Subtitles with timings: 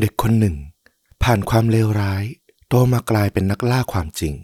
[0.00, 0.56] เด็กคนหนึ่ง
[1.22, 2.24] ผ่านความเลวร้าย
[2.68, 4.34] โตมากลายเป็นนักล่าความจริง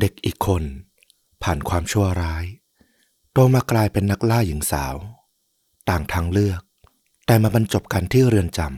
[0.00, 0.62] เด็กอีกคน
[1.42, 2.44] ผ่านความชั่วร้าย
[3.32, 4.96] โตมากลายเป็นนักล่าหญิงสาว
[5.88, 6.60] ต่างทางเลือก
[7.26, 8.70] แต่มาบรรจบกันที่เรือนจำ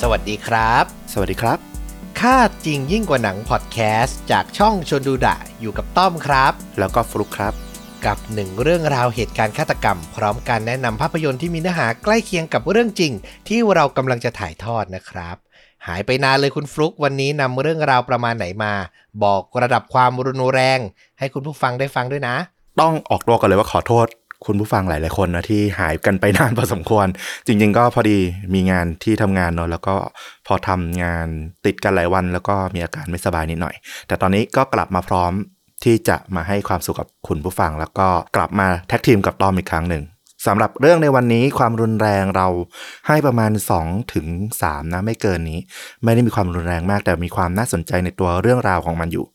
[0.00, 0.84] สวัสดีครับ
[1.14, 1.71] สวัสดีครับ
[2.28, 7.54] ค่าจริงยิ่งกว่าหนังพอดแคสต์จากช่องชวนดูดะอยู่กับต้อมครับ แล้วก็ฟลุกครับ
[8.06, 13.12] กับหนึ่งเรื่องราวเหตุการณ์ฆาตกรรม พร้อมการแนะนำภาพยนตร์ที่มีเนื้อหาใกล้เคียงกับเรื่องจริง
[13.48, 15.36] ที่เรากำลังจะถ่ายทอดนะครับ
[15.86, 18.72] หายไปนานเลยคุณฟลุกวันนี้นำเรื่องราวประมาณไหนมา
[19.24, 20.78] บอกระดับความรุนแรง
[21.18, 22.36] ให้คุณผู้ฟังได้ฟังด้วยนะ
[22.80, 24.06] ต้องออกตัวกันเลยว่าขอโทษ
[24.46, 27.06] คุณผู้ฟังหลาย ๆ คนนะที่หายกันไปนานพอสมควร
[27.46, 28.18] จริง ๆ ก็พอดี
[28.54, 29.94] มีงานที่ทำงานเนอะแล้วก็
[30.46, 31.26] พอทำงาน
[31.66, 33.74] ติดกันหลายวัน แล้วก็มีอาการไม่สบายนิดหน่อย
[34.06, 35.32] แต่ตอนนี้ก็กลับมาพร้อม
[35.84, 40.02] ที่จะมาให้ความสุขกับคุณผู้ฟัง แล้วก็กลับมาแท็กทีมกับตอมอีกครั้งหนึ่ง
[40.46, 42.48] สำหรับเรื่องในวันนี้ความรุนแรงเรา
[43.08, 43.50] ให้ประมาณ
[43.82, 44.26] 2ถึง
[44.60, 45.60] 3นะไม่เกินนี้
[46.04, 49.26] ไม่ได้มีความรุนแรงมากแต่มีความน่าสนใจในตัวเรื่องราวของมันอยู่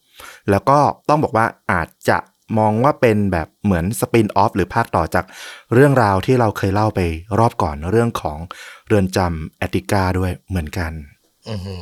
[0.50, 2.18] แล้วก็ต้องบอกว่าอาจจะ
[2.58, 5.26] มองว่าเป็นแบบเหมือนสปินออฟหรือภาคต่อจาก
[5.74, 7.00] เรื่องราวที่เราเคยเล่าไป
[7.40, 8.38] รอบก่อนเรื่องของ
[8.88, 10.92] เรือนจำแอติกาด้วยเหมือนกัน
[11.50, 11.78] อือหื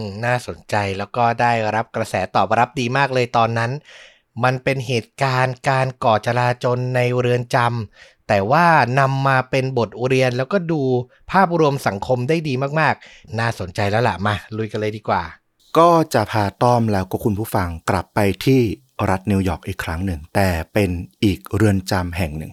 [0.00, 3.72] อน่าสนใจแล้วก็ได้รับกระแสตอบรับดีมากเลยตอนนั้น
[4.44, 8.66] มันเป็นเหตุการณ์การก่อจลาจลในเรือนจำแต่ว่า
[8.98, 10.82] นำมาเป็นบทเรียนแล้วก็ดู
[11.32, 15.22] ภาพรวมสังคมได้ดีมากๆ น่าสนใจแล้วล่ะมา ลุยกันเลยดีกว่า
[15.78, 18.62] ก็จะพาต้อมแล้วก็คุณผู้ฟังกลับไปที่
[19.08, 20.90] รัฐนิวยอร์กอีกครั้งหนึ่ง แต่เป็น
[21.24, 22.52] อีกเรือนจำแห่งหนึ่ง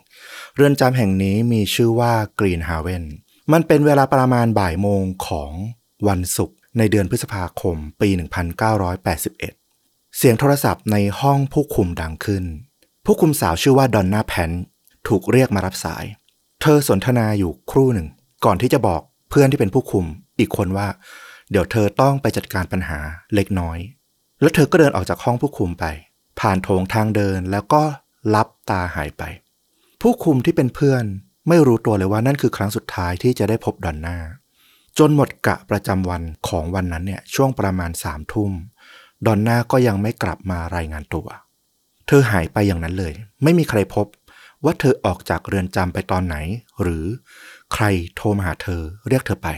[0.55, 3.03] เรือนจำแห่งนี้มีชื่อว่ากรีนฮาเวน
[3.51, 5.51] มันเป็นเวลาประมาณบ่ายโมงของ
[6.07, 8.09] วันศุกร์ในเดือนพฤษภาคมปี
[8.93, 12.43] 1981 เสียงโทรศัพท์ในห้องผู้คุมดังขึ้น
[13.05, 14.51] ผู้คุมสาวชื่อว่าดอนนาแพน
[15.07, 16.03] ถูกเรียกมารับสาย
[16.61, 18.07] เธอสนทนาอยู่ครู่หนึ่ง
[18.45, 20.05] ก่อนที่จะบอกเพื่อนที่เป็นผู้คุม
[20.39, 20.87] อีกคนว่า
[21.51, 22.99] เดี๋ยวเธอต้องไปจัดการปัญหา
[23.35, 23.77] เล็กน้อย
[24.41, 25.85] แล้วเธอก็เดินออกจากห้องผู้คุมไป
[26.41, 27.83] ผ่านโถงทางเดินแล้วก็
[28.35, 29.23] ลับตาหายไป
[30.01, 31.03] ผู้คุมที่เป็นเพื่อน
[31.47, 34.17] ไม่รู้ตัวเลยว่านั่นคือครั้งสุดท้ายที่จะได้พบดอนน่า
[34.97, 38.51] จนหมดกะประจำวันของวันนั้นเนี่ยช่วงประมาณสามทุ่ม
[39.25, 41.27] ดอนน่าก็ยังไม่กลับมารายงานตัว
[42.07, 43.13] เธอหายไปอย่างนั้นเลย
[43.43, 44.07] ไม่มีใครพบ
[44.63, 46.35] ว่าเธอออกจากเรือนจำไปตอนไหน
[46.81, 47.05] หรือ
[47.73, 47.83] ใคร
[48.15, 49.49] โทรมาหาเธอเรียกเธอไป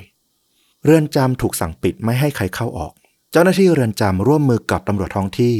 [0.85, 2.93] เรือนจำถูกสั่งปิดไม่ให้ใครเข้าออก
[3.31, 5.55] เจ้าหน้าที่เรือนจำร่วมมือกับตำรวจท้องที่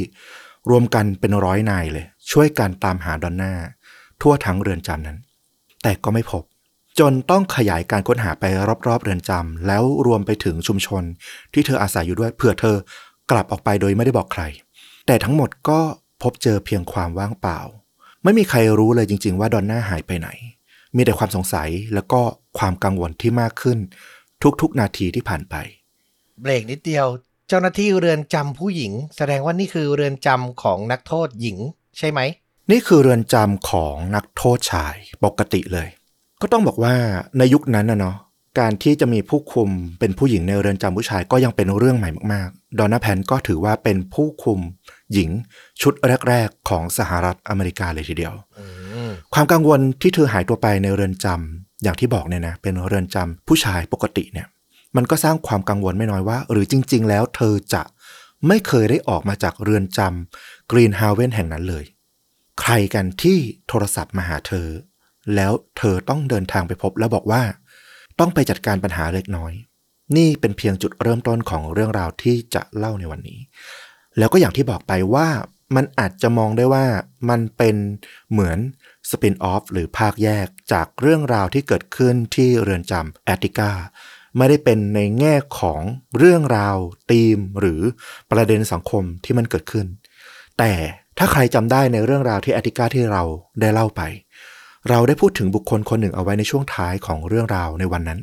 [0.70, 3.52] รวมกันเป็นร้อยนายเลย ช่วยกันตามหาดอนน่า
[4.20, 5.18] ทั่วทั้งเรือนจำนั้น
[5.82, 6.42] แต่ก็ไม่พบ
[6.98, 8.44] จนต้องขยายการค้นหาไป
[8.88, 11.02] รอบๆเรือนจำแล้วรวมไปถึงชุมชน
[11.52, 12.76] ที่เธออาศัยอยู่ด้วยเผื่อเธอ
[13.30, 14.42] กลับออกไปโดยไม่ได้บอกใคร
[15.06, 15.80] แต่ทั้งหมดก็
[16.22, 17.60] พบเจอเพียงความว่างเปล่า
[18.22, 20.28] ไม่มีใครรู้เลยจริง ๆ ว่าดอนน่าหายไปไหน
[20.96, 22.20] มีแต่ความสงสัยแล้วก็
[22.58, 23.78] ความกังวลที่มากขึ้น
[24.60, 25.54] ทุกๆ นาทีที่ผ่านไป
[26.40, 27.06] เบรกนิดเดียว
[27.48, 31.58] เจ้าหน้าที่เรือนจำผู้หญิง แสดงว่านี่คือเรือนจำของนักโทษหญิง
[31.98, 32.20] ใช่ไหม
[32.70, 34.94] นี่คือเรือนจำของนักโทษชาย
[35.24, 35.88] ปกติเลย
[36.42, 36.94] ก็ต้องบอกว่า
[37.38, 38.16] ในยุคนั้นนะเนาะ
[38.60, 44.60] การที่จะมีผู้คุมเป็นผู้หญิงในเรือนจำผู้ชายก็ยังเป็นเรื่องใหม่มากๆ ดอนน่าแพนก็ถือว่าเป็นผู้คุม
[45.12, 45.30] หญิง
[45.82, 45.92] ชุด
[46.28, 48.66] แรก ๆ ของสหรัฐอเมริกาเลยทีเดียวอื
[49.08, 54.46] มความกังวลที่เธอหายตัวไปในเรือนจำอย่างที่บอกเนี่ยนะเป็นเรือนจำผู้ชายปกติเนี่ย
[54.96, 57.82] มันก็สร้างความกังวลไม่น้อยว่า หรือจริง ๆ แล้วเธอจะ
[58.48, 61.84] ไม่เคยได้ออกมาจากเรือนจำกรีนฮาเวนแห่งนั้นเลย
[62.60, 63.38] ใครกันที่
[63.68, 64.68] โทรศัพท์มาหาเธอ
[65.34, 67.42] แล้วเธอต้องเดินทางไปพบแล้วบอกว่า
[68.18, 69.52] ต้องไปจัดการปัญหาเล็กน้อย
[70.16, 73.40] นี่เป็นเพียงจุดเริ่มต้นของเรื่องราวที่จะเล่าในวันนี้
[74.18, 75.28] แล้วก็อย่างที่บอกไปว่า
[75.76, 76.86] มันอาจจะมองได้ว่า
[77.30, 77.76] มันเป็น
[78.30, 78.58] เหมือน
[79.10, 83.70] สปินออฟหรือภาคแยกจากเรื่องราวที่เกิดขึ้นที่เรือนจำแอติกา
[84.36, 85.80] ไม่ได้เป็นในแง่ของ
[86.18, 86.76] เรื่องราว
[87.10, 87.80] ธีม หรือ
[88.30, 89.86] ประเด็นสังคมที่มันเกิดขึ้น
[90.58, 90.72] แต่
[91.18, 93.22] ถ้าใครจำได้ในเรื่องราวที่แอติกาที่เรา
[93.60, 94.02] ได้เล่าไป
[94.88, 98.20] เราได้พูดถึงบุคคลคนหนึ่งเอาไว้ในช่วงท้ายของเรื่องราวในวันนั้น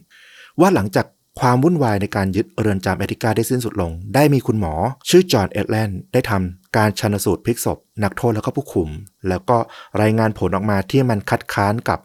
[0.59, 1.05] ว่าหลังจาก
[1.39, 4.73] ความวุ่นวายในการยึดเรือนจำแอติกาได้สิ้นสุดลง ได้มีคุณหมอ
[5.09, 8.89] ชื่อจอห์นเอ็ดแลนด์ได้ทำการชันสูตรพลิกศพ นักโทษแล้วก็ผู้คุม
[9.29, 9.57] แล้วก็
[10.01, 11.99] รายงานผลออกมาที่มันคัดค้านกับ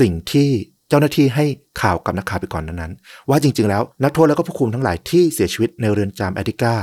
[0.00, 0.50] สิ่งที่
[0.90, 1.44] เจ้าหน้าที่ให้
[1.82, 6.74] ข่าวกับนักข่าวไปก่อนนั้นๆว่าจริงๆ แล้วนักโทษแล้วก็ผู้คุมทั้งหลายที่เสียชีวิตในเรือนจำแอติกา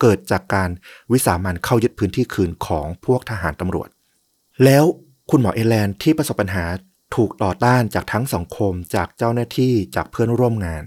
[0.00, 0.70] เกิดจากการ
[1.12, 3.88] วิสามันเข้ายึดพื้นที่คืนของพวกทหารตำรวจ
[4.64, 4.84] แล้ว
[5.30, 6.64] คุณหมอเอแลนที่ประสบปัญหา
[7.14, 10.82] ถูกต่อต้านจากทั้งสังคมจากเจ้าหน้าที่จากเพื่อนร่วมงาน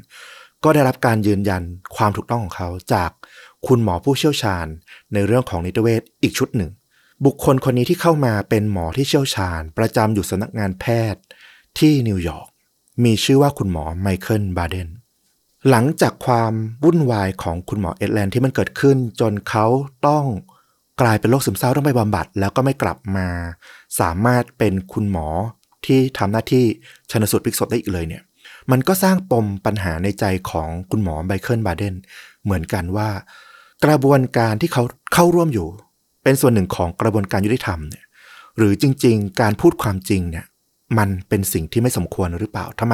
[0.63, 1.63] ก็ได้รับการยืนยัน
[1.95, 3.11] ความถูกต้องของเขาจาก
[3.67, 4.65] คุณหมอผู้เชี่ยวชาญ
[5.13, 6.71] ในเรื่องของนิติเวชอีกชุดหนึ่ง
[7.25, 11.21] บุคคลคนนี้ที่เข้ามาเป็นหมอที่เชี่ยวชาญ ประจำอยู่สำนักงานแพทย์
[11.79, 12.49] ที่นิวยอร์ก
[13.03, 14.89] มีชื่อว่าคุณหมอไมเคิลบาเดน
[15.69, 16.53] หลังจากความ
[16.83, 19.65] วุ่นวายของคุณหมอเอ็ดแลนที่มันเกิดขึ้น จนเขา
[20.07, 20.25] ต้อง
[21.01, 23.27] กลายเป็นโรคซึมเศร้าต้องไปบำบัด แล้วก็ไม่กลับมา
[23.99, 25.27] สามารถเป็นคุณหมอ
[25.85, 26.65] ที่ทำหน้าที่
[27.11, 28.23] ชนสูตรพลิกศพได้อีกเลยเนี่ย
[28.71, 31.95] มันก็สร้างปมปัญหาในใจของคุณหมอไมเคิลบาเดน
[32.43, 33.09] เหมือนกันว่า
[33.85, 35.67] กระบวนการที่เขาเข้าร่วมอยู่
[36.23, 38.05] เป็นส่วนหนึ่งของกระบวนการยุติธรรมเนี่ย
[38.57, 40.45] หรือจริง ๆ การพูดความจริงเนี่ย
[40.97, 42.93] มันเป็นสิ่งที่ไม่สมควรหรือเปล่าทำไม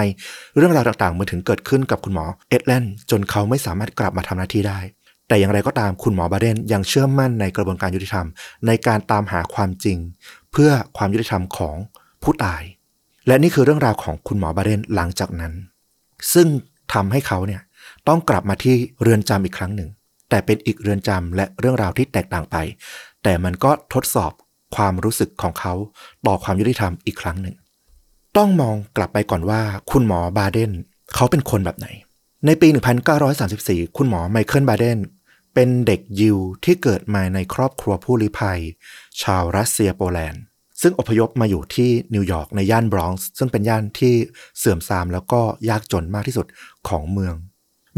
[0.57, 4.79] เรื่องราวต่างๆมันถึงเกิดขึ้นกับคุณหมอเอ็ดแลนด์จนเขาไม่สามารถกลับมาทำหน้าที่ได้
[5.27, 8.27] แต่อย่างไรก็ตามคุณหมอบาเดนยังเชื่อมั่นในกระบวนการยุติธรรม
[8.67, 9.97] ในการตามหาความจริง
[10.51, 11.75] เพื่อความยุติธรรมของ
[12.23, 12.61] ผู้ตาย
[13.27, 15.53] และนี่คือเรื่องราวของคุณหมอบาเดนหลังจากนั้น
[16.33, 16.47] ซึ่ง
[16.93, 17.61] ทำให้เขาเนี่ย
[18.07, 19.89] ต้องกลับมาที่เรือนจำอีกครั้งหนึ่ง
[20.29, 22.55] แต่เป็นอีกเรือนจำและเรื่องราวที่แตกต่างไป
[23.23, 24.31] แต่มันก็ทดสอบ
[24.75, 25.73] ความรู้สึกของเขา
[26.27, 27.55] ต่อความยุติธรรมอีกครั้งหนึ่ง
[28.37, 29.61] ต้องมองกลับไปก่อนว่า
[29.91, 30.71] คุณหมอบาเดน
[31.15, 31.87] เขาเป็นคนแบบไหน
[32.45, 32.67] ในปี
[33.31, 34.99] 1934 คุณหมอไมเคิลบาเดน
[35.53, 38.59] เป็นเด็กยิวที่เกิดมาในครอบครัวผู้ลี้ภัย
[39.21, 40.41] ชาวรัสเซียโปแลนด์
[40.81, 44.13] ซึ่งอพยพมาอยู่ที่นิวยอร์กในย่านบรอนซ์ซึ่งเป็นย่านที่
[44.57, 46.45] เสื่อมทรามแล้วก็ยากจนมากที่สุด
[46.87, 47.35] ของเมือง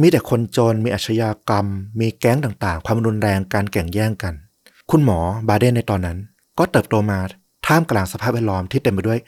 [0.01, 1.65] มีแต่คนจนมีอาชญากรรม
[1.99, 4.33] มีแก๊งต่างๆ ความรุนแรงการแข่งแย่งกัน
[4.91, 6.17] คุณหมอบาเดนในตอนนั้น
[6.59, 7.19] ก็เติบโตมา
[7.67, 9.19] ท่ามกลางสภาพแวดล้อมที่เต็มไปด้วย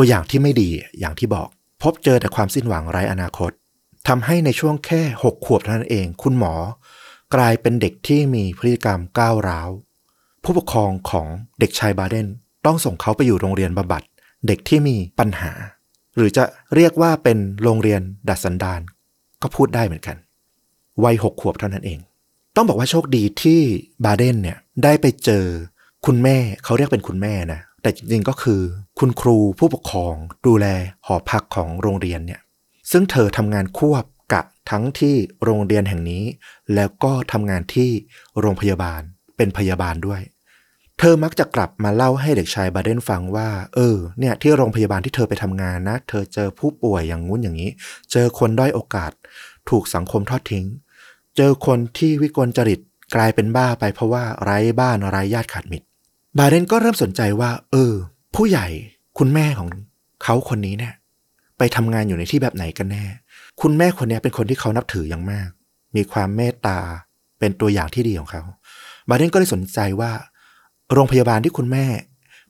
[0.00, 1.48] ตัวอย่างที่ไม่ดีอย่างที่บอก
[1.82, 3.50] พบเจอแต่ความสิ้นหวังไร้อนาคต
[4.08, 6.54] ทำให้ในช่วงแค่หกขวบเท่านั้นเอง คุณหมอ
[7.34, 9.70] กลายเป็นเด็กที่มีพฤติกรรมก้าวร้าว
[10.44, 11.26] ผู้ปกครองของ
[11.60, 12.28] เด็กชายบาเดน
[12.66, 14.02] ต้องส่งเขาไปอยู่โรงเรียนบำบัด
[14.46, 15.52] เด็กที่มีปัญหา
[16.16, 18.80] หรือจะเรียกว่าเป็นโรงเรียนดัดสันดาน
[19.42, 20.16] ก็พูดได้เหมือนกัน
[21.04, 21.98] วัยหกขวบเท่านั้นเอง
[22.56, 23.60] ต้องบอกว่าโชคดีที่
[24.04, 25.44] บาเดนเนี่ยได้ไปเจอ
[26.06, 28.62] คุณแม่เขาเรียกเป็นคุณแม่นะ แต่จริงๆก็คือ
[28.98, 30.14] คุณครูผู้ปกครอง
[30.46, 30.66] ดูแล
[31.06, 32.40] หอพักของโรงเรียนเนี่ย
[32.90, 35.14] ซึ่งเธอทำงานควบกะทั้งที่
[35.44, 36.24] โรงเรียนแห่งนี้
[36.74, 37.90] แล้วก็ทำงานที่
[38.40, 39.00] โรงพยาบาล
[39.36, 40.20] เป็นพยาบาลด้วย
[40.98, 47.70] เธอมักจะกลับมาเล่าให้เด็กชายบาเดนฟังว่า เออ เนี่ยที่โรงพยาบาลที่เธอไปทำงานนะ เธอเจอผู้ป่วยอย่างงู้นอย่างนี้
[48.12, 49.12] เจอคนด้อยโอกาส
[49.70, 50.66] ถูกสังคมทอดทิ้ง
[51.36, 52.80] เจอคนที่วิกลจริต
[53.14, 55.87] กลายเป็นบ้าไปเพราะว่าไร้บ้านไร้ญาติขาดมิตร
[56.36, 57.92] บาเดนก็เริ่มสนใจว่า เออ
[58.34, 58.66] ผู้ใหญ่
[59.18, 59.68] คุณแม่ของ
[60.24, 60.94] เขาคนนี้เนี่ย
[61.58, 63.04] ไปทำงานอยู่ในที่แบบไหนกันแน่
[63.60, 65.48] คุณแม่คนนี้เป็นคนที่เขานับถืออย่างมาก
[65.96, 66.78] มีความเมตตา
[67.38, 68.42] เป็นตัวอย่างที่ดีของเขา
[69.08, 70.10] บาเดนก็เลยสนใจว่า
[70.92, 71.86] โรงพยาบาลที่คุณแม่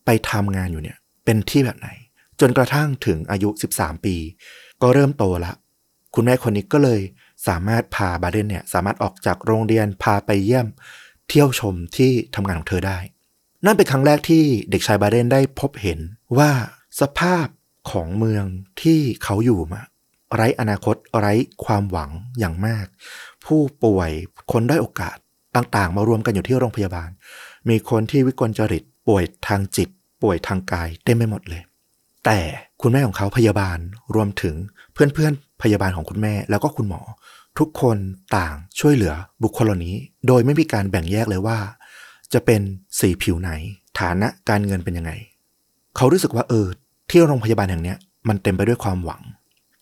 [0.05, 1.89] ไปทำงานอยู่เนี่ย เป็นที่แบบไหน
[2.41, 3.49] จนกระทั่งถึงอายุ
[3.79, 4.17] 13 ปี
[4.83, 5.53] ก็เริ่มโตละ
[6.15, 7.01] คุณแม่คนนี้ก็เลย
[7.49, 10.67] สามารถพาบาเดนเนี่ย สามารถออกจากโรงเรียนพาไปเยี่ยม
[11.29, 12.99] เที่ยวชมที่ทำงานของเธอได้
[13.65, 15.99] นั่นเป็นครั้งแรกที่เด็กชายบาเดนได้พบเห็น
[16.39, 16.51] ว่า
[17.01, 17.47] สภาพ
[17.91, 18.45] ของเมือง
[18.83, 19.83] ที่เขาอยู่มา
[20.35, 21.33] ไร้อนาคตไร้
[21.65, 22.87] ความหวังอย่างมาก
[23.45, 24.11] ผู้ป่วย
[24.53, 25.17] คนได้โอกาส
[25.57, 27.11] ต่างๆ มารวมกันอยู่ที่โรงพยาบาล
[27.69, 29.89] มีคนที่วิกลจริตป่วยทางจิต
[30.23, 31.63] ป่วยทางกายเต็มไปหมดเลย
[32.25, 32.39] แต่
[32.83, 33.79] คุณแม่ของเขาพยาบาล
[34.15, 34.55] รวมถึง
[34.93, 37.01] เพื่อนๆพยาบาลของคุณแม่แล้วก็คุณหมอ
[37.59, 37.97] ทุกคน
[38.37, 39.97] ต่างช่วยเหลือบุคคลเหล่านี้
[40.27, 41.59] โดยไม่มีการแบ่งแยกเลยว่า
[42.33, 42.61] จะเป็น
[42.99, 43.51] สีผิวไหน
[43.99, 45.13] ฐานะการเงินเป็นยังไง
[45.97, 46.67] เขารู้สึกว่าเออ
[47.11, 49.23] ที่โรงพยาบาลแห่งเนี้ยมันเต็มไปด้วยความหวัง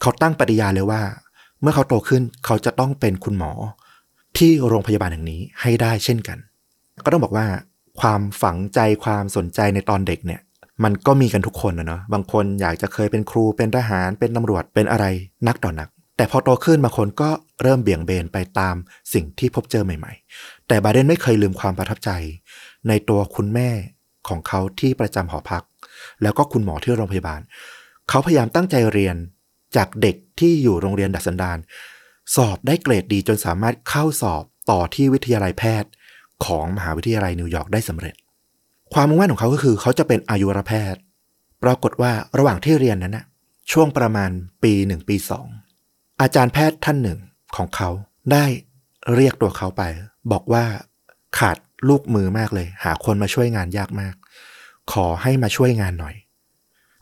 [0.00, 1.02] เขาตั้งปฏิญาเลยว่า
[1.60, 3.52] เมื่อเขาโตขึ้นเขาจะต้องเป็นคุณหมอ
[4.36, 6.38] ที่โรงพยาบาลแห่งนี้ให้ได้เช่นกัน
[7.04, 7.46] ก็ต้องบอกว่า
[8.00, 10.40] ความฝังใจความสนใจในตอนเด็กเนี่ย
[10.84, 15.06] มันก็มีกันทุกคนนะเนาะบางคนอยากจะเคยเป็นครูเป็นทหารเป็นตำรวจเป็นอะไร
[15.48, 17.30] นักต่อนัก แต่พอโตขึ้นบางคนก็
[17.62, 18.74] เริ่มเบี่ยงเบนไปตาม
[19.14, 22.10] สิ่งที่พบเจอใหม่ ๆ แต่บาเดนไม่เคยลืมความประทับใจ
[22.88, 23.70] ในตัวคุณแม่
[24.28, 25.64] ของเขาที่ประจำหอพัก
[26.22, 27.40] แล้วก็คุณหมอที่โรงพยาบาล
[28.08, 29.16] เขาพยายามตั้งใจเรียน
[29.76, 31.58] จากเด็กที่อยู่โรงเรียนดัดสันดาน
[32.36, 35.90] สอบได้เกรดดีจนสามารถเข้าสอบต่อที่วิทยาลัยแพทย์
[36.44, 38.14] ของมหาวิทยาลัยนิวยอร์กได้สำเร็จ
[38.94, 41.00] ความมุ่งมั่นของเขาก็คือ เขาจะเป็นอายุรแพทย์
[41.62, 43.24] ปรากฏว่าระหว่างที่เรียนนั้นนะ
[43.72, 44.30] ช่วงประมาณ
[44.62, 45.46] ปีหนึ่งปีสอง
[46.20, 47.18] อาจารย์แพทย์ท่านหนึ่ง
[47.56, 47.90] ของเขา
[48.32, 48.44] ได้
[49.14, 49.82] เรียกตัวเขาไป
[50.32, 50.64] บอกว่า
[51.38, 51.56] ขาด
[51.88, 54.14] ลูกมือมากเลย หาคนมาช่วยงานยากมาก
[54.92, 56.14] ขอให้มาช่วยงานหน่อย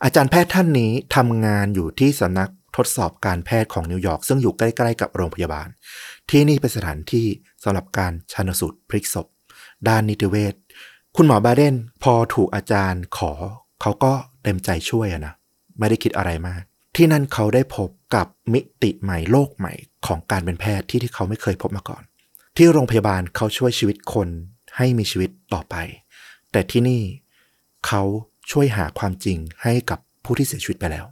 [0.04, 5.68] อาจารย์แพทย์ท่านนี้ทำงานอยู่ที่สำนักทดสอบการแพทย์ของนิวยอร์กซึ่งอยู่ใกล้ๆกับโรงพยาบาล
[6.30, 7.26] ที่นี่เป็นสถานที่
[7.64, 9.26] สำหรับการชันสูตรพลิกศพ
[9.88, 10.54] ด้านนิติเวช
[11.16, 13.32] คุณหมอบาเดนพอถูกอาจารย์ขอ
[13.80, 14.12] เขาก็
[14.42, 15.34] เต็มใจช่วยนะ
[15.78, 16.62] ไม่ได้คิดอะไรมาก
[16.96, 19.72] ที่นั่นเขาได้พบกับมิติใหม่โลกใหม่
[20.06, 22.02] ของการเป็นแพทย์ที่ที่เขาไม่เคยพบมาก่อน
[22.56, 24.28] ที่โรงพยาบาลเขาช่วยชีวิตคน
[24.76, 25.74] ให้มีชีวิตต่อไป
[26.52, 27.02] แต่ที่นี่
[27.86, 28.02] เขา
[28.50, 31.06] ช่วยหาความจริงให้กับผู้ที่เสียชีวิตไปแล้ว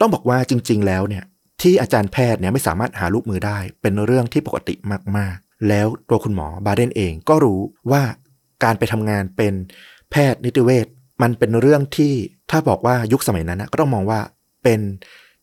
[0.00, 1.24] ต้องบอกว่าจริง ๆ แล้วเนี่ย
[1.62, 4.74] ที่อาจารย์แพทย์เนี่ยไม่สามารถหาลูกมือได้ เป็นเรื่องที่ปกติ
[5.16, 8.02] มากๆ แล้วตัวคุณหมอบาเดนเองก็รู้ว่า
[8.64, 9.54] การไปทำงานเป็น
[10.10, 10.86] แพทย์นิติเวช
[11.22, 12.12] มันเป็นเรื่องที่
[12.50, 14.20] ถ้าบอกว่ายุคสมัยนั้นนะก็ต้องมองว่า
[14.62, 14.80] เป็น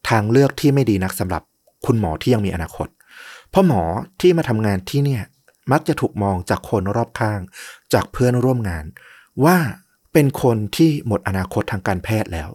[0.10, 1.44] ทางเลือกที่ไม่ดีนักสำหรับ
[1.86, 2.88] คุณหมอที่ยังมีอนาคต
[3.54, 3.84] พราะหมอ
[4.22, 5.24] ที่มาทำงานที่เนี่ย
[5.72, 7.40] มักจะถูกมองจากคนรอบข้าง
[7.94, 8.86] จากเพื่อนร่วมงาน
[9.46, 9.58] ว่า
[10.14, 12.50] เป็นคนที่หมดอนาคตทางการแพทย์แล้ว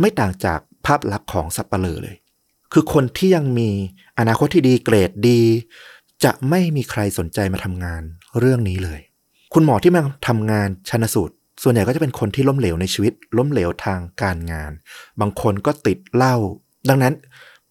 [0.00, 2.16] ไม่ต่างจากภาพลักษณ์ของสับปะเลอเลย
[2.72, 3.70] คือคนที่ยังมี
[4.18, 5.40] อนาคตที่ดีเกรดดี
[6.24, 8.02] จะไม่มีใครสนใจมาทำงาน
[8.38, 9.00] เรื่องนี้เลย
[9.54, 14.72] คุณหมอที่มาทำงานชันสูตรส่วนใหญ่ก็จะเป็นคนที่ล้มเหลวในชีวิต ล้มเหลวทางการงาน
[15.20, 16.36] บางคนก็ติดเหล้า
[16.88, 17.14] ดังนั้น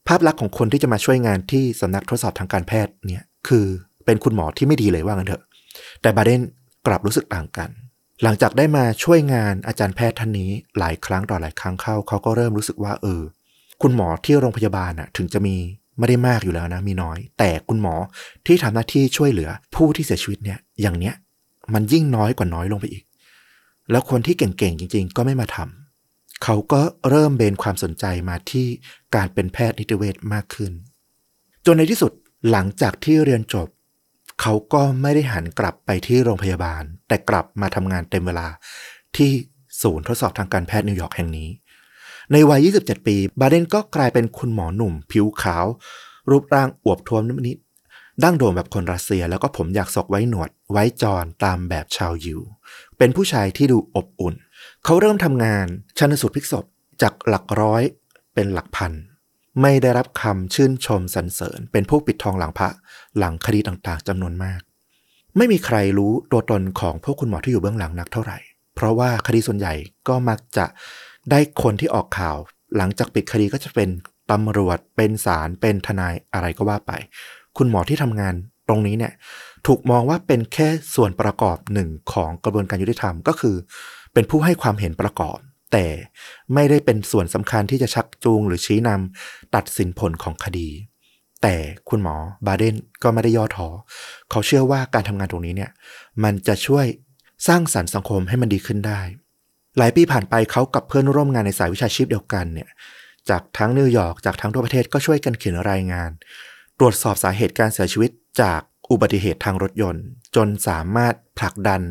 [0.07, 3.65] ภาพลักษณ์ของคนที่จะมาช่วยงานที่สำนักทดสอบทางการแพทย์เนี่ยคือ
[4.05, 5.43] เป็นคุณหมอที่ไม่ดีเลยว่างั้นเถอะ
[6.01, 6.41] แต่บาเดน
[6.87, 7.69] กลับรู้สึกต่างกัน
[8.23, 13.21] หลังจากได้มาช่วยงานอาจารย์แพทย์ท่านนี้หลายครั้งต่อหลายครั้งเข้าเขาก็เริ่มรู้สึกว่าเออ
[13.81, 15.55] คุณหมอที่โรงพยาบาลน่ะถึงจะมี
[15.97, 17.95] ไม่ได้มากอยู่แล้วนะมีน้อย แต่คุณหมอ
[18.45, 21.15] ที่ทำหน้าที่ช่วยเหลือผู้ที่เสียชีวิตเนี่ยอย่างเนี้ย
[21.73, 23.03] มันยิ่งน้อยกว่าน้อยลงไปอีก
[23.91, 25.80] แล้วคนที่เก่งๆจริง ๆ ก็ไม่มาทำ
[26.43, 28.67] เขาก็เริ่มเบนความสนใจมาที่
[29.15, 30.71] การเป็นแพทย์นิติเวชมากขึ้น
[31.65, 32.11] จนในที่สุด
[32.51, 33.67] หลังจากที่เรียนจบ
[34.41, 38.47] เขาก็ไม่ได้หันกลับไปที่โรงพยาบาล แต่กลับมาทำงานเต็มเวลา
[39.15, 39.31] ที่
[39.81, 41.49] ศูนย์ทดสอบทางการแพทย์นิวยอร์กแห่งนี้
[42.31, 45.65] ในวัย 27 ปี บาเดนก็กลายเป็นคุณหมอหนุ่ม ผิวขาว
[46.29, 47.57] รูปร่างอวบท้วมนิด
[48.23, 52.41] ดั้งโด่งแบบคนรัสเซียแล้วก็ผมอยากศกไว้หนวด ไว้จอนตามแบบชาวยิว
[52.97, 54.35] เป็นผู้ชายที่ดูอบอุ่น
[54.85, 56.65] เขาเริ่มทำงานชันสูตรพลิกศพ
[57.01, 57.83] จากหลักร้อย
[58.33, 58.91] เป็นหลักพัน
[59.61, 62.69] ไม่ได้รับคำชื่นชมสรรเสริญ เป็นผู้ปิดทองหลังพระ
[63.17, 64.61] หลังคดีต่างๆจำนวนมาก
[65.37, 68.37] ไม่มีใครรู้ตัวตนของพวกคุณหมอที่อยู่เบื้องหลังนักเท่าไหร่
[68.75, 69.73] เพราะว่าคดีส่วนใหญ่
[70.07, 70.65] ก็มักจะ
[71.31, 72.37] ได้คนที่ออกข่าว
[72.77, 73.89] หลังจากปิดคดีก็จะเป็น
[74.31, 76.91] ตำรวจเป็นศาลเป็นทนายอะไรก็ว่าไป
[77.57, 78.33] คุณหมอที่ทำงาน
[78.67, 79.13] ตรงนี้เนี่ย
[79.67, 83.55] ถูกมองว่าเป็นแค่ส่วนประกอบหนึ่งของกระบวนการยุติธรรมก็คือ
[84.13, 85.37] เป็นผู้ให้ความเห็นประกอบ
[85.71, 85.85] แต่
[86.53, 90.69] ไม่ได้เป็นส่วนสำคัญที่จะชักจูงหรือชี้นำตัดสินผลของคดี
[91.41, 91.55] แต่
[91.89, 92.15] คุณหมอ
[92.47, 93.67] บาเดนก็ไม่ได้ย่อท้อ
[94.29, 95.71] เขาเชื่อว่าการทำงานตรงนี้เนี่ย
[96.23, 96.85] มันจะช่วย
[97.47, 99.01] สร้างสรรค์สังคมให้มันดีขึ้นได้
[99.77, 102.69] หลายปีผ่านไปเขากับเพื่อนร่วมงานในสายวิชาชีพเดียวกันเนี่ย
[103.29, 106.09] จากทั้งนิวยอร์กจากทั้งทั่วประเทศก็ช่วยกันเขียนรายงาน
[106.79, 110.03] ตรวจสอบสาเหตุการเสียชีวิตจากอุบัติเหตุทางรถยนต์
[110.35, 111.81] จนสามารถผลักดัน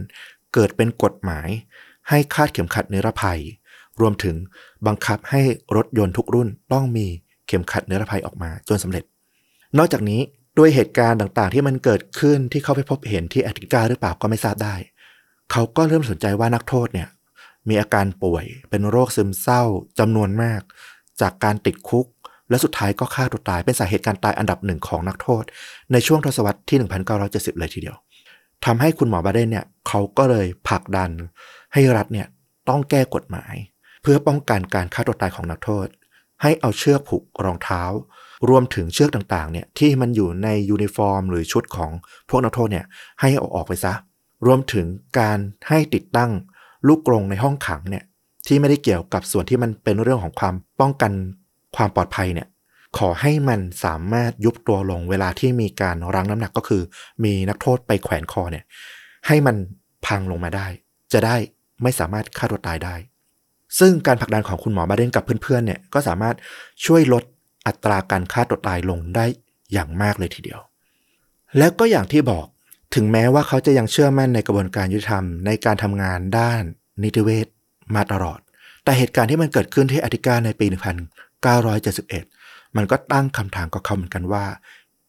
[0.55, 1.49] เกิดเป็นกฎหมาย
[2.11, 3.41] ให้คาดเข็มขัดนิรภัย
[4.01, 4.37] รวมถึง
[4.87, 5.43] บังคับให้
[5.77, 7.07] รถยนต์ทุกรุ่นต้องมี
[7.47, 9.05] เข็มขัดนิรภัยออกมาจนสำเร็จ
[9.79, 10.21] นอกจากนี้
[10.59, 14.75] ด้วยเหตุการณ์ต่างๆ ที่มันเกิดขึ้นที่เขาไปพบเห็นที่แอฟริกาหรือเปล่าก็ไม่ทราบได้
[15.53, 17.09] เขาก็เริ่มสนใจว่านักโทษเนี่ย
[17.69, 19.63] มีอาการป่วยเป็นโรคซึมเศร้า
[19.99, 20.61] จำนวนมาก
[21.21, 22.07] จากการติดคุก
[22.51, 25.45] และสุดท้ายก็ฆ่าตัวตายเป็นสาเหตุการตายอันดับหนึ่งของนักโทษ
[25.93, 26.79] ในช่วงทศวรรษที่
[27.19, 27.97] 1970 เลยทีเดียว
[28.65, 31.11] ทำให้คุณหมอบาเดนเนี่ยเขาก็เลยผลักดัน
[31.73, 32.27] ให้รัฐเนี่ย
[32.69, 33.55] ต้องแก้กฎหมาย
[34.03, 35.87] เพื่อป้องกันการฆ่าตัวตายของนักโทษ
[36.43, 37.83] ให้เอาเชือกผูกรองเท้า
[38.49, 41.91] รวมถึงเชือกต่างๆเนี่ยที่มันอยู่ในยูนิฟอร์ม หรือชุดของ
[42.29, 42.87] พวกนักโทษเนี่ย
[43.21, 43.95] ให้เอาออกไปซะ
[44.47, 44.87] รวมถึง
[45.19, 46.31] การให้ติดตั้ง
[46.87, 48.05] ลูกกรงในห้องขังเนี่ย
[48.47, 51.13] ที่ไม่ได้เกี่ยวกับส่วนที่มันเป็นเรื่องของความป้องกัน
[51.77, 52.49] ความปลอดภัยเนี่ย
[52.99, 56.83] ขอให้มันสามารถยุบตัวลงเวลาที่มีการรั้งน้ำหนักก็คือ
[57.25, 58.65] มีนักโทษไปแขวนคอเนี่ย
[59.27, 59.57] ให้มัน
[60.07, 60.67] พังลงมาได้
[61.13, 61.37] จะได้
[61.83, 62.95] ไม่สามารถฆ่าตัวตายได้
[63.79, 66.37] ซึ่งการผลักดันของคุณหมอบาเดนกับเพื่อนๆเนี่ยก็สามารถ
[66.87, 67.25] ช่วยลด
[67.67, 69.25] อัตราการฆ่าตัวตายลงได้
[69.73, 70.61] อย่างมากเลยทีเดียว
[71.59, 72.47] แล้วก็อย่างที่บอก
[72.95, 76.63] ถึงแม้ว่าเขาจะยังเชื่อมั่นในกระบวนการยุติธรรมในการทำงานด้าน
[77.03, 77.47] นิติเวช
[77.95, 78.41] มาตลอด
[78.85, 80.67] แต่เหตุการณ์ที่มันเกิดขึ้นที่อาติกาในปี
[81.91, 84.45] 1971 มันก็ตั้งคำถามกับเขาเหมือนกันว่า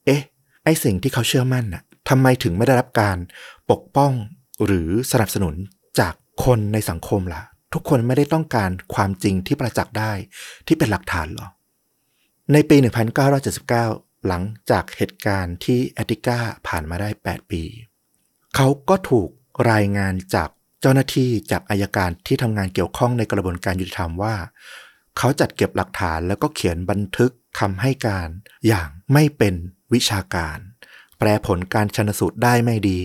[0.04, 0.22] เอ๊ะ
[0.64, 3.16] ไอสิ่งที่เขาเชื่อมั่นน่ะทำไมถึงไม่ได้รับการ
[3.70, 4.12] ปกป้อง
[4.64, 5.54] หรือสนับสนุน
[6.44, 10.12] คนในสังคมล่ะ ทุกคนไม่ได้ต้องการความจริงที่ประจักษ์ได้
[10.66, 11.48] ที่เป็นหลักฐานหรอ
[12.52, 12.76] ในปี
[13.50, 17.62] 1979 หลังจากเหตุการณ์ที่แอติก้าผ่านมาได้ 8 ปี
[18.56, 19.28] เขาก็ถูก
[19.70, 20.48] รายงานจาก
[20.80, 24.34] เจ้าหน้าที่จากอายการที่ทำงานเกี่ยวข้องในกระบวนการยุติธรรมว่า
[25.18, 28.28] เขาจัดเก็บหลักฐานแล้วก็เขียนบันทึกคำให้การ
[28.66, 29.54] อย่างไม่เป็น
[29.92, 30.58] วิชาการ
[31.24, 32.98] แปลผลการชนสูตรได้ไม่ดี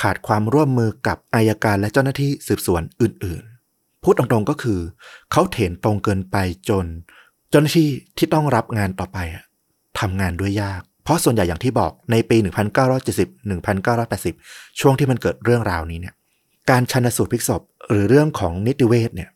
[0.00, 4.80] ขาดความร่วมมือกับอายการและเจ้าหน้าที่สืบสวนอื่นๆ พูดตรงๆก็คือ
[5.32, 6.36] เขาเถนตรงเกินไป
[6.68, 6.84] จน
[7.50, 7.88] เจ้าหน้าที่
[8.18, 9.18] ที่ต้องรับงานต่อไป
[10.00, 12.36] ทำงานด้วยยาก เพราะส่วนใหญ่อย่างที่บอกในปี
[12.98, 13.48] 1970
[14.00, 16.14] 1980 ช่วงที่มันเกิดเรื่องราวนี้เนี่ย
[16.70, 19.30] การชันสูตรพลิกศพหรือเรื่องของนิติเวชเนี่ย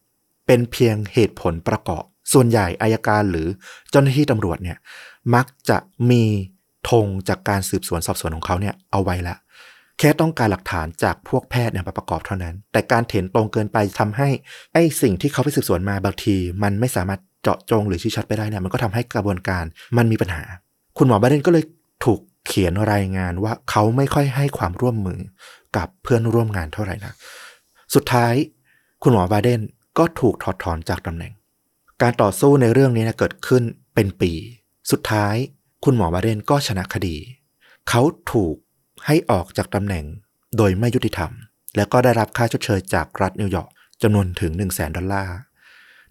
[0.46, 3.46] เป็นเพียงเหตุผลประกอบ ส่วนใหญ่อายการหรือ
[3.90, 4.78] เจ้าหน้าที่ตำรวจเนี่ย
[5.34, 5.78] มักจะ
[6.10, 6.24] มี
[6.90, 9.36] ธงจากการสืบสวนสอบสวนของเขาเนี่ยเอาไว้ละ
[9.98, 14.28] แค่ต้องการหลักฐานจากพวกแพทย์เนี่ยมาประกอบเท่านั้น แต่การเถนตรงเกินไปทำให้
[14.72, 19.64] ไอ้สิ่งที่เขาไปสืบสวนมาบางที มันไม่สามารถเจาะจงหรือชี้ชัดไปได้เนี่ยมันก็ทำให้กระบวนการ
[19.96, 20.44] มันมีปัญหา
[20.98, 21.64] คุณหมอบาเดนก็เลย
[22.04, 25.20] ถูกเขียนรายงานว่าเขาไม่ค่อยให้ความร่วมมือ
[25.76, 27.12] กับเพื่อนร่วมงานเท่าไหร่นะ
[27.94, 28.34] สุดท้าย
[29.02, 29.60] คุณหมอบาเดน
[29.98, 31.32] ก็ถูกถอดถอนจากตำแหน่ง
[32.02, 33.62] การต่อสู้ในเรื่องนี้นะเกิดขึ้น
[33.94, 34.32] เป็นปี
[34.90, 35.36] สุดท้าย
[35.88, 37.16] คุณหมอบาเดนก็ชนะคดี
[37.88, 38.02] เขา
[38.32, 38.56] ถูก
[39.06, 40.04] ให้ออกจากตำแหน่ง
[40.56, 41.30] โดยไม่ยุติธรรม
[41.76, 43.68] แล้วก็ได้รับค่าชดเชยจากรัฐนิวยอร์ก
[44.02, 45.36] จำนวนถึง 1 0 0 0 0แสนดอลลาร์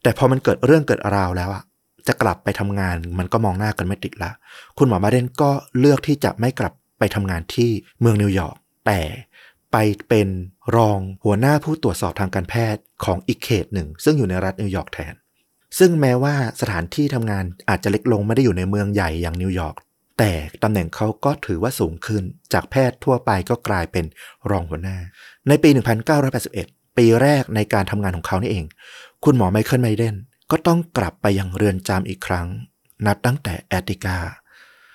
[0.01, 1.63] แต่พอมันเกิดเรื่องเกิดราวแล้วอะ
[2.08, 4.32] จะกลับไปทำงานมันก็มองหน้ากันไม่ติดละ
[4.77, 9.00] คุณหมอบาเดนก็เลือกที่จะไม่กลับไปทำงานที่เมืองนิวยอร์ก แต่
[9.72, 9.77] ไป
[10.08, 10.29] เป็น
[10.75, 15.13] รองหัวหน้าผู้ตรวจสอบทางการแพทย์ของอีกเขตหนึ่ง ซึ่งอยู่ในรัฐนิวยอร์กแทน
[15.77, 19.75] ซึ่งแม้ว่าสถานที่ทำงานอาจจะเล็กลงไม่ได้อยู่ในเมืองใหญ่อย่างนิวยอร์ก
[20.20, 20.32] แต่
[20.63, 24.05] ตำแหน่งเขาก็ถือว่าสูงขึ้น จากแพทย์ทั่วไปก็กลายเป็น
[24.50, 24.98] รองหัวหน้า
[25.48, 25.70] ในปี
[26.34, 28.65] 1981 ปีแรกในการทำงานของเขานี่เอง
[29.24, 30.15] คุณหมอไมเคิลบาเดน
[30.51, 32.48] ก็ต้องกลับไปยังเรือนจำอีกครั้ง
[33.05, 34.17] นับตั้งแต่แอตติกา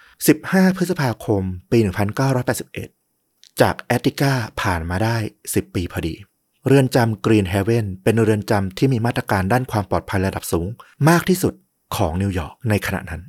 [0.01, 1.79] 15 พฤษภาคม ปี
[2.49, 6.15] 1981 จากแอตติกาผ่านมาได้ 10 ปีพอดี
[6.67, 10.67] เรือนจำกรีนเฮเวนเป็นเรือนจำที่มีมาตรการด้านความปลอดภัยระดับสูง
[11.09, 11.55] มากที่สุด
[11.97, 13.23] ของนิวยอร์กในขณะนั้น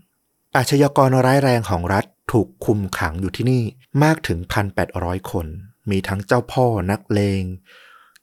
[0.56, 3.64] อาชญากรร้ายแรงของรัฐถูกคุมขังอยู่ที่นี่
[4.04, 4.40] มากถึง
[4.86, 5.46] 1,800 คน
[5.90, 7.44] มีทั้งเจ้าพ่อนักเลง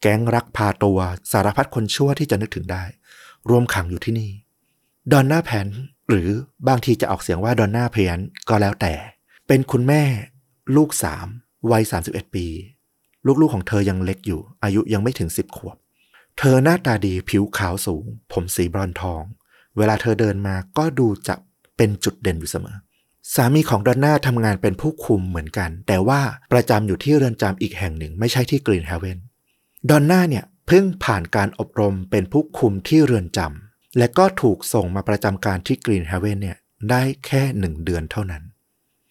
[0.01, 0.99] แก๊งรักพาตัว
[1.33, 2.85] สารพัดคนชั่วที่จะนึกถึงได้
[3.51, 4.31] รวมขังอยู่ที่นี่
[5.13, 5.67] ดอนน่าแพน
[6.09, 6.29] หรือ
[6.69, 8.95] บางทีจะออกเสียงว่าดอนน่าเพนก็แล้วแต่
[9.47, 10.03] เป็นคุณแม่
[10.77, 11.27] ลูกสาม
[11.71, 12.47] วัย 31 ปี
[13.41, 15.77] ลูกๆของเธอยังเล็กอยู่ อายุยังไม่ถึง10ขวบ
[16.39, 19.23] เธอหน้าตาดีผิวขาวสูง ผมสีบรอนทอง
[19.77, 21.35] เวลาเธอเดินมาก็ดูจะ
[21.77, 22.77] เป็นจุดเด่นอยู่เสมอ
[23.35, 26.21] สามีของดอนน่าทำงานเป็นผู้คุมเหมือนกัน แต่ว่า
[26.53, 29.19] ประจำอยู่ที่เรือนจำอีกแห่งหนึ่ง ไม่ใช่ที่กรีนเฮเวน
[29.91, 36.59] ดอนน่าเนี่ยเพิ่งผ่านการอบรมเป็นผู้คุมที่เรือนจำและก็ถูกส่งมาประจำการที่กรีนเฮเวนเนี่ย
[36.91, 38.43] ได้แค่หนึ่งเดือนเท่านั้น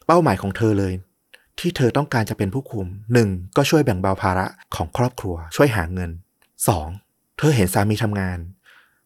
[0.06, 0.94] เป้าหมายของเธอเลย
[1.60, 6.12] ที่เธอต้องการจะเป็นผู้คุมหนึ่งก็ช่วยแบ่งเบาภาระของครอบครัว ช่วยหาเงิน
[6.76, 7.38] 2.
[7.38, 8.40] เธอเห็นสามีทำงาน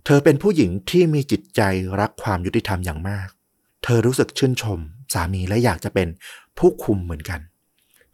[0.05, 1.61] เธอเป็นผู้หญิงที่มีจิตใจ
[1.99, 3.27] รักความยุติธรรมอย่างมาก
[3.83, 4.79] เธอรู้สึกชื่นชม
[5.13, 6.07] สามีและอยากจะเป็น
[6.57, 7.39] ผู้คุมเหมือนกัน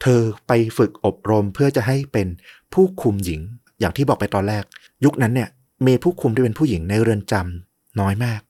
[0.02, 2.28] เธอไปฝึกอบรมเพื่อจะให้เป็น
[2.73, 3.41] ผู้คุมหญิง
[3.80, 4.63] อย่างที่บอกไปตอนแรก
[5.06, 5.50] ยุคนั้นเนี่ย
[5.88, 8.41] มีผู้คุมที่เป็นผู้หญิงในเรือนจำน้อยมาก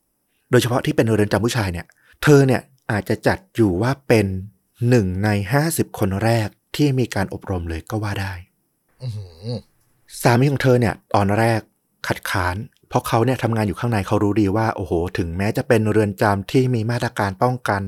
[0.52, 1.86] โดยเฉพาะที่เป็นเรือนจำผู้ชายเนี่ย
[2.23, 4.26] เธอเนี่ยอาจจะจัดอยู่ว่าเป็น
[4.90, 8.34] หนึ่งในห้าสิบคนแรกที่มีการอบรมเลยก็ว่าได้
[9.02, 9.48] อื้อหือ
[10.22, 11.60] สามีของเธอเนี่ย ตอนแรก
[12.08, 12.56] ขัดขาน
[12.90, 17.82] เพราะเขาเนี่ยทำงานอยู่ข้างในเขารู้ดีว่า โอ้โห ถึงแม้จะเป็นเรือนจำที่มีมาตรการป้องกัน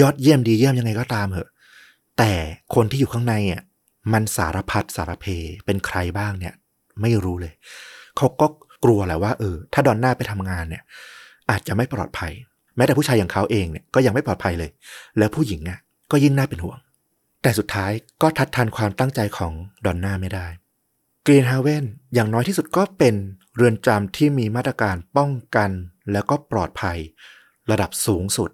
[0.00, 1.48] ยอดเยี่ยมดีเยี่ยมยังไงก็ตามเหอะ
[2.18, 2.32] แต่
[2.74, 3.62] คนที่อยู่ข้างในอะ
[4.12, 5.26] มันสารพัดสารเพ
[5.64, 6.54] เป็นใครบ้างเนี่ย
[7.00, 7.52] ไม่รู้เลย
[8.16, 8.46] เขาก็
[8.84, 10.82] กลัวแหละว่าเออ ถ้าดอนน่าไปทำงานเนี่ย
[11.50, 12.32] อาจจะไม่ปลอดภัย
[12.76, 14.70] แม้แต่ผู้ชายอย่างเขาเองเนี่ยก็ยังไม่ปลอดภัยเลย
[15.18, 15.78] แล้วผู้หญิงอะ
[16.10, 16.78] ก็ยิ่งน่าเป็นห่วง
[17.42, 17.92] แต่สุดท้าย
[18.22, 19.52] ก็ทัดทานความตั้งใจของ
[19.84, 20.46] ดอนน่าไม่ได้
[21.26, 23.14] กรีนฮาเวนอย่างน้อยที่สุดก็เป็น
[23.56, 25.70] เรือนจำที่มีมาตรการป้องกัน
[26.12, 26.98] แล้วก็ปลอดภัย
[27.70, 28.50] ระดับสูงสุด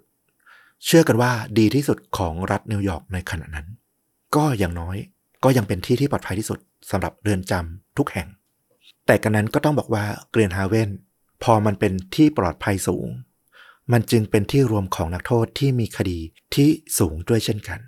[0.85, 3.67] เชื่อกันว่าดีที่สุดของรัฐนิวยอร์กในขณะนั้น
[4.35, 4.95] ก็อย่างน้อย
[5.43, 6.59] ก็ยังเป็นที่ที่ปลอดภัยที่สุด
[6.91, 8.27] สำหรับเรือนจำทุกแห่ง
[9.05, 10.89] แต่กระนั้นก็ต้องบอกว่าเกรียนฮาเวน
[11.43, 13.07] พอมันเป็นที่ปลอดภัยสูง
[13.91, 16.19] มันจึงเป็นที่รวมของนักโทษที่มีคดี
[16.55, 17.79] ที่สูงด้วยเช่นกัน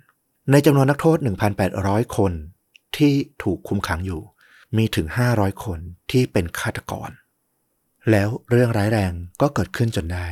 [0.50, 1.18] ในจำนวนนักโทษ
[1.66, 2.32] 1,800 คน
[2.96, 4.22] ที่ถูกคุมขังอยู่
[4.76, 5.78] มีถึง 500 คน
[6.10, 7.10] ที่เป็นฆาตกร
[8.10, 10.26] แล้วเรื่องร้ายแรงก็เกิดขึ้นจนได้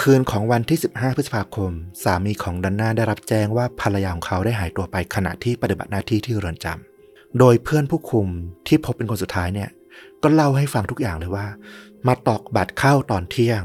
[0.00, 1.70] คืนของวันที่ 15 พฤษภาคม
[2.02, 8.28] สามีของดันน่าได้รับแจ้งว่าภรรยาของเขาได้หายตัวไปขณะที่ปฏิบัติหน้าที่ที่เรือนจำโดยเพื่อนผู้คุม
[8.66, 9.70] ที่พบเป็นคนสุดท้ายเนี่ย
[10.22, 11.46] ก็เล่าให้ฟังทุกอย่างเลยว่า
[12.06, 13.62] มาตอกบัตรเข้าตอนเที่ยง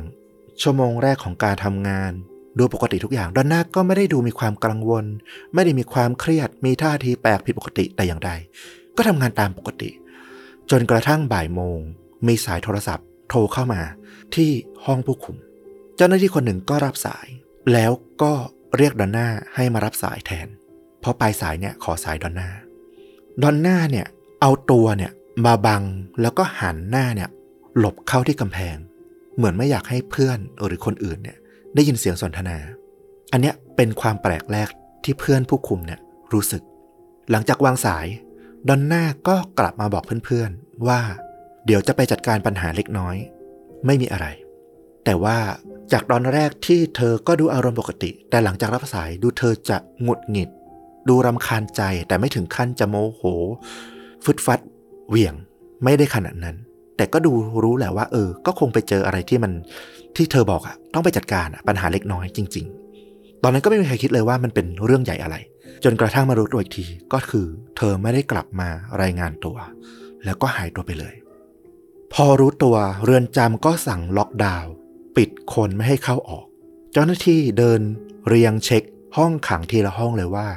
[0.62, 2.12] ชั่วโมงแรกของการทำงาน
[2.60, 5.06] ดูปกติทุกอย่างดอนน่าก็ไม่ได้ดูมีความกังวล
[5.54, 8.32] ไม่ได้มีความเครียดมีท่าทีแปลกผิดปกติแต่อย่างใด
[8.98, 9.90] ก็ทำงานตามปกติ
[10.72, 11.80] จนกระทั่งบ่ายโมง
[12.28, 13.82] มีสายโทรศัพท์ โทรเข้ามา
[14.36, 14.52] ที่
[14.86, 15.38] ห้องผู้คุม
[15.96, 17.28] เจ้าหน้าที่คนหนึ่งก็รับสาย
[17.74, 17.92] แล้ว
[18.22, 18.34] ก็
[18.78, 20.48] เรียกดอนน่าให้มารับสายแทน
[21.00, 22.50] เพราะปลายสายเนี่ยขอสายดอนน่า
[23.44, 24.08] ดอนน่าเนี่ย
[24.42, 25.12] เอาตัวเนี่ย
[25.46, 25.84] มาบัง
[26.22, 27.30] แล้วก็หันหน้าเนี่ย
[27.78, 28.78] หลบเข้าที่กำแพง
[29.40, 31.38] เหมือนไม่อยากให้เพื่อนหรือคนอื่นเนี่ย
[31.76, 32.58] ได้ยินเสียงสนทนา
[33.32, 34.70] อันเนี้ยเป็นความแปลกแรก
[35.04, 36.00] ที่เพื่อนผู้คุมเนี่ย
[36.34, 36.64] รู้สึก
[37.32, 38.06] หลังจากวางสาย
[38.68, 41.02] ดอนน่าก็กลับมาบอกเพื่อนๆว่า
[41.66, 43.16] เดี๋ยวจะไปจัดการปัญหาเล็กน้อย
[43.86, 44.28] ไม่มีอะไร
[45.06, 45.38] แต่ว่า
[45.92, 50.50] จากตอนแรกที่เธอก็ดูอารมณ์ปกติ แต่หลังจากรับสายดูเธอจะหงุดหงิด
[51.10, 53.22] ดูรำคาญใจแต่ไม่ถึงขั้นจะโมโห
[54.26, 54.60] ฟึดฟัด
[55.10, 55.36] เหวี่ยง
[55.84, 56.56] ไม่ได้ขนาดนั้น
[57.00, 57.34] แต่ก็ดู
[57.64, 59.52] รู้แหละว่า เออ ก็คงไปเจออะไรที่มัน
[60.16, 62.66] ที่เธอบอกอะต้องไปจัดการอะปัญหาเล็กน้อยจริง
[63.06, 65.36] ๆ ตอนนั้นก็ไม่มีใครคิดเลยว่ามันเป็นเรื่องใหญ่อะไร
[65.84, 67.46] จนกระทั่งมารู้ตัวอีกทีก็คือ
[67.78, 68.70] เธอไม่ได้กลับมา
[69.02, 69.58] รายงานตัว
[70.26, 71.16] แล้วก็หายตัวไปเลย
[72.14, 74.72] พอรู้ตัวเรือนจำก็สั่งล็อกดาวน์
[75.18, 76.46] ปิดคนไม่ให้เข้าออก
[76.94, 77.82] เจ้าหน้าที่เดิน
[78.28, 78.84] เรียงเช็ค
[79.18, 80.48] ห้องขังทีละห้องเลยว่า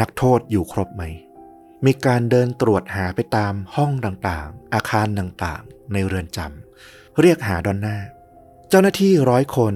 [0.00, 1.02] นักโทษอยู่ครบไหม
[1.86, 7.96] มีการเดินตรวจหาไปตามห้องต่างๆ อาคารต่างๆ ในเรือนจำเรียกหาดอนน่า
[8.68, 9.74] เจ้าหน้าที่ร้อยคน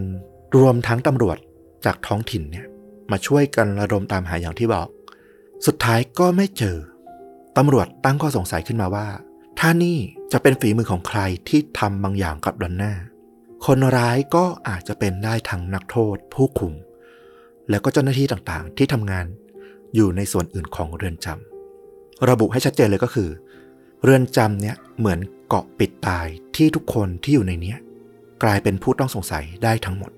[0.58, 1.38] รวมทั้งตำรวจ
[1.84, 2.66] จากท้องถิ่นเนี่ย
[3.10, 4.88] มาช่วยกันระดมตามหาอย่างที่บอก
[5.66, 6.76] สุดท้ายก็ไม่เจอ
[7.56, 9.08] ตำรวจตั้งข้อสงสัยขึ้นมาว่า
[9.58, 9.98] ถ้านี่
[10.32, 12.92] จะเป็นฝีมือของใครที่ทำบางอย่างกับดอนน่า
[13.66, 16.74] คนร้ายก็อาจจะเป็นได้ทั้งนักโทษผู้คุม
[17.68, 19.26] แล้วก็เจ้าหน้าที่ต่างๆ ที่ทำงาน
[19.94, 21.51] อยู่ในส่วนอื่นของเรือนจำ
[22.28, 23.30] ระบุให้ชัดเจนเลยก็คือ
[24.02, 27.78] เรือนจำเนี่ยเหมือนเกาะปิดตายที่ทุกคนที่อยู่ในเนี้ย
[28.42, 30.10] กลายเป็นผู้ต้องสงสัยได้ทั้งหมด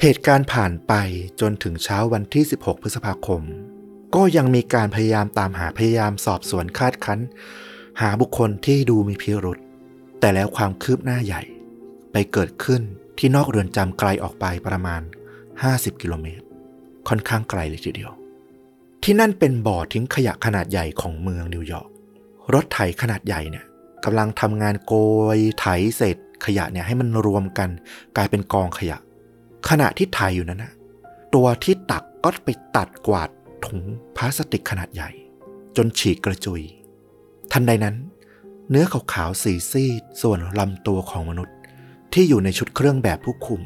[0.00, 0.92] เหตุการณ์ผ่านไป
[1.40, 3.42] จนถึงเช้าวันที่ 16 พฤษภาคม
[4.14, 7.20] ก็ยังมีการพยายามตามหาพยายามสอบสวนคาดคั้น
[8.00, 9.58] หาบุคคลที่ดูมีพิรุษ
[10.20, 11.42] แต่แล้วความคืบหน้าใหญ่
[12.12, 12.82] ไปเกิดขึ้น
[13.18, 15.02] ที่นอกเรือนจำไกลออกไปประมาณ
[15.52, 16.44] 50 กิโลเมตร
[17.08, 18.12] ค่อนข้างไกลเลยทีเดียว
[19.06, 21.88] ที่นั่นเป็นบ่อทิ้งขยะขนาดใหญ่ของเมืองนิวยอร์ก
[22.54, 23.64] รถไถขนาดใหญ่เนี่ย
[24.04, 24.94] กำลังทำงานโก
[25.36, 27.70] ยไถเศษขยะเนี่ยให้มันรวมกัน
[28.16, 28.98] กลายเป็นกองขยะ
[29.68, 30.72] ขณะที่ไถอยู่นั้นนะ
[31.34, 33.28] ตัวที่ตักก็ไปตัดกวาด
[33.66, 33.82] ถุง
[34.16, 35.10] พลาสติกขนาดใหญ่
[35.76, 36.62] จนฉีกกระจุย
[37.52, 37.96] ทันใดนั้น
[38.70, 41.56] เนื้อขาวๆสีซีดส่วนลำตัวของมนุษย์
[42.12, 43.62] ที่อยู่ในชุดเครื่องแบบผู้คุม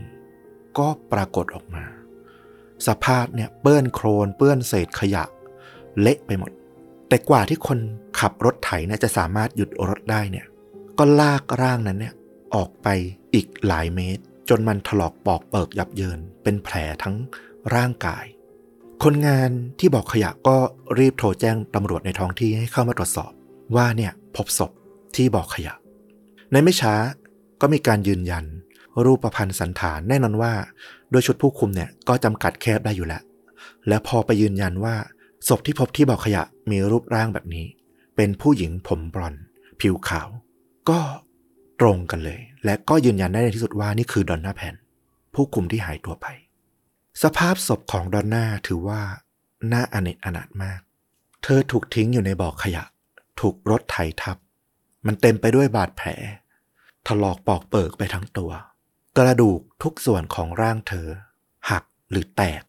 [0.78, 1.97] ก็ปรากฏออกมา
[2.86, 5.24] สภาพเนี่ยเปื้อนโครนเปื้อนเศษขยะ
[6.00, 6.50] เละไปหมด
[7.08, 7.78] แต่กว่าที่คน
[8.18, 10.46] ขับรถไถเนี่ยจะสามารถหยุดรถได้เนี่ย
[10.98, 12.14] ก็ลากร่างนั้นเนี่ย
[12.54, 12.88] ออกไป
[13.34, 17.16] อีกหลายเมตร จนมันถลอกปอกเปิกยับเยิน เป็นแผลทั้ง
[17.74, 18.24] ร่างกาย
[19.04, 20.56] คนงานที่บอกขยะก็
[20.98, 23.32] รีบโทรแจ้งตำรวจในท้องที่ให้เข้ามาตรวจสอบ
[23.76, 24.70] ว่าเนี่ยพบศพ
[25.16, 25.74] ที่บอกขยะ
[26.52, 26.94] ในไม่ช้า
[27.60, 28.44] ก็มีการยืนยัน
[29.04, 30.52] รูปประพันธ์สันฐานแน่นอนว่า
[31.10, 33.22] โดยชุดผู้คุมเนี่ยก็จำกัดแคบได้อยู่แล้ว
[33.88, 34.96] และพอไปยืนยันว่า
[35.48, 37.66] ศพที่พบที่บ่อขยะมีรูปร่างแบบนี้
[38.16, 39.44] เป็นผู้หญิงผมบรอนซ์
[39.80, 40.28] ผิวขาว
[40.90, 41.00] ก็
[41.80, 44.74] ตรงกันเลย และก็ยืนยันได้ในที่สุดว่านี่คือดอนน่าแพน
[45.34, 46.26] ผู้คุมที่หายตัวไป
[47.22, 49.00] สภาพศพของดอนน่าถือว่า
[49.72, 50.80] น่าอเนจอนาถมาก
[51.42, 52.84] เธอถูกทิ้งอยู่ในบ่อขยะ
[53.40, 54.36] ถูกรถไถทับ
[55.06, 56.08] มันเต็มไปด้วยบาดแผล
[57.06, 58.50] ถลอกปอกเปิกไปทั้งตัว
[59.18, 61.08] กระดูกทุกส่วนของร่างเธอ
[61.70, 62.62] หักหรือแตก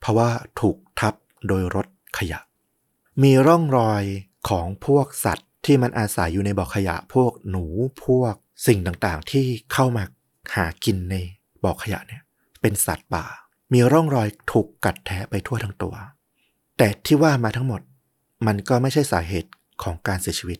[0.00, 0.30] เพราะว่า
[0.60, 1.14] ถูกทับ
[1.46, 1.86] โดยรถ
[2.18, 2.40] ขยะ
[3.22, 4.04] มีร่องรอย
[4.48, 7.66] ของพวกสัตว์ที่มันอาศัยอยู่ในบ่อขยะพวกหนู
[8.06, 8.34] พวก
[8.66, 10.04] สิ่งต่างๆ ที่เข้ามา
[10.54, 11.16] หากินใน
[11.64, 12.22] บ่อขยะเนี่ย
[12.60, 13.24] เป็นสัตว์ป่า
[13.72, 15.94] มีร่องรอยถูกกัดแทะไปทั่วทั้งตัว
[16.78, 17.80] แต่ที่ว่ามาทั้งหมด
[18.46, 19.50] มันก็ไม่ใช่สาเหตุ
[19.82, 20.58] ของการเสียชีวิต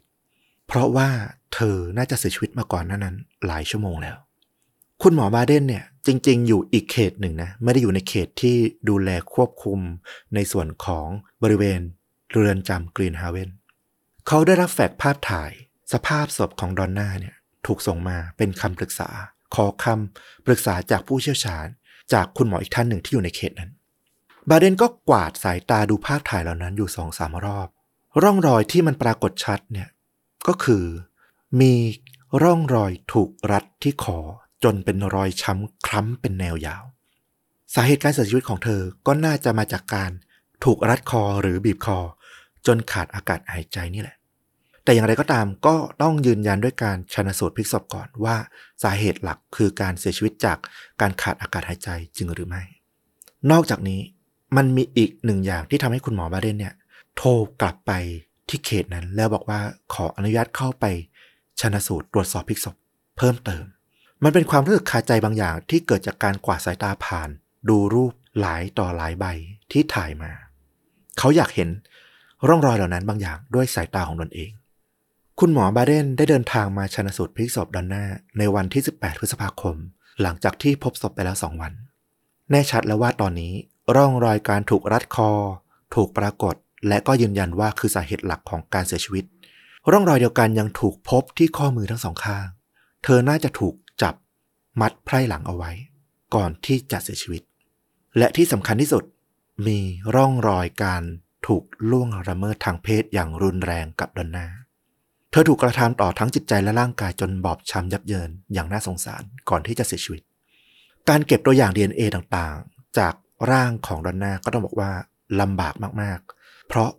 [0.66, 1.08] เพราะว่า
[1.54, 3.16] เธอน่าจะเสียชีวิตมาก่อนนั้น
[3.46, 4.16] หลายชั่วโมงแล้ว
[5.02, 8.56] คุณหมอบาเดนเนี่ยจริง ๆ อยู่อีกเขตหนึ่งนะ ไม่ได้อยู่ในเขตที่
[8.88, 9.80] ดูแลควบคุม
[10.34, 11.06] ในส่วนของ
[11.42, 11.80] บริเวณ
[12.32, 13.50] เรือนจำกรีนฮาเวน
[14.26, 15.50] เขาได้รับแฟกภาพถ่าย
[15.92, 17.34] สภาพศพของดอนน่าเนี่ย
[17.66, 19.10] ถูกส่งมาเป็นคำปรึกษา
[19.54, 21.66] ขอคำปรึกษาจากผู้เชี่ยวชาญ
[22.12, 23.70] จากคุณหมออีกท่านหนึ่งที่อยู่ในเขตนั้น
[24.48, 27.68] บาเดนก็กวาดสายตาดูภาพถ่ายเหล่านั้นอยู่สองสามรอบ
[28.22, 29.88] ร่องรอยที่มันปรากฏชัดเนี่ย
[30.46, 30.84] ก็คือ
[31.60, 31.74] มี
[32.42, 34.18] ร่องรอยถูกรัดที่คอ
[34.64, 36.84] จนเป็นรอยช้ำคล้ำเป็นแนวยาว
[37.74, 40.10] สาเหตุการเสียชีวิตของเธอก็น่าจะมาจากการ
[40.64, 41.98] ถูกรัดคอหรือบีบคอ
[42.66, 44.16] จนขาดอากาศหายใจนี่แหละ
[44.84, 48.36] แต่อย่างไรก็ตามก็ต้องยืนยันด้วยการชันสูตรพลิกศพก่อนว่า
[48.82, 50.58] สาเหตุหลักคือการเสียชีวิตจาก
[51.00, 52.62] การขาดอากาศหายใจจริงหรือไม่
[53.50, 54.00] นอกจากนี้
[54.56, 56.74] มันมีอีกหนึ่งอย่างที่ทำให้คุณหมอบาเดนเนี่ย
[57.16, 57.92] โทรกลับไป
[58.48, 59.60] ที่เขตนั้นแล้วบอกว่า
[59.94, 60.84] ขออนุญาตเข้าไป
[61.60, 62.76] ชันสูตรตรวจสอบพลิกศพ
[63.18, 63.64] เพิ่มเติม
[64.22, 67.28] มันเป็นความรู้สึกคาใจบางอย่างที่เกิดจากการกวาดสายตาผ่าน
[67.68, 69.24] ดูรูปหลายต่อหลายใบ
[69.72, 70.30] ที่ถ่ายมา
[71.18, 71.68] เขาอยากเห็น
[72.48, 74.50] ร่องรอยเหล่านั้นบางอย่างด้วยสายตาของตนเอง
[75.40, 78.04] คุณหมอบาเดนได้เดินทางมาชันสูตรพลิกศพดอนน่า
[78.38, 79.76] ในวันที่ 18 พฤษภาคม
[80.22, 81.72] หลังจากที่พบศพไปแล้ว2วัน
[82.50, 83.52] แน่ชัดแล้วว่าตอนนี้
[83.96, 85.30] ร่องรอยการถูกรัดคอ
[85.94, 86.54] ถูกปรากฏ
[86.88, 89.24] และก็ยืนยันว่าคือสาเหตุหลักของการเสียชีวิต
[89.90, 92.46] ร่องรอยเดียวกันยังถูกพบที่ข้อมือทั้งสองข้าง
[93.04, 93.74] เธอน่าจะถูก
[94.80, 95.70] มัดไพร่หลังเอาไว้
[96.34, 97.42] ก่อนที่จะเสียชีวิต
[98.18, 99.04] และที่สำคัญที่สุด
[99.66, 99.78] มี
[100.14, 101.02] ร่องรอยการ
[101.46, 104.46] ถูกล่วงละเมิดทางเพศอย่างรุนแรงกับดอนนา
[105.30, 110.22] เธอถูกกระทำต่อทั้งจิตใจและร่างกายจนบอบช้ำยับเยินอย่างน่าสงสารก่อนที่จะเสียชีวิต
[111.08, 113.14] การเก็บตัวอย่าง DNA ต่างๆ จาก
[113.50, 114.92] ร่างของดอนนาก็ต้องบอกว่า
[115.40, 116.90] ลำบากมากๆ เพราะ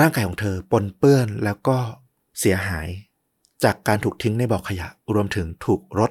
[0.00, 1.78] ร่างกายของเธอปนเปื้อนแล้วก็
[2.38, 2.88] เสียหาย
[3.64, 6.10] จากการถูกทิ้งในบ่อขยะรวมถึงถูกรถ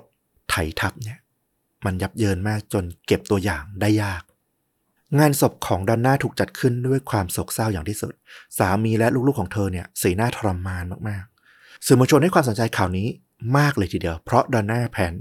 [0.50, 1.20] ไถทับเนี่ย
[1.86, 4.24] มันยับเยินมากจนเก็บตัวอย่างได้ยาก
[5.20, 8.14] งานศพของดอนน่าถูกจัดขึ้นด้วยความโศกเศร้าอย่างที่สุด
[8.58, 13.08] สามีและลูกๆของเธอเนี่ยสีหน้าทรมานมากๆสื่อมวลชนให้ความสนใจข่าวนี้
[13.58, 15.14] มากเลยทีเดียว เพราะดอนน่าแพน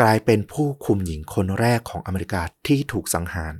[0.00, 3.54] กลายเป็นผู้คุมหญิงคนแรกของอเมริกาที่ถูกสังหาร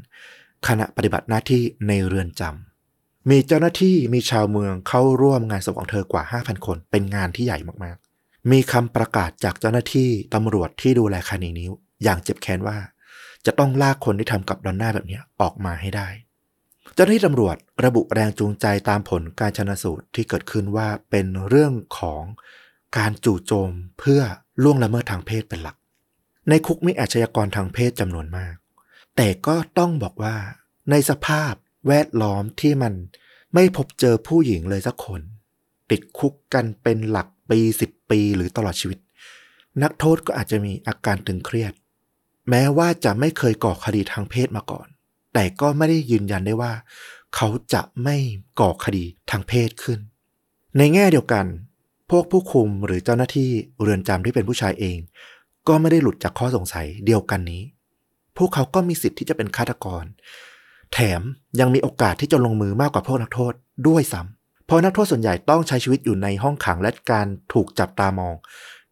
[0.66, 8.07] ขณะปฏิบัติหน้าที่ในเรือนจำมีเจ้าหน้าที่มีชาวเมืองเข้าร่วมงานศพของเธอกว่า 5,000 คน เป็นงานที่ใหญ่มากๆ
[8.50, 11.68] มีคำประกาศจากเจ้าหน้าที่ตำรวจที่ดูแลคดีนี้
[12.04, 12.78] อย่างเจ็บแค้นว่า
[13.46, 16.08] จะต้องลากคนที่ทำกับดอนน่าแบบนี้ออกมาให้ได้
[16.94, 22.22] เจ้าหน้าที่ตำรวจระบุแรงจูงใจตามผลการชนสูตรที่เกิดขึ้นว่าเป็นเรื่องของ
[22.96, 24.22] การจู่โจมเพื่อ
[24.62, 25.76] ล่วงละเมิดทางเพศเป็นหลัก
[26.48, 28.54] ในคุกมีอาชญากรทางเพศจำนวนมาก
[29.16, 30.36] แต่ก็ต้องบอกว่า
[30.90, 31.52] ในสภาพ
[31.88, 32.94] แวดล้อมที่มัน
[33.54, 35.20] ไม่พบเจอผู้หญิงเลยสักคน
[35.90, 38.98] ติดคุกกันเป็นหลัก ปีสิบปีหรือตลอดชีวิต
[39.82, 41.72] นักโทษก็อาจจะมีอาการตึงเครียด
[42.48, 44.86] แม้ว่าจะไม่เคยก่อคดีทางเพศมาก่อน
[45.34, 46.72] แต่ก็ไม่ได้ยืนยันได้ว่า
[47.34, 48.16] เขาจะไม่
[48.60, 49.98] ก่อคดีทางเพศขึ้น
[50.78, 51.46] ในแง่เดียวกัน
[52.10, 54.98] พวกผู้คุมหรือเจ้าหน้าที่เรือนจำที่เป็นผู้ชายเอง
[55.68, 57.62] ก็ไม่ได้หลุดจากข้อสงสัยเดียวกันนี้
[58.36, 60.04] พวกเขาก็มีสิทธิ์ที่จะเป็นฆาตกร
[60.92, 61.22] แถม
[61.60, 63.52] ยังมีโอกาสที่จะลงมือมากกว่าพวกนักโทษ
[63.88, 64.37] ด้วยซ้ำ
[64.68, 68.34] เพราะนักโทษส่วนใหญ่ต้องใช้ชีวิตอยู่ในห้องขังและการถูกจับตามอง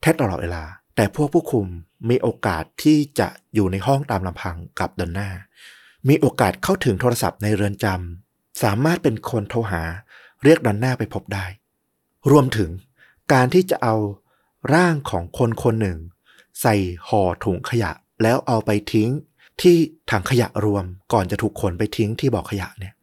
[0.01, 0.63] แทบตลอดเวลา
[0.97, 1.67] แต่พวกผู้คุม
[2.11, 5.29] มีโอกาสที่จะอยู่ในห้องตามลำพังกับดอนน่า
[6.09, 9.83] มีโอกาสเข้าถึงโทรศัพท์ในเรือนจำสามารถเป็นคนโทรหา
[10.45, 11.47] เรียกดอนน่าไปพบได้
[12.31, 12.71] รวมถึง
[13.33, 13.97] การที่จะเอา
[14.75, 15.99] ร่างของคนคนหนึ่ง
[16.61, 16.75] ใส่
[17.09, 17.91] ห่อถุงขยะ
[18.23, 19.11] แล้วเอาไปทิ้ง
[19.61, 19.77] ที่
[20.11, 22.95] ถังขยะรวมก่อนจะถูกขนไปทิ้งที่บ่อขยะเนี่ย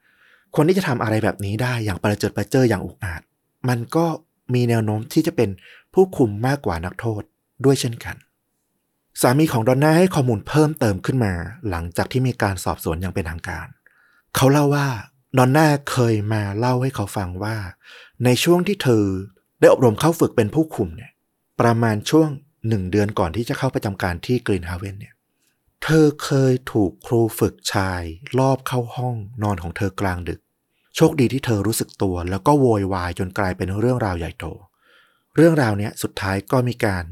[0.56, 3.22] คนที่จะทำอะไรแบบนี้ได้อย่างประเจิดประเจออย่างอุกอาจ
[3.70, 4.06] มันก็
[4.54, 5.50] มีแนวโน้มที่จะเป็น
[5.94, 7.22] ผู้คุมมากกว่านักโทษ
[7.66, 8.16] ด้วยเช่นกัน
[9.22, 11.34] สามีของดอนน่าให้ข้อมูลเพิ่มเติมขึ้นมา
[11.70, 13.68] หลังจากที่มีการสอบสวนอย่างเป็นทางการ
[14.36, 14.88] เขาเล่าว่า
[15.38, 17.56] ดอนน่าเคยมาเล่าให้เขาฟังว่า
[18.26, 19.06] ในช่วงที่เธอ
[19.60, 21.12] ได้อบรมเข้าฝึกเป็นผู้คุมเนี่ย
[21.62, 22.30] ประมาณช่วง
[22.68, 25.13] หนึ่งเดือนก่อนที่จะเข้าประจำการที่กรีนฮาเวนเนี่ย
[25.84, 28.02] เธอเคยถูกครูฝึกชาย
[28.39, 30.39] ลอบเข้าห้องนอนของเธอกลางดึก
[30.95, 34.45] โชคดีที่เธอรู้สึกตัว แล้วก็โวยวายจนกลายเป็นเรื่องราวใหญ่โต
[35.36, 37.03] เรื่องราวเนี้ยสุดท้ายก็มีการ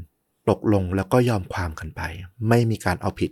[0.48, 2.00] ตกลงแล้วก็ยอมความกันไป
[2.48, 3.30] ไม่มีการเอาผิด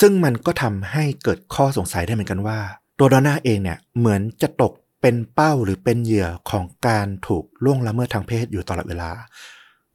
[0.00, 2.58] ซึ่งมันก็ทำให้เกิดข้อสงสัยได้เหมือนกันว่า
[2.98, 9.10] ตัวดอนน่าเองเนี่ยเหมือนจะตกเป็นเป้าหรือเป็นเหยื่อของการถูกล่วงละเมิดทางเพศอยู่ตลอดเวลา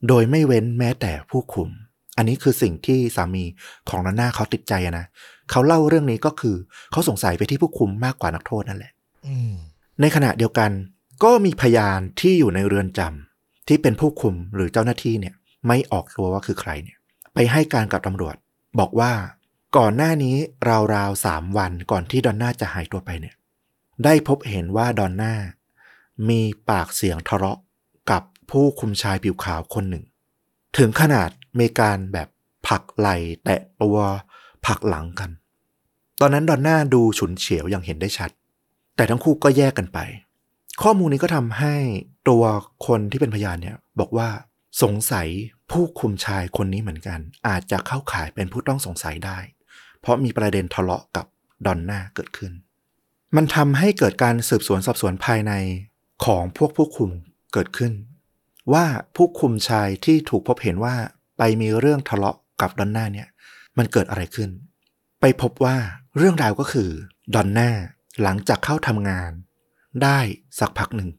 [0.07, 1.69] โดยไม่เว้นแม้แต่ผู้คุม
[2.17, 3.43] อันนี้คือสิ่งที่สามี
[3.89, 5.05] ของดอนน่าเขาติดใจนะ
[5.51, 6.55] เขาเล่าเรื่องนี้ก็คือ
[6.91, 8.91] เขาสงสัยไปที่ผู้คุมมากกว่านักโทษนั่นแหละ
[9.27, 9.53] อืม
[10.01, 10.71] ในขณะเดียวกัน
[11.23, 15.35] ก็มีพยานที่อยู่ในเรือนจำที่เป็นผู้คุมหรือเจ้าหน้าที่เนี่ย
[15.67, 16.97] ไม่ออกตัวว่าคือใครเนี่ย
[17.33, 18.35] ไปให้การกับตำรวจ
[18.79, 19.11] บอกว่า
[19.77, 20.35] ก่อนหน้านี้
[20.95, 23.35] ราวๆสามวันก่อนที่ดอนน่าจะหายตัวไปเนี่ย
[24.03, 25.33] ได้พบเห็นว่าดอนน่า
[26.29, 27.59] มีปากเสียงทะเลาะ
[28.11, 30.03] กับผู้คุมชายผิวขาวคนหนึ่ง
[30.77, 31.29] ถึงขนาด
[31.59, 32.27] มีการแบบ
[32.67, 33.09] ผลักไหล
[33.43, 33.97] แตะตัว
[34.65, 35.29] ผลักหลังกัน
[36.21, 38.31] ตอนนั้นดอนน่าดูฉุนเฉียวอย่างเห็นได้ชัด
[38.97, 39.99] แต่ทั้งคู่ก็แยกกันไป
[40.81, 41.75] ข้อมูลนี้ก็ทำให้
[42.29, 42.43] ตัว
[42.87, 44.29] คนที่เป็นพยานเนี่ยบอกว่า
[44.81, 45.27] สงสัย
[45.71, 49.39] ผู้คุมชายคนนี้เหมือนกัน อาจจะเข้าข่ายเป็นผู้ต้องสงสัยได้
[49.99, 51.25] เพราะมีประเด็นทะเลาะกับ
[51.65, 52.51] ดอนน่าเกิดขึ้น
[53.35, 55.53] มันทำให้เกิดการสืบสวนสอบสวนภายใน
[56.25, 57.11] ของพวกผู้คุม
[57.53, 57.93] เกิดขึ้น
[58.73, 60.95] ว่าผู้คุมชายที่ถูกพบเห็นว่า
[61.37, 63.27] ไปมีเรื่องทะเลาะกับดอนน่าเนี่ย
[63.77, 64.49] มันเกิดอะไรขึ้น
[65.21, 65.75] ไปพบว่า
[66.17, 66.89] เรื่องราวก็คือ
[67.35, 67.69] ดอนน่า
[68.23, 69.31] หลังจากเข้าทำงาน
[70.03, 70.19] ได้
[70.59, 71.09] สักพักหนึ่ง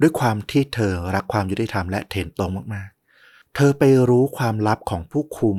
[0.00, 5.58] ด้วยความที่เธอรักความยุติธรรมและเถนตรงมากๆ เธอไปรู้ความลับของผู้คุม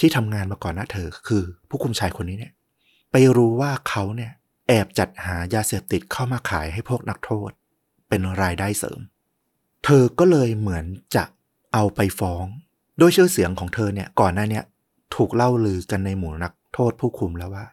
[0.00, 2.52] ที่ทำงานมาก่อนหน้าเธอ คือผู้คุมชายคนนี้เนี่ย
[3.12, 4.32] ไปรู้ว่าเขาเนี่ย
[4.68, 7.50] แอบจัดหายาเสพติดเข้ามาขายให้พวกนักโทษ
[8.08, 9.00] เป็นรายได้เสริม
[9.84, 10.84] เธอก็เลยเหมือน
[11.16, 11.24] จะ
[11.74, 12.44] เอาไปฟ้อง
[13.00, 14.60] ด้วยชื่อเสียงของเธอเนี่ยก่อนหน้าเนี้
[15.14, 17.66] ถูกเล่าลือกันในหมู่นักโทษผู้คุมแล้วว่า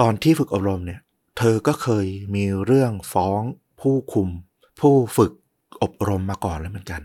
[0.00, 1.00] ตอนที่ฝึกอบรมเนี่ย
[1.38, 3.40] เธอก็เคยมีเรื่องฟ้อง
[3.80, 4.28] ผู้คุม
[4.80, 5.32] ผู้ฝึก
[5.82, 7.02] อบรมมาก่อนแล้วเหมือนกัน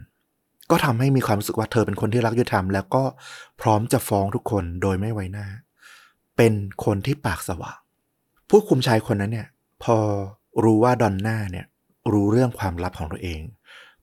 [0.72, 3.04] ก็ทำให้มีความรู้สึกว่าเธอเป็นคนที่รักยุติธรรม แล้วก็
[3.62, 5.48] พร้อมจะฟ้องทุกคนโดยไม่ไว้หน้า
[6.38, 6.54] เป็น
[6.86, 7.78] คนที่ปากสว่าง
[8.50, 9.48] ผู้คุมชายคนนั้นเนี่ย
[9.84, 9.98] พอ
[10.64, 11.66] รู้ว่าดอนน่าเนี่ย
[12.12, 13.42] รู้เรื่องความลับของตัวเอง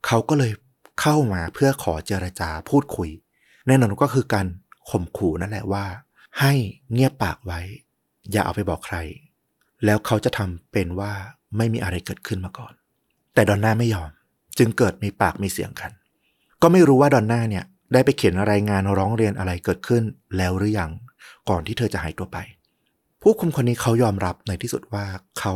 [0.06, 0.52] เขาก็เลย
[1.00, 3.10] เข้ามาเพื่อขอเจรจาพูดคุย
[3.66, 4.46] แน่นอนก็คือการ
[4.90, 5.84] ข่มขู่นั่นแหละว่า
[6.40, 6.52] ให้
[6.92, 7.60] เงียบปากไว้
[8.30, 8.96] อย่าเอาไปบอกใคร
[9.84, 11.12] แล้วเขาจะทำเป็นว่า
[11.56, 12.72] ไม่มีอะไรเกิดขึ้นมาก่อน
[13.34, 14.10] แต่ดอนน่าไม่ยอม
[14.58, 15.90] จึงเกิดมีปากมีเสียงกัน
[16.62, 20.02] ก็ไม่รู้ว่าดอนน่าเนี่ยได้ไปเขียนรายงานร้องเรียนอะไรเกิดขึ้น
[20.36, 20.90] แล้วหรือยัง
[21.48, 22.38] ก่อนที่เธอจะหายตัวไป
[23.22, 25.06] ผู้คุมคนนี้เขายอมรับในที่สุดว่า
[25.38, 25.54] เขา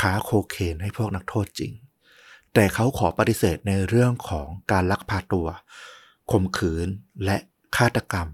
[0.00, 1.72] ค้าโคเคนให้พวกนักโทษจริง
[2.54, 5.46] แต่เขาขอปฏิเสธในเรื่องของการลักพาตัว
[6.30, 6.88] ข่มขืน
[7.24, 7.36] และ
[7.76, 8.28] ฆาตกรรม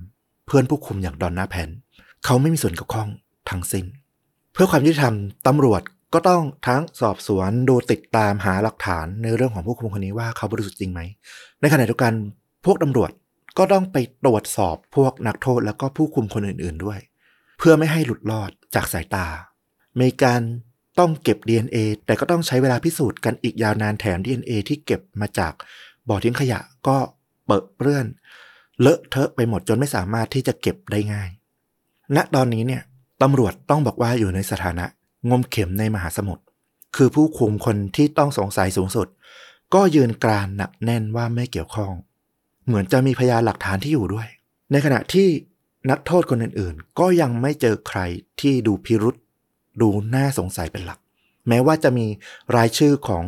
[0.46, 1.70] เพื่อนผู้คุมอย่างดอนน่าแพน
[2.24, 3.08] เขาไม่มีส่วนเกี่ยวข้อง
[3.50, 3.84] ทั้งสิ้น
[4.52, 5.14] เพื่อความยุติธรรม
[5.46, 5.82] ตำรวจ
[6.14, 11.00] ก็ต้องทั้งสอบสวนดูติดตามหาหลักฐานในเรื่องของผู้คุมคนนี้ว่าเขาบริสุทธิ์จริงไหม
[11.60, 12.12] ในขณะเดียวกัน
[12.64, 13.10] พวกตำรวจ
[13.58, 16.98] ก็ต้องไปตรวจสอบพวกนักโทษแล้วก็ผู้คุมคนอื่นๆด้วย
[17.58, 19.26] เพื่อไม่ให้หลุดรอดจากสายตา
[20.00, 20.40] มีการ
[20.98, 25.52] ต้องเก็บ DNA แต่ก็ต้องใช้เวลาพิสูจน์กันอีกยาวนานแถม DNA ที่เก็บมาจาก
[26.08, 26.96] บ่อทิ้งขยะก็
[27.46, 28.06] เปิดเปื้อน
[28.80, 31.30] เลอะเทอะไปหมดจนไม่สามารถที่จะเก็บได้ง่าย
[32.16, 32.82] ณตอนนี้เนี่ย
[33.22, 34.86] ตำรวจต้องบอกว่าอยู่ในสถานะ
[35.30, 36.42] งมเข็มในมหาสมุทร
[36.96, 39.06] คือผู้คุมคนที่ต้องสงสัยสูงสุด
[39.74, 41.92] ก็ยืนกรานหนักแน่นว่าไม่เกี่ยวข้อง
[42.66, 44.28] เหมือนจะมีพยานหลักฐานที่อยู่ด้วย
[44.70, 45.28] ในขณะที่
[45.90, 48.00] นักโทษคนอื่นๆ ก็ยังไม่เจอใคร
[48.40, 49.14] ที่ดูพิรุษ
[49.80, 50.98] ดูน่าสงสัยเป็นหลัก
[51.48, 52.06] แม้ว่าจะมี
[52.56, 53.24] รายชื่อของ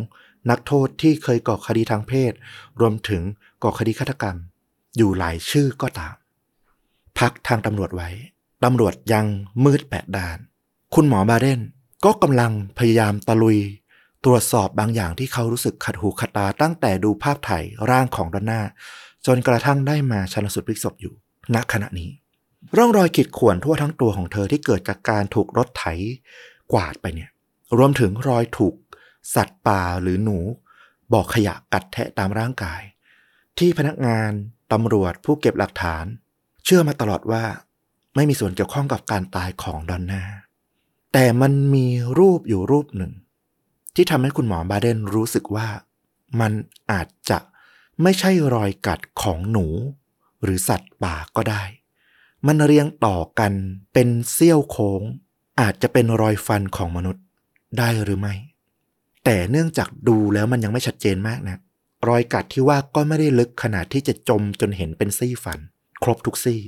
[0.50, 2.33] นักโทษที่เคยก่อคดีทางเพศ
[2.80, 3.22] รวมถึง
[3.62, 4.37] ก่อคดีฆาตกรรม
[4.96, 6.14] อยู่หลายชื่อก็ตาม
[7.18, 8.09] พักทางตำรวจไว้
[8.62, 9.26] ตำรวจยัง
[9.64, 10.38] มืดแปดด้าน
[10.94, 11.60] คุณหมอบาเดน
[12.04, 13.58] ก็กำลังพยายามตะลุย
[14.24, 18.60] ตรวจสอบบางอย่างที่เขารู้สึกขัดหูขัดตาตั้งแต่ดูภาพถ่ายร่างของดอนน่า
[19.26, 21.14] จนกระทั่งได้มาชันสูตรพลิกศพอยู่
[21.54, 22.10] ณขณะนี้
[22.76, 25.84] ร่องรอยขีดข่วนทั่วทั้งตัวของเธอที่เกิดจากการถูกรถไถ
[26.72, 27.30] กวาดไปเนี่ย
[27.78, 28.74] รวมถึงรอยถูก
[29.34, 30.38] สัตว์ป่าหรือหนู
[31.12, 32.82] บอกขยะกัดแทะตามร่างกาย
[33.58, 34.30] ที่พนักงาน
[34.72, 36.04] ตำรวจผู้เก็บหลักฐาน
[36.64, 37.44] เชื่อมาตลอดว่า
[38.14, 40.22] ไม่มีส่วนเกี่ยวข้องกับการตายของดอนน่า
[41.12, 41.87] แต่มันมี
[42.18, 43.12] รูปอยู่รูปหนึ่ง
[43.94, 45.68] ที่ทำให้คุณหมอบาเดนรู้สึกว่า
[46.40, 46.53] มัน
[46.92, 47.38] อาจจะ
[48.03, 49.66] ไม่ใช่รอยกัดของหนู
[50.42, 51.62] หรือสัตว์ป่าก็ได้
[52.46, 53.53] มันเรียงต่อกัน
[53.92, 55.03] เป็นเสี้ยวโค้ง
[55.61, 57.24] อาจจะเป็นรอยฟันของมนุษย์
[57.79, 58.35] ได้หรือไม่
[59.24, 61.61] แต่เนื่องจากดูแล้วมันยังไม่ชัดเจนมากนะ
[62.09, 65.59] รอยกัดที่ว่าก็ไม่ได้ลึกขนาดที่จะจมจนเห็นเป็นซี่ฟัน
[66.03, 66.61] ครบทุกซี่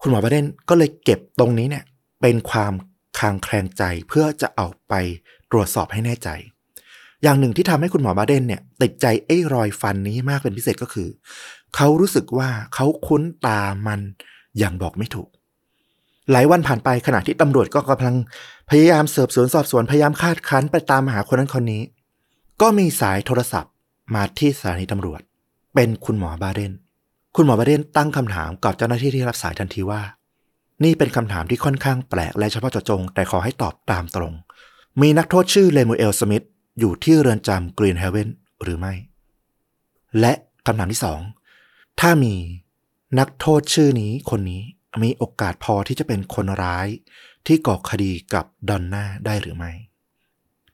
[0.00, 1.84] คุณหมอบาเดนก็เลยเก็บตรงนี้เนี่ย
[2.20, 2.72] เป็นความ
[3.18, 4.94] คางแคลงใจเพื่อจะเอาไป
[5.50, 6.28] ตรวจสอบให้แน่ใจ
[7.22, 11.08] อย่างหนึ่งที่ทำให้คุณหมอบาเดนเนี่ย ติดใจไอ้รอยฟันนี้มากเป็นพิเศษก็คือ
[11.76, 14.00] เขารู้สึกว่าเขาคุ้นตามัน
[14.58, 15.28] อย่างบอกไม่ถูก
[16.32, 18.16] หลายวันผ่านไปขณะที่ตำรวจก็กำลัง
[18.70, 21.82] พยายามเสืบสวนสอบสวนพยายามคาดคั้นไปตามหาคนนั้นคนนี้
[22.60, 23.72] ก็มีสายโทรศัพท์
[24.14, 25.20] มาที่สถานีตำรวจ
[25.74, 26.72] เป็นคุณหมอบาเดน
[27.40, 30.02] คุณหมอบาเด็นตั้งคำถามกับเจ้าหน้าที่ที่รับสายทันทีว่า
[30.84, 34.32] นี่เป็นคำถามที่ค่อนข้างแปลกและเฉพาะเจาะจง แต่ขอให้ตอบตามตรง
[35.00, 36.44] มีนักโทษชื่อเลมูเอลสมิธ
[36.78, 38.28] อยู่ที่เรือนจำกรีนเฮเวน
[38.62, 38.94] หรือไม่
[40.20, 40.32] และ
[40.66, 41.20] คำถามที่สอง
[42.00, 42.34] ถ้ามี
[43.18, 44.62] นักโทษชื่อนี้คนนี้
[45.02, 46.88] มีโอกาสพอที่จะเป็นคนร้าย
[47.46, 49.72] ที่ก่อคดีกับดอนน่าได้หรือไม่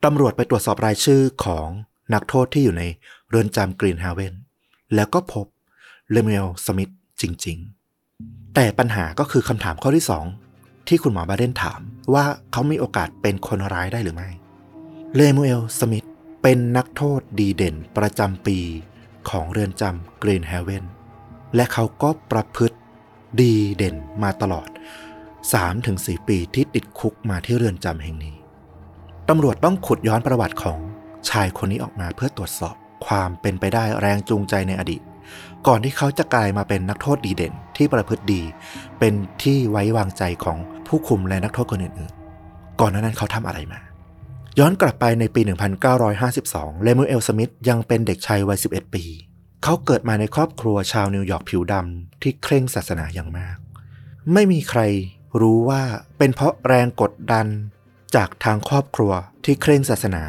[0.04, 1.68] ตำรวจไปตรวจสอบรายชื่อของ
[2.14, 2.84] นักโทษที่อยู่ใน
[3.28, 4.34] เรือนจำกรีนเฮเวน
[4.96, 5.46] แล้วก็พบ
[6.12, 6.90] เลมูเอลสมิธ
[7.20, 7.58] จริง
[8.06, 10.24] ๆ แต่ปัญหาก็คือคำถามข้อที่สอง
[10.88, 11.80] ที่คุณหมอบาเดนถาม
[12.14, 14.28] ว่าเขามีโอกาสเป็นคนร้ายได้หรือไม่
[15.14, 16.04] เลมูเอลสมิธ
[16.42, 18.58] เป็นนักโทษดีเด่นประจำปี
[19.30, 20.84] ของเรือนจำกรีนเฮเวน
[21.54, 22.76] และเขาก็ประพฤติ
[23.40, 24.68] ดีเด่นมาตลอด
[25.48, 28.36] 3-4 ปีที่ติดคุกมาที่เรือนจำแห่งนี้
[29.28, 30.78] ตำรวจต้องขุดย้อนประวัติของ
[31.30, 32.74] ชายคนนี้ออกมาเพื่อตรวจสอบ
[33.06, 35.02] ความเป็นไปได้แรงจูงใจในอดีต
[35.68, 38.42] ก่อนที่เขาจะกลายมาเป็นนักโทษดีเด่นที่ประพฤติดี
[38.98, 43.80] เป็นที่ไว้วางใจของผู้คุมและนักโทษคนอื่นๆ ก่อนหน้านั้นเขาทำอะไรมา
[44.58, 45.40] ย้อนกลับไปในปี
[46.12, 49.04] 1952 เลมูเอล สมิธยังเป็นเด็กชายวัย 11 ปี
[49.64, 53.56] เขาเกิดมาในครอบครัวชาวนิวยอร์กผิวดำที่เคร่งศาสนาอย่างมาก
[54.32, 54.80] ไม่มีใคร
[55.40, 55.82] รู้ว่า
[56.18, 57.46] เป็นเพราะแรงกดดัน
[58.16, 59.12] จากทางครอบครัว
[59.44, 60.24] ที่เคร่งศาสนา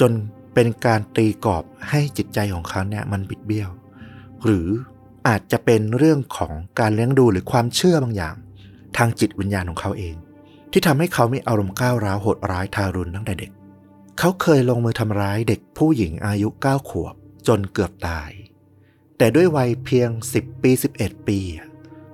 [0.00, 0.12] จน
[0.54, 3.70] เป็นการตีกรอบให้จิตใจของเขาเนี่ยมันบิดเบี้ยว
[4.44, 4.68] หรือ
[5.28, 8.34] อาจจะเป็นเรื่องของการเลี้ยงดูหรือความเชื่อบางอย่าง
[8.96, 10.14] ทางจิตวิญญาณของเขาเอง
[10.72, 13.50] ที่ทำให้เขามีอารมณ์ก้าวร้าวโหดร้ายทารุณตั้งแต่เด็ก
[14.18, 17.14] เขาเคยลงมือทำร้ายเด็กผู้หญิงอายุ 9 ขวบ
[17.48, 18.30] จนเกือบตาย
[19.18, 20.70] แต่ด้วยวัยเพียง 10 ปี
[21.00, 21.68] 11 ปีอะ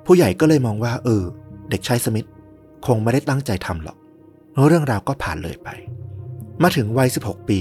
[0.06, 1.24] ผู้ใหญ่ก็เลยมองว่า เออ
[1.70, 2.28] เด็กชายสมิธ
[2.86, 3.96] คงไม่ได้ตั้งใจทำหรอก
[4.66, 5.68] เรื่องราวก็ผ่านเลยไป
[6.62, 7.60] มาถึงวัย 16 ปี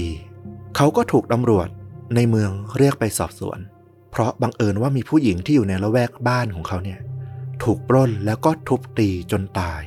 [0.76, 1.68] เขาก็ถูกตำรวจ
[2.14, 3.58] ในเมืองเรียกไปสอบสวน
[4.16, 7.00] เพราะบังเอิญว่ามีผู้หญิงที่อยู่ในละแวกบ้านของเขาเนี่ย
[7.62, 9.82] ถูกปล้นแล้วก็ทุบตีจนตาย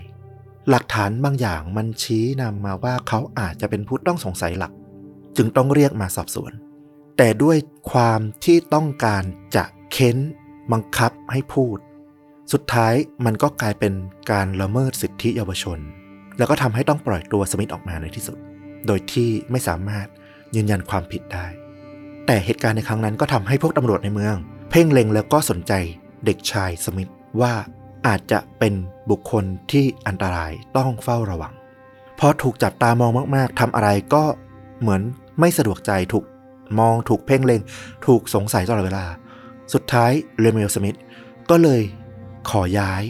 [0.70, 4.72] หลักฐานบางอย่างมันชี้นำมาว่าเขาอาจจะเป็นผู้ต้องสงสัยหลัก
[5.38, 6.52] จึงต้องเรียกมาสอบสวน
[7.18, 7.58] แต่ด้วย
[7.92, 9.24] ความที่ต้องการ
[9.56, 10.18] จะเค้น
[10.72, 11.78] บังคับให้พูด
[12.54, 12.94] สุดท้าย
[13.26, 13.94] มันก็กลายเป็น
[14.32, 15.80] การละเมิดสิทธิเยาวชน
[16.38, 18.38] แล้วก็ทำให้ต้องปล่อยตัวสมิธออกมาในที่สุด
[18.88, 20.08] โดยที่ไม่สามารถ
[20.56, 21.48] ยืนยันความผิดได้
[22.32, 24.36] แต่เหตุการณ์ในครั้งนั้นก็ทำให้พวกตำรวจในเมือง
[24.70, 25.74] เพ่งเล็งแล้วก็สนใจ
[26.26, 27.12] เด็กชายสมิธ
[27.42, 27.54] ว่า
[28.08, 28.74] อาจจะเป็น
[29.10, 31.54] บุคคลที่อันตรายต้องเฝ้าระวัง
[32.20, 34.24] พอถูกจับตามองมากๆทำอะไรก็
[34.82, 35.02] เหมือน
[35.40, 36.26] ไม่สะดวกใจถูก
[36.80, 37.62] มองถูกเพ่งเล็ง
[38.06, 39.06] ถูกสงสัยตลอดเวลา
[39.74, 40.98] สุดท้ายเลมูเอลสมิธ
[41.50, 41.82] ก็เลย
[42.50, 43.04] ขอย้าย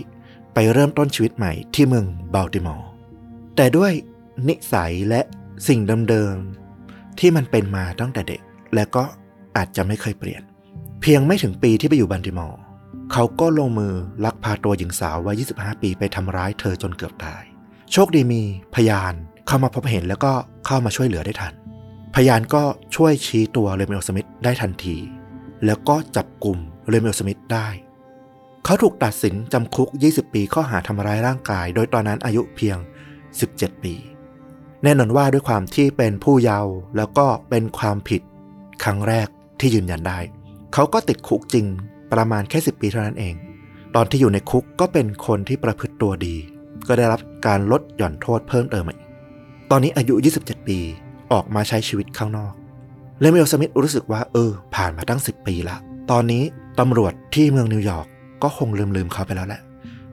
[0.53, 2.89] ไปเริ่มต้นชีวิตใหม่ที่เมืองบัลติมอร์
[3.55, 3.91] แต่ด้วย
[4.47, 5.22] นิสัยและ
[5.67, 8.41] สิ่งเดิมๆที่มันเป็นมาตั้งแต่เด็ก
[8.76, 9.03] และก็
[9.57, 10.41] อาจจะไม่เคยเปลี่ยน
[11.01, 12.59] เพียงไม่ถึงปีที่ไปอยู่บัลติมอร์
[13.11, 13.93] เขาก็ลงมือ
[14.26, 17.43] ลักพาตัวหญิงสาววัย 25 ปีไปทำร้ายเธอจนเกือบตาย
[17.91, 18.41] โชคดีมี
[18.76, 19.13] พยาน
[19.47, 20.32] เข้ามาพบเห็นแล้วก็
[20.65, 21.53] เข้ามาช่วยเหลือได้ทัน
[22.15, 22.63] พยานก็
[22.95, 24.97] ช่วยชี้ตัวเลมิโอสมิธได้ทันที
[25.65, 26.57] แล้วก็จับกลุ่ม
[26.89, 27.67] เลมิโอสมิธได้
[28.65, 32.78] เขาถูกตัดสินจำคุก 20 ปีข้อหาทำร้ายร่างกาย โดยตอนนั้นอายุเพียง
[33.30, 33.95] 17 ปี
[34.84, 38.22] แน่นอนว่าด้วยความที่เป็นผู้เยาว์แล้วก็เป็นความผิด
[38.84, 39.27] ครั้งแรก
[39.59, 40.19] ที่ยืนยันได้
[40.73, 41.65] เขาก็ติดคุกจริง
[42.13, 43.36] ประมาณแค่ 10 ปีเท่านั้นเอง
[43.95, 46.36] ตอนที่อยู่ในคุกก็เป็นคนที่ประพฤติตัวดี
[46.88, 48.99] ก็ได้รับการลดหย่อนโทษเพิ่มเติมอีก
[49.71, 50.80] ตอนนี้อายุ 27 ปี
[51.32, 52.53] ออกมาใช้ชีวิตข้างนอก
[53.19, 55.77] เลมูเอลสมิธรู้สึกว่าเออ ผ่านมาตั้ง 10 ปีละ
[56.11, 56.43] ตอนนี้
[56.80, 58.07] ตำรวจที่เมืองนิวยอร์ก
[58.43, 59.61] ก็คงลืมลืมเขาไปแล้วแหละ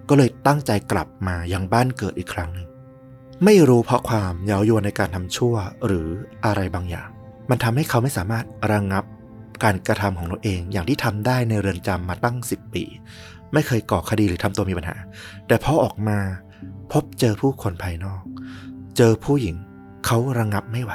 [0.09, 2.67] ก็เลยตั้งใจกลับมายังบ้านเกิดอีกครั้งหนึ่ง
[3.45, 5.55] ไม่รู้เพราะความเย้ายวนในการทำชั่ว
[5.87, 6.09] หรือ
[6.45, 7.09] อะไรบางอย่าง
[7.51, 9.05] มันทำให้เขาไม่สามารถระงงับ
[9.65, 12.85] การกระทำของตัวเอง อย่างที่ทำได้ในเรือนจำมาตั้ง 10 ปี
[13.53, 14.97] ไม่เคยก่อคดีหรือทำตัวมีปัญหา
[15.47, 16.19] แต่พอออกมา
[16.93, 18.23] พบเจอผู้คนภายนอก
[18.97, 19.57] เจอผู้หญิง
[20.07, 20.93] เขาระงงับไม่ไหว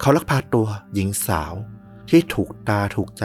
[0.00, 1.54] เขาลักพาตัวหญิงสาว
[2.10, 3.24] ที่ถูกตาถูกใจ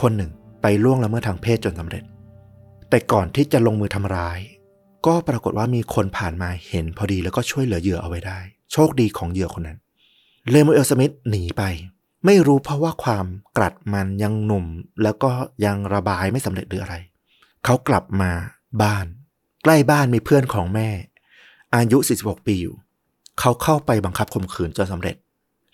[0.00, 0.30] คนหนึ่ง
[0.62, 2.04] ไปล่วงละเมิดทางเพศจนสำเร็จ
[2.90, 4.38] แต่ก่อนที่จะลงมือทำร้าย
[5.06, 8.38] ก็ปรากฏว่ามีคนผ่านมาเห็นพอดีแล้วก็ช่วยเหลือเหยื่อเอาไว้ได้
[8.72, 9.78] โชคดีของเหยื่อคนนั้น
[10.50, 11.62] เลมูเอลสมิธหนีไป
[12.24, 13.26] ไม่รู้เพราะว่าความ
[13.56, 14.66] กลัดมันยังหนุ่ม
[15.02, 15.30] แล้วก็
[15.64, 16.96] ยังระบายไม่สำเร็จหรืออะไร
[17.64, 18.30] เขากลับมา
[18.82, 19.06] บ้าน
[19.62, 20.88] ใกล้บ้านมีเพื่อนของแม่
[21.74, 22.76] อายุ 46 ปีอยู่
[23.40, 25.16] เขาเข้าไปบังคับข่มขืนจนสำเร็จ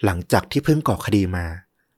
[0.05, 1.45] หลังจากที่เพิ่งก่อคดีมา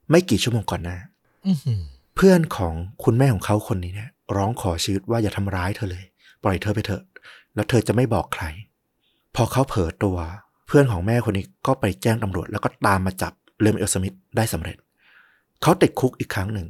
[0.09, 0.97] ไม่กี่ชั่วโมงก่อนหน้า
[1.45, 1.81] อื้อหือ
[2.15, 6.05] เพื่อนของคุณแม่ของเขาคนนี้เนี่ยร้องขอชีวิตว่าอย่าทำร้ายเธอเลย
[6.43, 7.03] ปล่อยเธอไปเถอะ
[7.55, 8.45] แล้วเธอจะไม่บอกใคร
[9.35, 14.77] พอเขาเผลอตัวเพื่อนของแม่คนนี้ก็ไปแจ้งตำรวจ แล้วก็ตามมาจับเลมเอลสมิธได้สำเร็จ
[15.61, 16.67] เขาติดคุกอีกครั้งหนึ่ง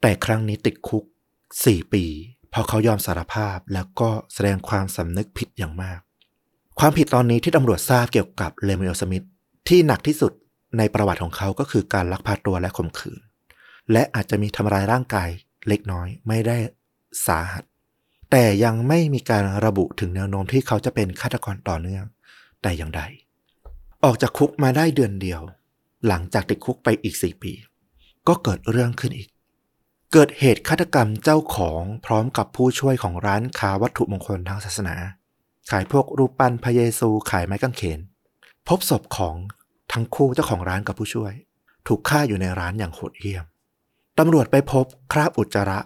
[0.00, 1.04] แต่ครั้งนี้ติดคุก
[1.48, 2.04] 4 ปี
[2.52, 6.00] พอเขายอมสารภาพแล้วก็แสดงความสำนึกผิดอย่างมาก
[6.78, 9.24] ความผิดตอนนี้ที่ตำรวจทราบเกี่ยวกับเลมเอลสมิธ
[9.68, 10.32] ที่หนักที่สุด
[10.78, 13.20] ในประวัติของเขาก็คือการลักพาตัวและข่มขืน
[13.92, 15.28] และอาจจะมีทำร้ายร่างกาย
[15.68, 16.56] เล็กน้อยไม่ได้
[17.26, 17.64] สาหัส
[18.30, 22.04] แต่ยังไม่มีการระบุถึงแนวโน้มที่เขาจะเป็นฆาตกรต่อเนื่อง
[22.62, 23.02] แต่อย่างใด
[24.04, 25.40] ออกจากคุกมาได้เดือนเดียว
[26.06, 27.52] หลังจากติดคุกไปอีก4ปี
[28.28, 29.28] ก็เกิดเรื่องขึ้นอีก
[30.12, 34.94] เกิดเหตุฆาตกรรมเจ้าของพร้อมกับผู้ช่วยของร้านค้าวัตถุมงคลทางศาสนา
[35.70, 38.00] ขายพวกรูปปั้นพระเยซูขายไม้กางเขน
[38.68, 39.36] พบศพของ
[39.92, 41.32] ทั้งคู่เจ้าของร้านกับผู้ช่วย
[41.86, 43.44] ถูกฆ่าอยู่ในร้านอย่างโหดเหี้ยม
[44.18, 45.78] ตำรวจไปพบคราบอุจจาระ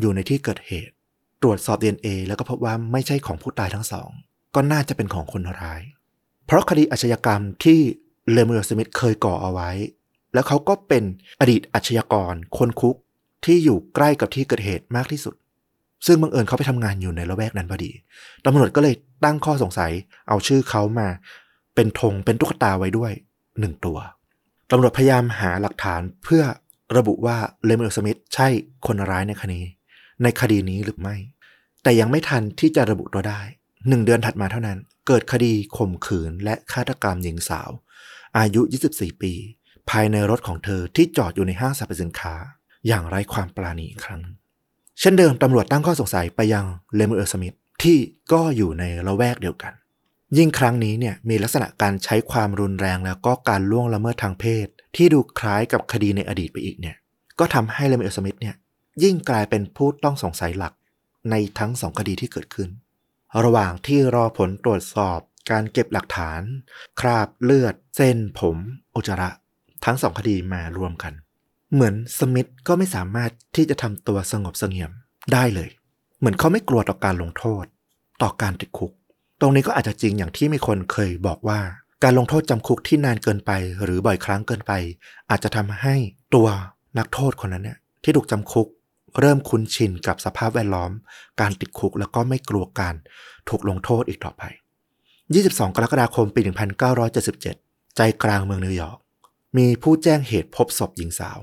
[0.00, 0.92] อยู่ในที่เกิดเหตุ
[1.42, 4.08] ตรวจสอบ DNA แล้วก็พบว่าไม่ใช่ของผู้ตายทั้งสอง
[4.54, 5.82] ก็น่าจะเป็นของคนร้าย
[6.46, 7.80] เพราะคดีอาชญากรรมที่
[8.32, 9.70] เลเมูเอลสมิธเคยก่อเอาไว้
[10.34, 11.04] แล้วเขาก็เป็น
[11.40, 12.96] อดีตอาชญากรคนคุก
[13.44, 15.34] ที่อยู่ใกล้กับที่เกิดเหตุมากที่สุด
[16.06, 17.90] ซึ่งบังเอิญเขาไปทำงานอยู่ในละแวกนั้นพอดี
[18.44, 19.92] ตำรวจก็เลยตั้งข้อสงสัย
[20.28, 21.08] เอาชื่อเขามา
[21.74, 23.12] เป็นธงเป็นตุ๊กตาไว้ด้วย
[23.60, 23.98] หนึ่งตัว
[24.70, 26.42] ตำรวจพยายามหาหลักฐานเพื่อ
[26.96, 28.48] ระบุว่าเลเมูเอลสมิธใช่
[28.86, 29.60] คนร้ายในคดี
[30.22, 31.16] ในคดีนี้หรือไม่
[31.82, 33.40] แต่ยังไม่ทันที่จะระบุตัวได้
[33.88, 37.70] หนึ่งเดือนถัดมาเท่านั้น เกิดคดีข่มขืนและฆาตกรรมหญิงสาว
[38.38, 39.32] อายุ 24 ปี
[39.90, 42.34] ภายในรถของเธอที่จอดอยู่ในห้างสรรพสินค้า
[42.86, 44.22] อย่างไร้ความปราณีอีกครั้ง
[45.00, 47.98] เช่นเดิมตำรวจตั้งข้อสงสัยไปยังเลมูเอลสมิธที่
[48.32, 49.72] ก็อยู่ในละแวกเดียวกัน
[50.36, 56.96] ยิ่งครั้งนี้เนี่ยมีลักษณะการใช้ความรุนแรงแล้วก็การล่วงละเมิดทางเพศ ที่ดูคล้ายกับคดีในอดีตไปอีกเนี่ย
[57.38, 58.54] ก็ทำให้เลมิเอลสมิธเนี่ย
[59.02, 60.72] ยิ่งกลายเป็นผู้ต้องสงสัยหลัก
[61.30, 62.68] ในทั้งสองคดีที่เกิดขึ้น
[63.42, 65.18] ระหว่างที่รอผลตรวจสอบ
[65.50, 66.40] การเก็บหลักฐาน
[67.00, 68.56] คราบเลือด เส้นผม
[68.94, 69.30] อุจจาระ
[69.84, 71.12] ทั้งสองคดีมารวมกัน
[71.72, 74.90] เหมือนสมิธก็ไม่สามารถที่จะทำตัวสงบเสงี่ยม
[75.32, 75.70] ได้เลย
[76.18, 77.64] เหมือนเขาไม่กลัวต่อการลงโทษ
[78.22, 78.92] ต่อการติดคุก
[79.40, 81.60] ตรงนี้ก็อาจจะจริงอย่างที่มีคนเคยบอกว่า
[82.04, 83.50] การลงโทษจำคุกที่นานเกินไป
[83.82, 84.72] หรือบ่อยครั้งเกินไป
[85.30, 85.94] อาจจะทำให้
[86.34, 86.48] ตัว
[86.98, 88.68] นักโทษคนนั้นเนี่ยที่ถูกจำคุก
[89.20, 90.90] เริ่มคุ้นชินกับสภาพแวดล้อม
[91.40, 92.94] การติดคุกแล้วก็ไม่กลัวการ
[93.48, 94.42] ถูกลงโทษอีกต่อไป
[95.10, 96.40] 22 กรกฎาคมปี
[97.18, 98.98] 1977 ใจกลางเมืองนิวยอร์ก
[99.56, 101.38] มีผู้แจ้งเหตุพบศพหญิงสาว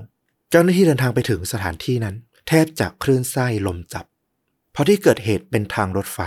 [0.50, 2.16] เจ้าหน้าที่เดินทางไปถึงสถานที่นั้น
[2.48, 4.04] แทบจะคลื่นไส้ลมจับ
[4.72, 6.20] เพราะที่เกิดเหตุเป็นทางรถไฟ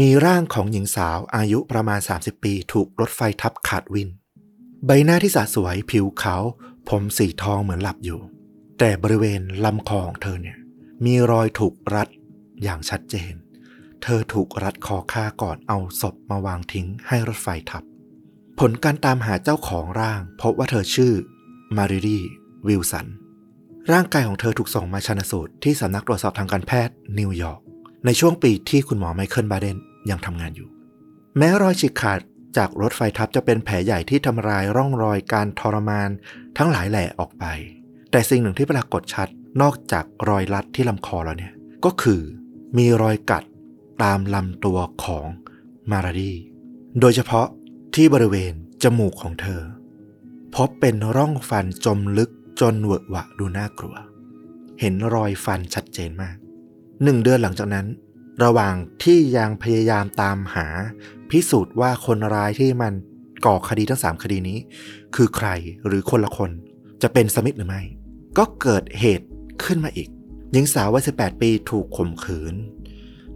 [0.00, 4.08] มีร่างของหญิงสาวอายุประมาณ 30 ปี ถูกรถไฟทับขาดวิน
[4.86, 6.42] ใบหน้าที่สะสวยผิวขาว
[6.88, 8.20] ผมสีทองเหมือนหลับอยู่
[8.78, 10.56] แต่บริเวณลำคอของเธอเนี่ย
[11.04, 12.08] มีรอยถูกรัด
[12.62, 13.34] อย่างชัดเจน
[14.02, 17.82] เธอถูกรัดคอฆ่าก่อนเอาศพมาวางทิ้งให้รถไฟทับ
[18.58, 21.12] ผลการตามหาเจ้าของร่าง พบว่าเธอชื่อ
[21.76, 22.20] มาริดี
[22.66, 23.06] วิลสัน
[23.92, 27.60] ร่างกายของเธอถูกส่งมาชันสูตรที่สำนักตรวจสอบทางการแพทย์นิวยอร์ก
[28.06, 29.78] ในช่วงปีที่คุณหมอไมเคิลบาเดน
[30.10, 30.68] ยังทำงานอยู่
[31.38, 32.20] แม้รอยฉีกขาด
[32.56, 36.10] จากรถไฟทับจะเป็นแผลใหญ่ที่ทำลายร่องรอยการทรมาน
[36.58, 37.44] ทั้งหลายแหล่ออกไป
[38.10, 39.28] แต่สิ่งหนึ่งที่ปรากฏชัด
[39.60, 41.52] นอกจากรอยรัดที่ลำคอแล้วเนี่ย
[41.84, 42.20] ก็คือ
[42.76, 43.44] มีรอยกัด
[44.02, 45.26] ตามลำตัวของ
[45.90, 46.32] มาราดี
[47.00, 47.46] โดยเฉพาะ
[47.94, 49.62] ที่บริเวณจมูกของเธอ
[50.54, 52.30] พบเป็นร่องฟันจมลึก
[52.60, 53.96] จนเวอะหวะดูน่ากลัว
[54.80, 56.36] เห็นรอยฟันชัดเจนมาก
[57.02, 57.86] หนึ่งเดือนหลังจากนั้น
[58.44, 60.66] ระหว่างที่ยังพยายามตามหา
[61.30, 62.92] พิสูจน์ว่าคนร้ายที่มัน
[63.46, 64.58] ก่อคดีทั้งสามคดีนี้
[65.14, 65.48] คือใคร
[65.86, 66.50] หรือคนละคน
[67.02, 67.82] จะเป็นสมิธหรือไม่
[68.38, 69.26] ก็เกิดเหตุ
[69.66, 70.08] ขึ้นมาอีก
[70.52, 72.54] หญิงสาววัย 18 ปีถูกข่มขืน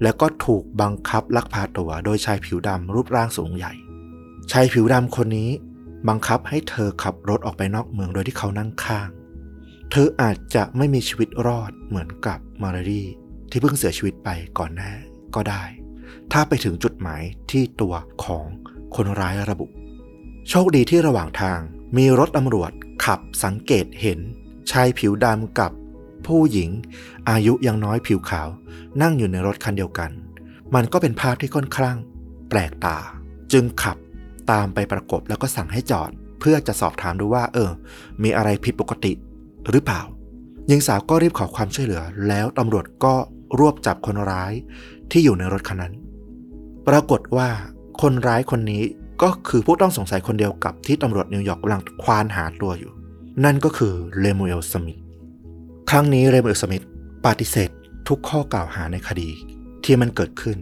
[0.03, 3.72] แล้วก็ถูกบังคับลักพาตัวโดยชายผิวดำรูปร่างสูงใหญ่
[4.53, 5.51] ชายผิวดำคนนี้
[6.09, 9.09] บังคับให้เธอขับรถออกไปนอกเมืองโดยที่เขานั่งข้าง
[9.91, 13.03] เธออาจจะไม่มีชีวิตรอดเหมือนกับมารารี
[13.51, 14.93] ที่เพิ่งเสียชีวิตไปก่อนหน้า
[15.35, 15.62] ก็ได้
[16.33, 18.45] ถ้าไปถึงจุดหมายที่ตัวของ
[18.97, 19.66] คนร้ายระบุ
[20.49, 21.59] โชคดีที่ระหว่างทาง
[21.97, 22.72] มีรถตำรวจ
[23.05, 24.18] ขับสังเกตเห็น
[24.70, 25.72] ชายผิวดำกับ
[26.27, 26.70] ผู้หญิง
[27.31, 28.49] อายุยังน้อยผิวขาว
[29.03, 30.11] นั่งอยู่ในรถคันเดียวกัน
[30.74, 31.97] มันก็เป็นภาพที่ค่อนข้าง
[32.49, 32.99] แปลกตา
[33.53, 33.97] จึงขับ
[34.51, 36.11] ตามไปประกบแล้วก็สั่งให้จอด
[36.41, 37.70] เพื่อจะสอบถามดูว่า เออ
[38.22, 39.12] มีอะไรผิดปกติ
[39.70, 40.03] หรือเปล่า
[40.68, 43.14] หญิงสาวก็รีบขอความช่วยเหลือ แล้วตำรวจก็
[43.59, 44.53] รวบจับคนร้าย
[45.11, 45.95] ที่อยู่ในรถคันนั้น
[46.89, 47.49] ปรากฏว่า
[48.03, 48.83] คนร้ายคนนี้
[49.22, 52.93] ก็คือผู้ต้องสงสัยคนเดียวกับที่ตำรวจนิวยอร์กกำลังควานหาตัวอยู่
[53.45, 54.99] นั่นก็คือเลมูเอลสมิธ
[55.91, 56.84] ครั้งนี้เลมูเอลสมิธ
[57.26, 57.70] ปฏิเสธ
[58.09, 59.30] ทุกข้อกล่าวหาในคดี
[59.84, 60.57] ที่มันเกิดขึ้น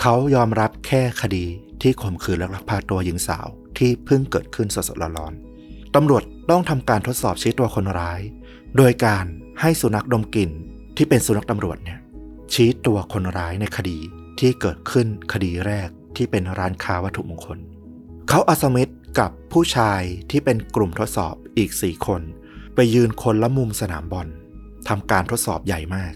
[0.00, 1.44] เขายอมรับแค่คดี
[1.82, 3.46] ที่ข่มขืนและลักพาตัวหญิงสาว
[3.78, 8.20] ที่เพิ่งเกิดขึ้นสดๆร้อนๆตำรวจต้องทำการทดสอบชี้ตัวคนร้าย
[8.76, 9.24] โดยการ
[9.60, 10.50] ให้สุนัขดมกลิ่น
[10.96, 11.98] ที่เป็นสุนัขตำรวจเนี่ย
[12.52, 13.98] ชี้ตัวคนร้ายในคดี
[14.38, 17.58] ที่เกิดขึ้นคดีแรกที่เป็นร้านค้าวัตถุมงคล
[18.28, 22.22] เขาอาสมิธกับผู้ชายที่เป็นกลุ่มทดสอบอีกสี่คน
[22.74, 24.28] ไปยืนคนละมุมสนามบอล
[24.88, 26.14] ทำการทดสอบใหญ่มาก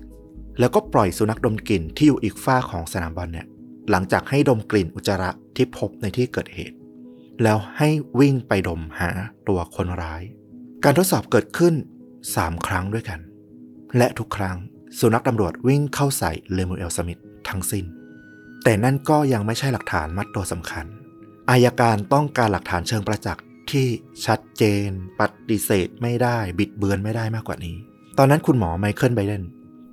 [0.58, 3.46] แล้วก็ปล่อยสุนัขดมกลิ่นที่อยู่อีกฝ้าของสนามบอลเนี่ย
[3.90, 6.76] หลังจากให้ดมกลิ่นอุจจาระที่พบในที่เกิดเหตุ
[7.42, 7.88] แล้วให้
[8.20, 9.10] วิ่งไปดมหา
[9.48, 10.22] ตัวคนร้าย
[10.84, 11.74] การทดสอบเกิดขึ้น
[12.20, 13.20] 3 ครั้งด้วยกัน
[13.96, 14.56] และทุกครั้ง
[14.98, 17.84] สุนัขตำรวจวิ่งเข้าใส่เลมูเอลสมิธทั้งสิ้น
[18.64, 20.86] แต่นั่นก็ยังไม่ใช่หลักฐานมัดตัวสำคัญ
[21.50, 23.86] อายการต้องการหลักฐานเชิงประจักษ์ที่
[24.26, 24.88] ชัดเจน
[25.20, 27.76] ปฏิเสธไม่ได้บิดเบือนไม่ได้มากกว่านี้
[28.18, 29.44] ตอนนั้นคุณหมอไมเคิลไบเดน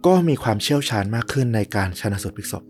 [0.06, 2.64] ก็มีความเชี่ยวชาญมากขึ้นในการชนะสูตรพลิกศพ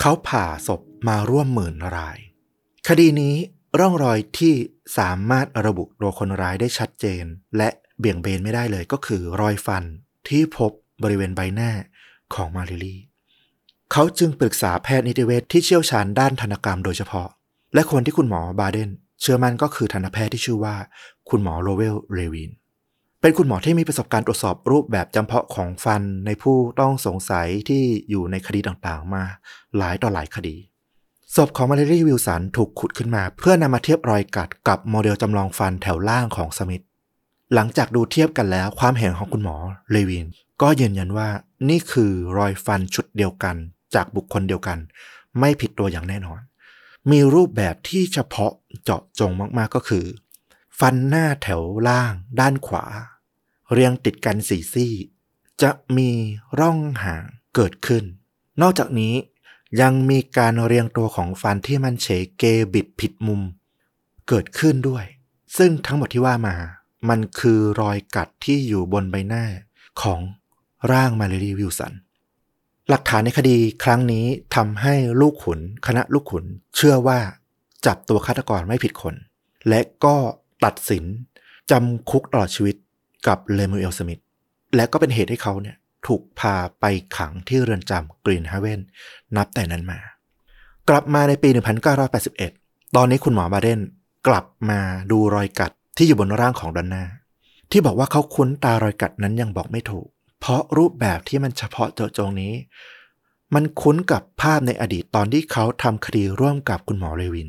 [0.00, 2.18] เขาผ่าศพมาร่วมหมื่นราย
[2.88, 3.34] คดีนี้
[3.78, 4.54] ร่องรอยที่
[4.98, 7.24] สามารถระบุตัวคนร้ายได้ชัดเจน
[7.56, 9.84] และเบี่ยงเบนไม่ได้เลยก็คือรอยฟัน
[10.28, 10.70] ที่พบ
[11.02, 11.70] บริเวณใบหน้า
[12.34, 12.96] ของมาริลี
[13.92, 17.28] เขาจึงปรึกษาแพทย์นิติเวชที่เชี่ยวชาญด้านธนกรรมโดยเฉพาะ
[17.74, 18.90] และคนที่คุณหมอบาเดน
[19.20, 20.76] เชื่อมั่นก็คือทันตแพทย์ที่ชื่อว่า
[21.28, 22.50] คุณหมอโรเวลเรวิน
[23.20, 29.24] เป็นคุณหมอที่มีประสบการณ์ตรวจสอบรูปแบบจำเพาะของฟันในผู้ต้องสงสัยที่อยู่ในคดีต่างๆ มา
[29.76, 30.56] หลายต่อหลายคดี
[31.34, 36.84] ศพของมาริลีวิลสันถูกขุดขึ้นมา เพื่อนำมาเทียบรอยกัดกับโมเดลจำลองฟันแถวล่างของสมิธ
[37.54, 39.56] หลังจากดูเทียบกันแล้วความเห็นของคุณหมอ
[39.90, 40.26] เลวิน
[40.62, 41.28] ก็ยืนยันว่า
[41.68, 43.56] นี่คือรอยฟันชุดเดียวกัน
[43.94, 44.78] จากบุคคลเดียวกัน
[45.38, 46.40] ไม่ผิดตัวอย่างแน่นอน
[47.10, 48.52] มีรูปแบบที่เฉพาะ
[48.84, 50.04] เจาะจงมากๆก็คือ
[50.78, 52.84] ฟันหน้าแถวล่างด้านขวา
[53.72, 54.92] เรียงติดกันสี่ซี่
[55.62, 56.10] จะมี
[56.58, 57.24] ร่องห่าง
[57.54, 58.04] เกิดขึ้น
[58.60, 59.14] นอกจากนี้
[59.80, 62.06] ยังมีการเรียงตัวของฟันที่มันเฉ
[62.38, 63.40] เกบิดผิดมุม
[64.28, 65.04] เกิดขึ้นด้วย
[65.56, 66.54] ซึ่งทั้งหมดที่ว่ามา
[67.08, 69.44] มันคือรอยกัดที่อยู่บนใบหน้า
[70.02, 70.20] ของ
[70.92, 71.92] ร่างมาเรลีวิลสัน
[72.88, 76.44] หลักฐานในคดีครั้งนี้ทำให้ลูกขุน คณะลูกขุน
[76.76, 77.18] เชื่อว่า
[77.86, 79.14] จับตัวฆาตกรไม่ผิดคน
[79.68, 80.16] และก็
[80.64, 81.04] ตัดสิน
[81.70, 82.76] จำคุกตลอดชีวิต
[83.26, 84.20] กับเลมูเอลสมิธ
[84.76, 85.76] และก็เป็นเหตุให้เขาเนี่ย
[86.06, 86.84] ถูกพาไป
[87.16, 88.80] ขังที่เรือนจำกรีนฮาเวน
[89.36, 89.98] นับแต่นั้นมา
[90.88, 91.48] กลับมาในปี
[92.22, 93.80] 1981 ตอนนี้คุณหมอบาเดน
[94.26, 94.80] กลับมา
[95.10, 97.04] ดูรอยกัดที่อยู่บนร่างของดอนนา
[97.70, 100.06] ที่บอกว่าเขาคุ้นตารอยกัดนั้นยังบอกไม่ถูก
[100.40, 102.52] เพราะรูปแบบที่มันเฉพาะเจาะจงนี้
[103.54, 107.48] มันคุ้นกับภาพในอดีตตอนที่เขาทำคดีร่วมกับคุณหมอเลวิน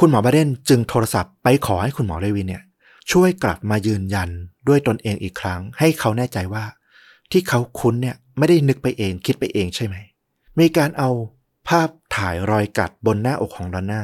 [0.00, 2.62] คุณหมอบาเดนจึงโทรศัพท์ไปขอให้คุณหมอเลวินเนี่ย
[3.10, 4.30] ช่วยกลับมายืนยัน
[4.68, 6.64] ด้วยตนเองอีกครั้ง ให้เขาแน่ใจว่า
[7.30, 9.96] ที่เขาคุ้นเนี่ยไม่ได้นึกไปเองคิดไปเองใช่ไหม
[10.58, 11.10] มีการเอา
[11.68, 14.02] ภาพถ่ายรอยกัดบนหน้าอกของดอนน่า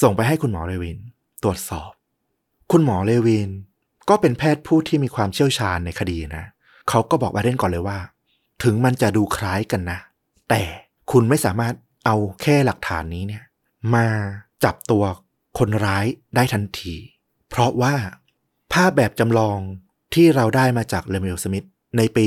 [0.00, 0.98] ส่งไปให้คุณหมอเลวิน
[1.42, 1.90] ตรวจสอบ
[2.70, 3.50] คุณหมอเลวิน
[4.08, 6.44] ก็เป็นแพทย์ผู้ที่มีความเชี่ยวชาญในคดีนะ
[6.88, 7.98] เขาก็บอกบาเดนก่อนเลยว่า
[8.62, 9.98] ถึงมันจะดูคล้ายกันนะ
[10.50, 10.62] แต่
[11.10, 11.74] คุณไม่สามารถ
[12.06, 13.42] เอาแค่หลักฐานนี้เนี่ย
[13.94, 14.06] มา
[14.64, 15.04] จับตัว
[15.58, 16.94] คนร้ายได้ทันที
[17.50, 17.94] เพราะว่า
[18.72, 19.58] ภาพแบบจำลอง
[20.14, 22.26] ที่เราได้มาจากเลมิลสมิธในปี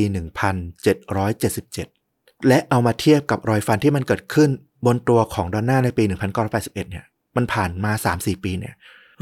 [0.83, 4.49] 1777 และเอามาเทียบกับรอยฟันที่มันเกิดขึ้น
[4.85, 6.03] บนตัวของดอนน่าในปี
[6.41, 7.05] 1981 เนี่ย
[7.35, 8.75] มันผ่านมา 3-4 ปีเนี่ย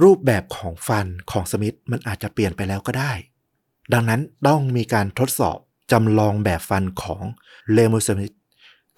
[0.04, 3.14] รูปแบบของฟันของสมิธมันอาจจะเปลี่ยนไปแล้วก็ได้
[3.94, 5.58] ดังนั้นต้องมีการทดสอบ
[5.92, 7.24] จำลองแบบฟันของ
[7.74, 8.34] เลมูสมิธ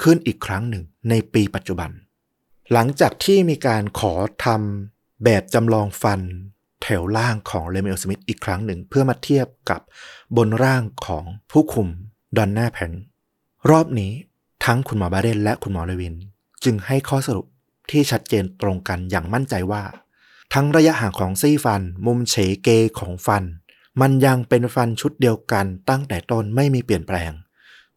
[0.01, 1.89] ขึ้นอีกครั้งหนึ่งในปีปัจจุบัน
[2.73, 4.13] หลังจากที่มีการขอ
[4.45, 6.21] ทำแบบจำลองฟัน
[6.81, 9.81] แถวล่างของเลมิเอลสมิธอีกครั้งหนึ่ง เพื่อมาเทียบกับ
[10.37, 11.87] บนร่างของผู้คุม
[12.37, 12.91] ดอนน่าแพน
[13.69, 14.11] รอบนี้
[14.65, 16.15] ทั้งคุณหมอบาเรนและคุณหมอเลวิน
[16.63, 17.45] จึงให้ข้อสรุป
[17.91, 19.83] ที่ชัดเจนตรงกันอย่างมั่นใจว่า
[20.53, 23.43] ทั้งระยะห่างของซี่ฟัน มุมเฉเกของฟัน
[24.01, 27.31] มันยังเป็นฟันชุดเดียวกันตั้งแต่ต้นไม่มีเปลี่ยนแปลง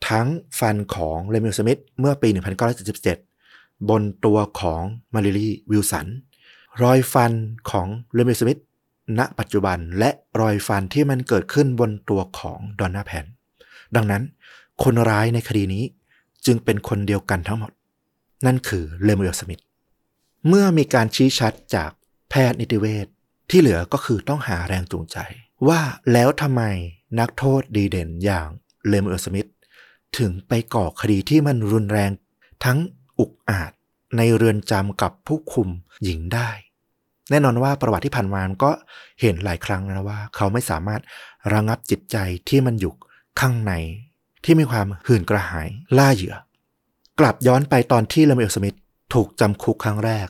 [0.08, 0.26] ทั้ง
[0.60, 3.27] ฟันของเลมูเอลสมิธเมื่อปี 1977
[3.88, 4.82] บนตัวของ
[5.14, 6.06] มาริลีวิลสัน
[6.82, 7.32] รอยฟัน
[7.70, 8.60] ของเลมูเอลสมิธ
[9.18, 10.10] ณปัจจุบันและ
[10.40, 13.24] รอยฟันที่มันเกิดขึ้นบนตัวของดอนน่าแพน
[13.96, 14.22] ดังนั้น
[14.82, 15.84] คนร้ายในคดีนี้
[16.46, 17.72] จึงเป็นคนเดียวกันทั้งหมด
[18.46, 19.62] นั่นคือเลมูเอลสมิธ
[20.48, 21.90] เมื่อมีการชี้ชัดจาก
[22.30, 23.06] แพทย์นิติเวช
[23.50, 25.16] ที่เหลือก็คือต้องหาแรงจูงใจ
[25.68, 25.80] ว่า
[26.12, 26.62] แล้วทำไม
[27.18, 28.48] นักโทษดีเด่นอย่าง
[28.88, 29.48] เลมูเอลสมิธ
[30.18, 32.10] ถึงไปก่อคดีที่มันรุนแรง
[32.64, 32.78] ทั้ง
[33.20, 33.72] อุกอาจ
[34.16, 35.68] ในเรือนจำกับผู้คุม
[36.04, 36.50] หญิงได้
[37.30, 38.70] แน่นอนว่าประวัติที่ผ่านมาก็
[39.20, 41.00] เห็นหลายครั้งนะว่า เขาไม่สามารถ
[41.52, 42.16] ระงับจิตใจ
[42.48, 42.92] ที่มันอยู่
[43.40, 43.72] ข้างใน
[44.44, 46.36] ที่มีความหื่นกระหายล่าเหยื่อ
[47.18, 48.76] กลับย้อนไปตอนที่เลมเอลสมิธ
[49.14, 50.28] ถูกจำคุกครั้งแรก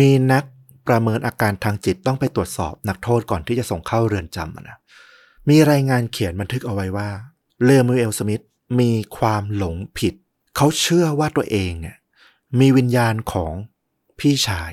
[0.00, 0.44] มีนัก
[0.88, 4.78] ประเมินอาการทางจิตต้องไปตรวจสอบนักโทษก่อนที่จะส่งเข้าเรือนจำนะ
[5.48, 7.08] มีรายงานเขียนบันทึกเอาไว้ว่า
[7.64, 8.42] เลมูเอลสมิธ
[8.80, 10.14] มีความหลงผิด
[10.56, 11.96] เขาเชื่อว่าตัวเองเนี่ย
[12.58, 13.52] มีวิญญาณของ
[14.20, 14.72] พี่ชาย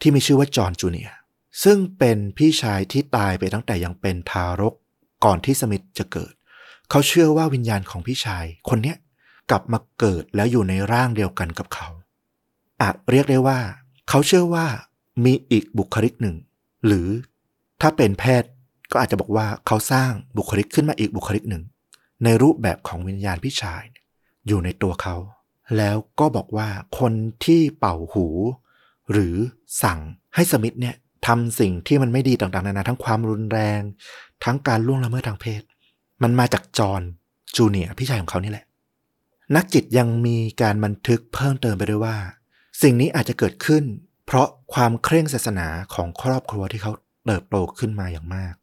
[0.00, 1.16] ที่มีชื่อว่าจอห์นจูเนียร์
[1.64, 4.74] ซึ่งเป็นพี่ชายที่ตายไปตั้งแต่ยังเป็นทารก
[5.24, 6.32] ก่อนที่สมิธจะเกิด
[6.90, 8.96] เขาเชื่อว่าวิญญาณของพี่ชายคนเนี้ย
[9.50, 11.88] กลับมาเกิดแล้วอยู่ในร่างเดียวกันกับเขา
[12.82, 13.58] อาจเรียกได้ว่า
[14.08, 14.66] เขาเชื่อว่า
[15.24, 16.36] มีอีกบุคลิกหนึ่ง
[16.86, 17.08] หรือ
[17.80, 18.50] ถ้าเป็นแพทย์
[18.92, 21.62] ก็อาจจะบอกว่าเขาสร้างบุคลิกขึ้นมาอีกบุคลิกหนึ่ง
[22.24, 23.82] ในรูปแบบของวิญญาณพี่ชาย
[24.46, 25.16] อยู่ในตัวเขา
[25.76, 27.12] แล้วก็บอกว่าคน
[27.44, 28.26] ที่เป่าหู
[29.12, 29.36] หรือ
[29.82, 30.00] สั่ง
[30.34, 30.96] ให้สมิธเนี่ย
[31.26, 33.80] ทำสิ่งที่มันไม่ดีต่างๆนานาทั้งความรุนแรง
[34.44, 35.62] ทั้งการล่วงละเมิดทางเพศ
[36.22, 37.02] มันมาจากจอห์น
[37.56, 38.64] จูเนียพี่ชายของเขานี่แหละ
[39.56, 42.16] นักจิตยังมีการบันทึกเพิ่มเติมไปด้วยว่า
[42.82, 43.84] สิ่งนี้อาจจะเกิดขึ้น
[44.26, 46.92] เพราะความเคร่งศาสนาของครอบครัวที่เขา
[47.26, 48.54] เติบโตขึ้นมาอย่างมาก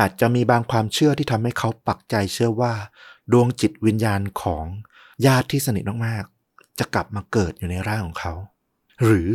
[0.00, 2.74] อาจจะมีบางความเชื่อที่ทำให้เขาปักใจเชื่อว่า
[3.32, 4.64] ดวงจิตวิญญาณของ
[5.26, 6.35] ญาติที่สนิทมากๆ
[6.78, 8.34] จะกลับมาเกิดอยู่ในร่างของเขา
[9.04, 9.30] หรือ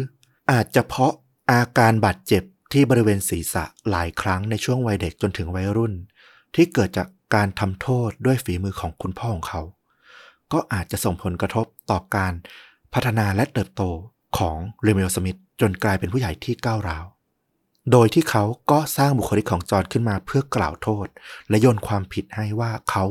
[0.51, 1.13] อาจจะเพราะ
[1.51, 5.93] อาการบาดเจ็บที่บริเวณศีรษะหลายครั้งในช่วงวัยเด็กจนถึงวัยรุ่น
[6.55, 9.61] ที่เกิดจากการทำโทษด้วยฝีมือของคุณพ่อของเขา
[10.51, 12.33] ก็อาจจะส่งผลกระทบต่อการ
[12.93, 13.83] พัฒนาและเติบโต
[14.37, 17.05] ของเรเมลสมิธจนกลายเป็นผู้ใหญ่ที่ก้าวร้าว
[17.91, 21.07] โดยที่เขาก็สร้างบุคลิกของจอห์นขึ้นมาเพื่อกล่าวโทษ
[21.49, 23.05] และโยนความผิดให้ว่าเขา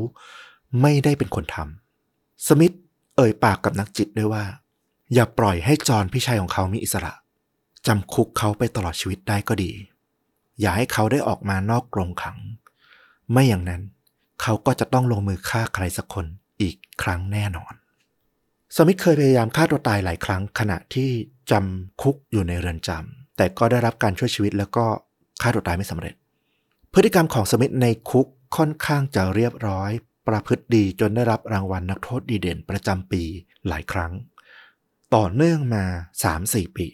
[0.81, 2.73] ไม่ได้เป็นคนทำสมิธ
[3.21, 4.43] อ่ยปากกับนักจิตด้วยว่า
[5.13, 7.13] อย่าปล่อยให้จอนพี่ชายของเขามีอิสระ
[7.87, 9.71] จำคุกเขาไปตลอดชีวิตได้ก็ดี
[10.59, 12.37] อย่าให้เขาได้ออกมานอกกรงขัง
[13.31, 13.81] ไม่อย่างนั้น
[14.41, 16.25] เขาก็จะต้องลงมือฆ่าใครสักคน
[16.61, 17.73] อีกครั้งแน่นอน
[18.75, 21.09] สมิธเคยพยายามฆ่าตัวตายหลายครั้งขณะที่
[21.51, 24.85] จำคุกอยู่ในเรือนจำแต่ก็ได้รับการช่วยชีวิตแล้วก็
[25.41, 26.13] ฆ่าตัวตายไม่สำเร็จ
[26.93, 29.91] พฤติกรรมของสมิธในคุกค่อนข้างจะเรียบร้อย
[30.31, 33.23] ประพฤติดีจนได้รับรางวัลนักโทษดีเด่นประจำปี
[33.67, 34.11] หลายครั้ง
[35.15, 35.83] ต่อเนื่องมา
[36.31, 36.87] 3-4 ปี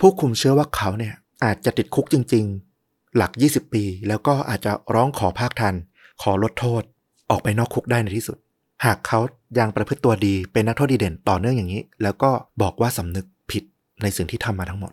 [0.00, 1.14] ผู้คุมเชื่อว่าเขาเนี่ย
[1.44, 2.44] อาจจะติดคุกจริง
[2.80, 5.74] ๆ หลัก 20 ปี แล้วก็อาจจะร้องขอภาคทัน
[6.22, 6.82] ขอลดโทษ
[7.30, 8.38] ออกไปนอกคุกได้ในที่สุด
[8.84, 9.20] หากเขา
[9.58, 12.30] ยังประพฤติตัวดีเป็นนักโทษดีเด่นต่อเนื่องอย่างนี้ แล้วก็
[12.62, 13.64] บอกว่าสำนึกผิด
[14.02, 14.92] ในสิ่งที่ทำมาทั้งหมด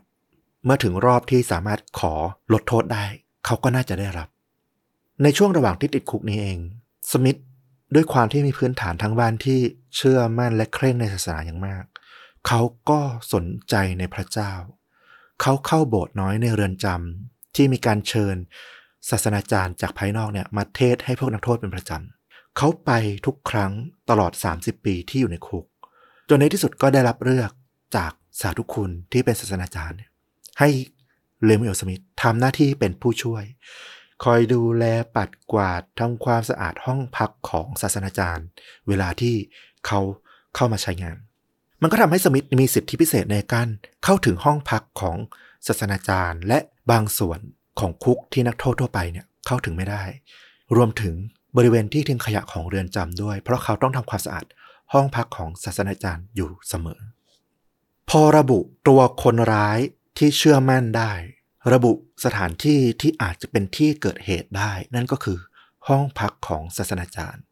[0.65, 2.13] เมื่อถึงรอบที่สามารถขอ
[2.53, 3.05] ลดโทษได้
[3.45, 4.27] เขาก็น่าจะได้รับ
[5.23, 6.57] ในช่วงระหว่างที่ติดคุกนี้เอง
[7.11, 7.37] สมิธ
[7.95, 9.59] ด้วยความที่มีพื้นฐานทั้งบ้านที่
[9.95, 11.83] เชื่อมั่นและเคร่งในศาสนาอย่างมาก
[12.47, 12.99] เขาก็
[13.33, 14.53] สนใจในพระเจ้า
[15.41, 18.35] เขาเข้าโบสถ์น้อยในเรือนจำที่มีการเชิญ
[19.09, 22.91] ศาสนาจารย์จากภายนอกเนี่ยมาเทศให้พวกนักโทษเป็นประจำ เขาไป
[23.25, 23.71] ทุกครั้ง
[24.09, 25.65] ตลอด 30 ปีที่อยู่ในคุก
[26.29, 27.51] จนในที่สุดก็ได้รับเลือก
[27.95, 28.11] จาก
[28.41, 29.99] สาธุคุณที่เป็นศาสนาจารย์
[30.59, 30.69] ให้
[31.43, 33.43] เลมิโอสมิธทำหน้าที่เป็นผู้ช่วย
[34.23, 38.47] คอยดูแลปัดกวาดทำความสะอาดห้องพักของศาสนาจารย์
[38.87, 39.35] เวลาที่
[39.87, 39.99] เขา
[40.55, 41.17] เข้ามาใช้งาน
[41.81, 43.67] มันก็ทำให้สมิธมีสิทธิพิเศษในการ
[44.03, 45.17] เข้าถึงห้องพักของ
[45.67, 46.59] ศาสนาจารย์ และ
[46.91, 47.39] บางส่วน
[47.79, 50.03] ของคุกที่นักโทษทั่วไปเนี่ยเข้าถึงไม่ได้
[50.75, 51.15] รวมถึง
[51.57, 54.45] บริเวณที่ทิ้งขยะของเรือนจำด้วย เพราะเขาต้องทำความสะอาด
[54.93, 56.99] ห้องพักของศาสนาจารย์อยู่เสมอ
[58.09, 59.79] พอระบุตัวคนร้าย
[60.17, 61.11] ที่เชื่อมั่นได้
[61.73, 61.93] ระบุ
[62.25, 65.39] สถานที่ที่อาจจะเป็นที่เกิดเหตุได้ นั่นก็คือ
[65.87, 67.43] ห้องพักของศาสนาจารย์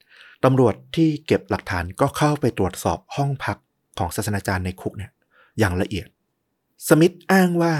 [0.43, 3.57] ตำรวจที่เก็บหลักฐานก็เข้าไปตรวจสอบห้องพัก
[3.99, 5.11] ของศาสนาจารย์ในคุกเนี่ย
[5.59, 6.07] อย่างละเอียด
[6.87, 7.75] สมิธอ้างว่า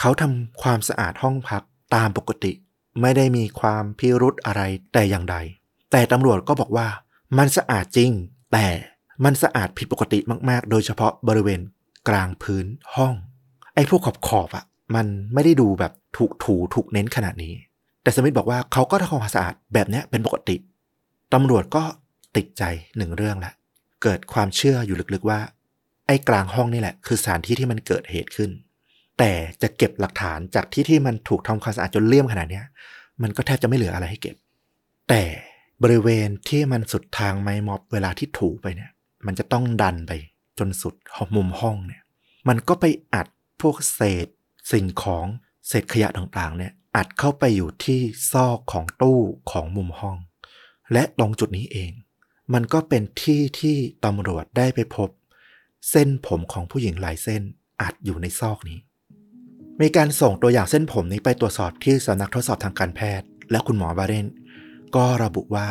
[0.00, 1.62] เขาทำความสะอาดห้องพัก
[1.94, 2.52] ตามปกติ
[3.00, 4.62] ไม่ได้มีความพิรุธอะไร
[4.92, 5.36] แต่อย่างใด
[5.90, 6.88] แต่ตำรวจก็บอกว่า
[7.38, 8.10] มันสะอาดจริง
[8.52, 8.66] แต่
[9.24, 10.18] มันสะอาดผิดปกติ
[10.48, 11.60] มาก ๆ โดยเฉพาะบริเวณ
[12.08, 13.14] กลางพื้นห้อง
[13.74, 14.64] ไอ้พวกขอบขอบอะ
[14.94, 17.54] มันไม่ได้ดูแบบถูกถูถูกเน้นขนาดนี้
[18.02, 20.56] แต่สมิธบอกว่าเขาก็ทำความสะอาดแบบนี้เป็นปกติ
[21.34, 21.82] ตำรวจก็
[22.36, 22.62] ติดใจ
[22.96, 23.52] หนึ่งเรื่องละ
[24.02, 25.40] เกิดความเชื่ออยู่ลึกๆว่า
[26.06, 28.50] ไอ้กลางห้องนี่แหละ คือสถานที่ที่มันเกิดเหตุขึ้น
[29.18, 29.32] แต่
[29.62, 32.62] จะเก็บหลักฐานจากที่ที่มันถูกทำความสะอาดจนเลี่ยมขนาดนี้
[33.22, 34.36] มันก็แทบจะไม่เหลืออะไรให้เก็บ
[35.08, 35.22] แต่
[35.82, 38.90] บริเวณที่มันสุดทางไม้ม็อบเวลาที่ถูไปเนี่ย
[39.26, 40.12] มันจะต้องดันไป
[40.58, 40.94] จนสุด
[41.36, 42.02] มุมห้องเนี่ย
[42.48, 42.84] มันก็ไป
[43.14, 43.26] อัด
[43.60, 44.26] พวกเศษ
[44.70, 45.26] สิ่งของ
[45.66, 48.00] เศษขยะต่างๆ เนี่ยอัดเข้าไปอยู่ที่
[48.32, 50.16] ซอกของตู้ของมุมห้อง
[50.92, 51.92] และตรงจุดนี้เอง
[52.52, 55.08] มันก็เป็นที่ที่ตำรวจได้ไปพบ
[55.90, 57.42] เส้นผมของผู้หญิงหลายเส้น
[57.82, 58.78] อัดอยู่ในซอกนี้
[59.80, 64.26] มีการส่งตัวอย่างเส้นผมนี้ไปตรวจสอบที่สำนักทดสอบทางการแพทย์ และคุณหมอบาเรน
[64.96, 65.66] ก็ระบุว่า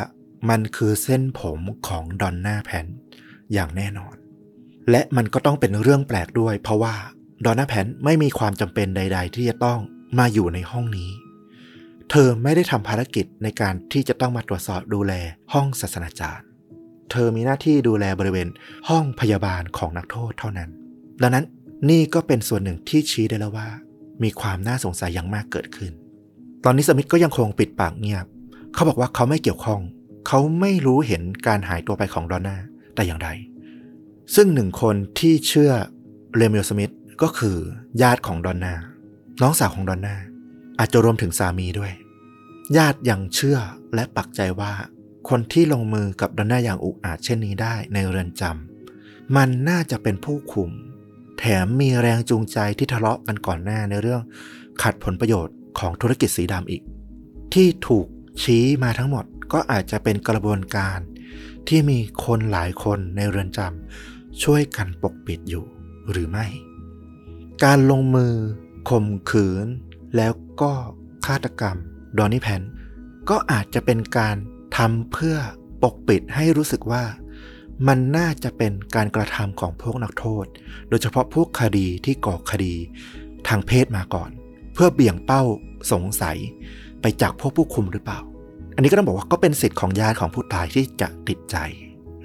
[0.50, 2.86] มันคือเส้นผมของดอนน่าแพน
[3.52, 4.14] อย่างแน่นอน
[4.90, 6.94] และมันก็ต้องเป็นเรื่องแปลกด้วย เพราะว่า
[7.44, 9.78] ดอนน่าแพนไม่มีความจำเป็นใด ๆ ที่จะต้อง
[10.18, 11.10] มาอยู่ในห้องนี้
[12.10, 15.12] เธอไม่ได้ทำภารกิจในการที่จะต้องมาตรวจสอบดูแล
[15.52, 16.46] ห้องศาสนาจารย์
[17.10, 18.48] เธอมีหน้าที่ดูแลบริเวณ
[18.88, 20.70] ห้องพยาบาลของนักโทษเท่านั้น
[21.22, 21.44] ดังนั้น
[21.90, 23.68] นี่ก็เป็นส่วนหนึ่งที่ชี้ได้แล้วว่า
[24.22, 25.92] มีความน่าสงสัยอย่างมากเกิดขึ้น
[26.64, 28.26] ตอนนี้สมิธก็ยังคงปิดปากเงียบ
[28.74, 29.80] เขาบอกว่าเขาไม่เกี่ยวข้อง
[30.26, 32.56] เขาไม่รู้เห็นการหายตัวไปของดอนน่า
[32.94, 33.28] แต่อย่างใด
[34.34, 35.72] ซึ่งหนึ่งคนที่เชื่อ
[36.36, 36.92] เลมิโอสมิธ
[37.22, 37.58] ก็คือ
[38.02, 38.74] ญาติของดอนนา
[39.42, 40.16] น้องสาวของดอนนา
[40.78, 41.92] อาจจะรวมถึงสามีด้วย
[42.76, 43.58] ญาติยังเชื่อ
[43.94, 44.72] และปักใจว่า
[45.28, 50.70] คนที่ลงมือกับดอนน่าอย่างอุกอาจเช่นนี้ได้ในเรือนจำมันน่าจะเป็นผู้คุม
[51.38, 54.22] แถมมีแรงจูงใจที่ทะเลาะกันก่อนหน้าในเรื่อง
[54.82, 56.82] ขัดผลประโยชน์ของธุรกิจสีดำอีก
[57.54, 58.06] ที่ถูก
[58.42, 60.98] ชี้มาทั้งหมดก็อาจจะเป็นกระบวนการ
[61.68, 65.64] ที่มีคนหลายคนในเรือนจำช่วยกันปกปิดอยู่
[66.10, 66.46] หรือไม่
[67.64, 68.34] การลงมือ
[68.90, 69.66] ข่มขืน
[70.16, 70.72] แล้วก็
[71.26, 71.76] ฆาตกรรม
[72.18, 72.62] ดอนนี่แพน
[73.30, 74.36] ก็อาจจะเป็นการ
[74.76, 75.36] ทำเพื่อ
[75.82, 77.04] ปกปิดให้รู้สึกว่า
[77.88, 80.44] มันน่าจะเป็นการกระทำของพวกนักโทษ
[80.88, 82.74] โดยเฉพาะพวกคดีที่ก่อคดี
[83.48, 84.30] ทางเพศมาก่อน
[84.74, 85.42] เพื่อเบี่ยงเป้า
[85.92, 86.38] สงสัย
[87.00, 88.20] ไปจากพวกผู้คุมหรือเปล่า
[88.74, 91.56] อันนี้ก็ต้องบอกว่าก็เป็นสิทธิ์ของญาติของผู้ตายที่จะติดใจ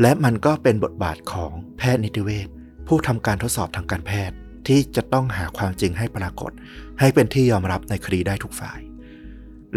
[0.01, 2.47] และมันก็เป็นบทบาทของแพทย์นิติเวช
[2.87, 4.37] ผู้ทำการทดสอบทางการแพทย์
[4.67, 6.51] ที่จะต้องหาความจริงให้ปรากฏ
[6.99, 8.79] ให้เป็นที่ยอมรับในคดีได้ทุกฝ่าย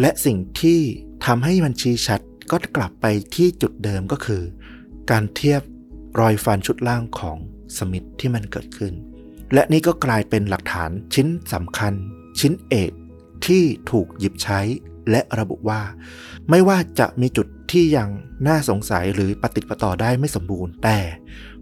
[0.01, 0.81] และสิ่งที่
[1.27, 2.21] ทำให้มันชี้ชัด
[2.51, 4.43] ก็กลับไปที่จุดเดิมก็คือ
[5.11, 5.63] การเทียบ
[6.21, 7.39] รอยฟันชุดล่างของ
[7.77, 8.93] สมิธที่มันเกิดขึ้น
[9.55, 11.93] และนี่ก็กลายเป็นหลักฐานชิ้นสำคัญ
[12.41, 12.93] ชิ้นเอก
[13.47, 14.61] ที่ถูกหยิบใช้
[15.11, 15.81] และระบุว่า
[16.51, 18.09] ไม่ว่าจะมีจุดที่ยัง
[18.47, 20.99] น่าสงสัยหรือปฏิดปต่อได้ไม่สมบูรณ์ แต่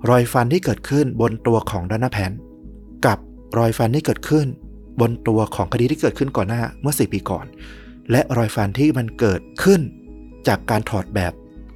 [0.09, 2.33] รอยฟันที่เกิดขึ้นบนตัวของดอนาแพน
[3.59, 4.47] รอยฟันที่เกิดขึ้น
[5.01, 7.47] บนตัวของคดีที่เกิดขึ้นก่อนหน้าเมื่อสี่ปีก่อน
[8.11, 9.81] และรอยฟันที่มันเกิดขึ้น
[10.49, 11.33] จากการถอดแบบ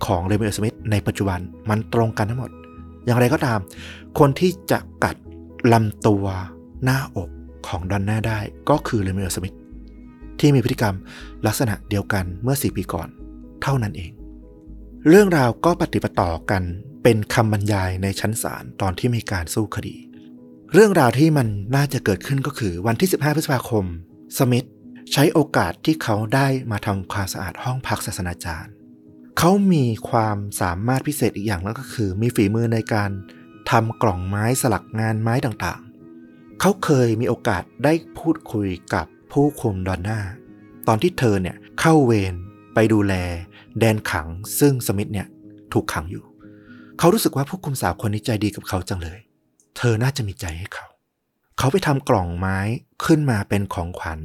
[0.07, 2.51] ของเรมิโอสมิธในปัจจุบันมันตรงกันทั้งหมด
[3.05, 3.59] อย่างไรก็ตาม
[4.19, 5.17] คนที่จะกัด
[5.73, 6.27] ลำตัว
[6.85, 7.31] หน้าอก
[7.67, 9.57] ของดอนน่าได้ก็คือเรมิโอสมิธ
[10.41, 10.97] ที่มีพฤติกรรม
[11.47, 13.09] ลักษณะเดียวกันเมื่อ 4 ปีก่อน
[13.63, 14.11] เท่านั้นเอง
[15.09, 16.63] เรื่องราวก็ปฏิปต่อกัน
[17.03, 19.97] เป็นคำบรรยายในชั้นศาลตอนที่มีการสู้คดี
[20.75, 23.85] เรื่องราวที่มันน่าจะเกิดขึ้นก็คือวันที่ 15 พฤษภาคม
[24.39, 24.67] สมิธ
[25.13, 28.73] ใช้โอกาสที่เขาได้มาทำความสะอาดห้องพักศาสนาจารย์
[29.39, 33.11] เขามีความสามารถพิเศษอีกอย่างแล้วก็คือ มีฝีมือในการ
[33.71, 40.19] ทำกล่องไม้สลักงานไม้ต่างๆ เขาเคยมีโอกาสได้พูดคุยกับผู้คุมดอนน่า
[40.89, 42.35] ตอนที่เธอเนี่ยเข้าเวร
[42.75, 43.15] ไปดูแล
[43.79, 45.27] แดนขังซึ่งสมิธเนี่ย
[45.73, 46.25] ถูกขังอยู่
[46.99, 49.21] เขารู้สึกว่าผู้คุมสาวคนนี้ใจดีกับเขาจังเลย
[49.77, 50.87] เธอน่าจะมีใจให้เขา
[51.59, 52.59] เขาไปทำกล่องไม้
[53.05, 54.21] ขึ้นมาเป็นของขวัญ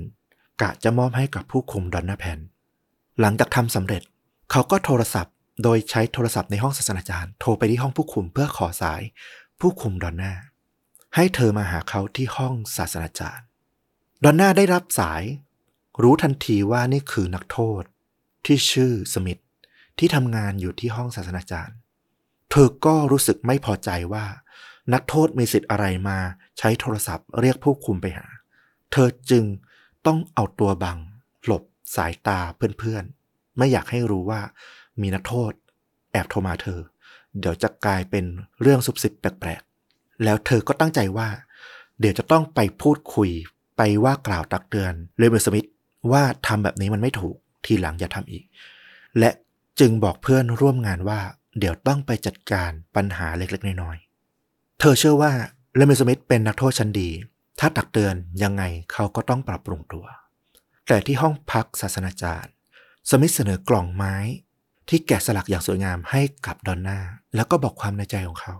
[0.61, 2.39] กะจะมอบให้กับผู้คุมดอนน่าแพน
[3.19, 4.01] หลังจากทำสำเร็จ
[4.51, 5.33] เขาก็โทรศัพท์
[5.63, 9.01] โดยใช้โทรศัพท์ในห้องศาสนาจารย์ โทรไปที่ห้องผู้คุมเพื่อขอสาย
[9.59, 10.33] ผู้คุมดอนน่า
[11.15, 13.45] ให้เธอมาหาเขาที่ห้องศาสนาจารย์
[14.23, 15.23] ดอนน่าได้รับสาย
[16.01, 17.83] รู้ทันทีว่านี่คือนักโทษ
[18.45, 19.41] ที่ชื่อสมิธ
[19.99, 21.77] ที่ทำงานอยู่ที่ห้องศาสนาจารย์
[22.56, 24.26] ธอก็รู้สึกไม่พอใจว่า
[24.93, 26.18] นักโทษมีสิทธิ์อะไรมา
[26.58, 28.28] ใช้โทรศัพท์เรียกผู้คุมไปหา
[28.91, 29.43] เธอจึง
[30.06, 30.97] ต้องเอาตัวบัง
[31.45, 31.64] หลบ
[31.95, 32.39] สายตา
[32.80, 34.41] เพื่อนๆ ไม่อยากให้รู้ว่า
[35.01, 35.51] มีนักโทษ
[36.12, 36.80] แอบโทรมาเธอ
[37.39, 38.26] เดี๋ยวจะกลายเป็น
[38.62, 41.30] เรื่องซุบซิบแปลกๆ แล้วเธอก็ตั้งใจว่า
[41.99, 43.30] เดี๋ยวจะต้องไปพูดคุย
[43.78, 45.68] ไปว่ากล่าวตักเตือนเรเบอร์สมิธ
[46.12, 47.36] ว่าทำแบบนี้มันไม่ถูก
[47.66, 48.43] ทีหลังอย่าทำอีก
[49.20, 49.30] และ
[49.80, 51.20] จึงบอกเพื่อนร่วมงานว่า
[51.60, 55.32] เดี๋ยวต้องไปจัดการปัญหาเล็กๆ น้อยๆ เธอเชื่อว่า
[55.76, 57.10] เรเบอร์สมิธเป็นนักโทษชั้นดี
[57.60, 60.06] ถ้าตักเตือนยังไงเขาก็ต้องปรับปรุงตัว
[60.88, 62.51] แต่ที่ห้องพักศาสนาจารย์
[63.10, 64.16] สมิธเสนอกล่องไม้
[64.89, 66.97] ที่แกะสลักอย่างสวยงามให้กับดอนน่า
[67.36, 68.53] แล้วก็บอกความในใจของเขา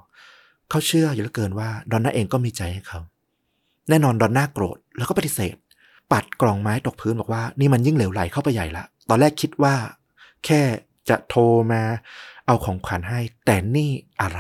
[0.70, 3.00] เขาเชื่ออยู่เหลือเกินว่าดอนน่าเองก็มีใจให้เขา
[3.90, 5.56] แน่นอนดอนน่าโกรธแล้วก็ปฏิเสธ
[6.12, 9.76] ปัดกล่องไม้ตกพื้นบอกว่านี่มันยิ่งเหลวไหลเข้าไปใหญ่ละ ตอนแรกคิดว่า
[10.46, 10.62] แค่
[11.10, 11.42] จะโทร
[11.72, 11.82] มา
[12.46, 13.92] เอาของขวัญให้ แต่นี่
[14.22, 14.40] อะไร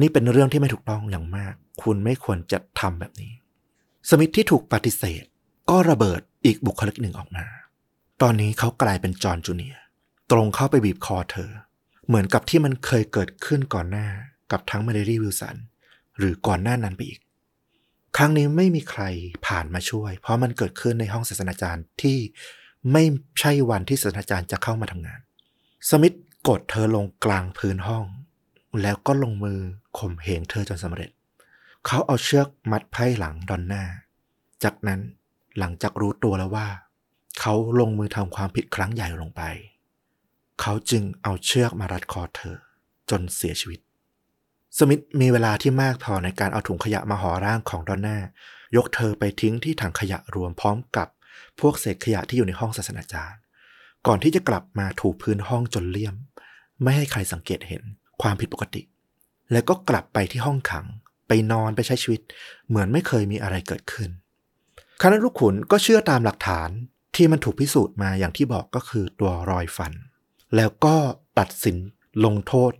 [0.00, 3.32] นี่เป็นเรื่องที่ไม่ถูกต้องอย่างมาก คุณไม่ควรจะทำแบบนี้
[4.08, 5.24] สมิธที่ถูกปฏิเสธ
[5.70, 7.46] ก็ระเบิดอีกบุคลิกหนึ่งออกมา
[8.22, 9.76] ตอนนี้เขากลายเป็นจอห์นจูเนียร์
[10.30, 11.50] ตรงเข้าไปบีบคอเธอ
[12.06, 14.08] เหมือนกับที่มันเคยเกิดขึ้นก่อนหน้า
[14.50, 15.56] กับทั้งมาริลีวิลสัน
[16.18, 17.20] หรือก่อนหน้านั้นไปอีก
[18.16, 19.02] ครั้งนี้ไม่มีใคร
[19.46, 22.18] ผ่านมาช่วย เพราะมันเกิดขึ้นในห้องศาสนาจารย์ที่
[22.92, 23.04] ไม่
[23.40, 25.20] ใช่วันที่ศาสตราจารย์จะเข้ามาทำงาน
[25.90, 26.14] สมิธ
[26.48, 28.04] กดเธอลงกลางพื้นห้อง
[28.82, 29.60] แล้วก็ลงมือ
[29.98, 31.10] ข่มเหงเธอจนสำเร็จ
[31.86, 33.84] เขาเอาเชือกมัดไพ่หลังดอนน่า
[34.64, 35.00] จากนั้น
[35.58, 36.68] หลังจากรู้ตัวแล้วว่า
[37.40, 39.42] เขาลงมือทำความผิดครั้งใหญ่ลงไป
[40.60, 42.56] เขาจึงเอาเชือกมารัดคอเธอ
[43.10, 43.80] จนเสียชีวิต
[44.78, 48.18] สมิธมีเวลาที่มากพอในการเอาถุงขยะมาห่อร่างของดอนน่า
[48.76, 51.08] ยกเธอไปทิ้งที่ถังขยะรวมพร้อมกับ
[51.60, 53.40] พวกเศษขยะที่อยู่ในห้องศาสนาจารย์
[54.06, 56.14] ก่อนที่จะกลับมาถูพื้นห้องจนเลี่ยม
[56.82, 57.82] ไม่ให้ใครสังเกตเห็น
[58.22, 58.82] ความผิดปกติ
[59.52, 60.86] แล้วก็กลับไปที่ห้องขัง
[61.28, 62.20] ไปนอนไปใช้ชีวิต
[62.68, 64.10] เหมือนไม่เคยมีอะไรเกิดขึ้น
[65.02, 66.70] คณะลูกขุนก็เชื่อตามหลักฐาน
[67.16, 69.92] ที่มันถูกพิสูจน์มาอย่างที่บอกก็คือตัวรอยฟัน
[70.56, 70.96] แล้วก็
[71.38, 71.76] ตัดสิน
[72.24, 72.72] ลงโทษ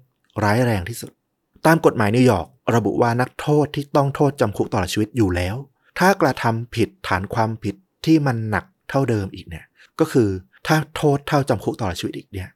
[0.44, 1.12] ร้ายแรงที่สุด
[1.66, 5.56] ตามกฎหมายนิวยอร์กระบุว่านักโทษที่ต้องโทษจำคุกตลอดชีวิตอยู่แล้ว
[5.98, 7.74] ถ้ากระทำผิดฐานความผิด
[8.04, 9.64] ที่มันหนักเท่าเดิมอีกเนี่ย
[10.00, 10.28] ก็คือ
[10.66, 12.48] ถ้าโทษเท่าจำคุกตลอดชีวิตอีกเนี่ย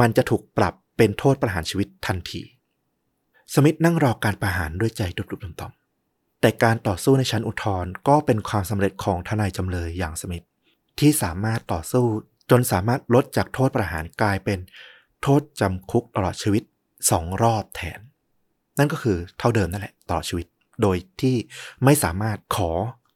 [0.00, 2.42] มันจะถูกปรับเป็นโทษประหารชีวิตทันที
[3.54, 10.44] สมิธนั่งรอการประหารด้วยใจตุบๆต่อมๆแต่การต่อสู้ในชั้นอุทธรณ์ก็เป็นความสำเร็จของทนายจำเลยอย่างสมิธ
[10.98, 12.04] ที่สามารถต่อสู้
[12.50, 14.58] จนสามารถลดจากโทษประหารกลายเป็น
[15.22, 16.62] โทษจำคุกตลอดชีวิต
[17.10, 18.00] สองรอบแทน
[18.78, 20.46] นั่นก็คือเท่าเดิมนั่นแหละตลอดชีวิต
[20.82, 21.36] โดยที่
[21.84, 22.70] ไม่สามารถขอ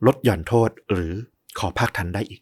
[0.07, 1.13] ลดหย่อนโทษหรือ
[1.59, 2.42] ขอภาคทันได้อีก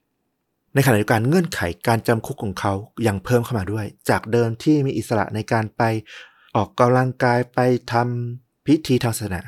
[0.74, 2.72] ในขณะเดียวกันเงื่อนไขการจำคุกของเขา
[3.06, 5.82] ยังเพิ่มเข้ามาด้วย จากเดิมที่มีอิสระในการไป
[6.56, 7.58] ออกกำลังกายไป
[7.92, 9.42] ทำพิธีทางศาสนา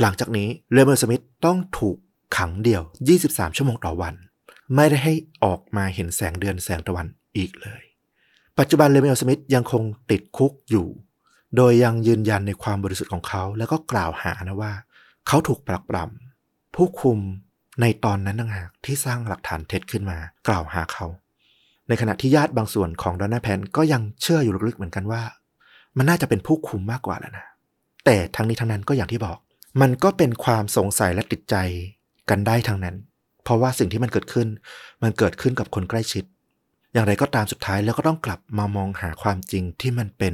[0.00, 1.96] หลังจากนี้เรเมอร์สมิธต้องถูก
[2.36, 2.82] ขังเดี่ยว
[3.20, 4.14] 23 ชั่วโมงต่อวัน
[4.74, 7.06] ไม่ได้ให้ออกมาเห็นแสงเดือนแสงตะวัน
[7.36, 7.82] อีกเลย
[8.58, 10.86] ปัจจุบันเรเมอร์สมิธยังคงติดคุกอยู่
[11.56, 14.72] โดยยังยืนยันในความบริสุทธิ์ของเขา แล้วก็กล่าวหานะว่า
[15.26, 17.18] เขาถูกปรักปรำผู้คุม
[17.80, 20.18] ในตอนนั้นต่างหากที่สร้างหลักฐานเท็จขึ้นมา
[20.48, 21.06] กล่าวหาเขา
[21.88, 25.22] ในขณะที่ญาติบางส่วนของดอนน่าแพนก็ยังเชื่ออยู่ลึกๆเหมือนกันว่า
[25.96, 27.46] มันน่าจะเป็นผู้คุมมากกว่าแล้วนะ
[28.04, 29.38] แต่ทั้งนี้ทั้งนั้นก็อย่างที่บอก
[29.80, 31.56] มันก็เป็นความสงสัยและติดใจ
[32.30, 32.96] กันได้ทั้งนั้น
[33.44, 34.48] เพราะว่าสิ่งที่มันเกิดขึ้น
[35.02, 36.24] มันเกิดขึ้นกับคนใกล้ชิด
[36.92, 40.32] อย่างไรก็ตามสุดท้ายแล้วก็ต้องกลับมามองหาความจริงที่มันเป็น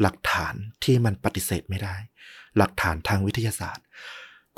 [0.00, 1.94] หลักฐานที่มันปฏิเสธไม่ได้
[2.56, 3.84] หลักฐานทางวิทยาศาสตร์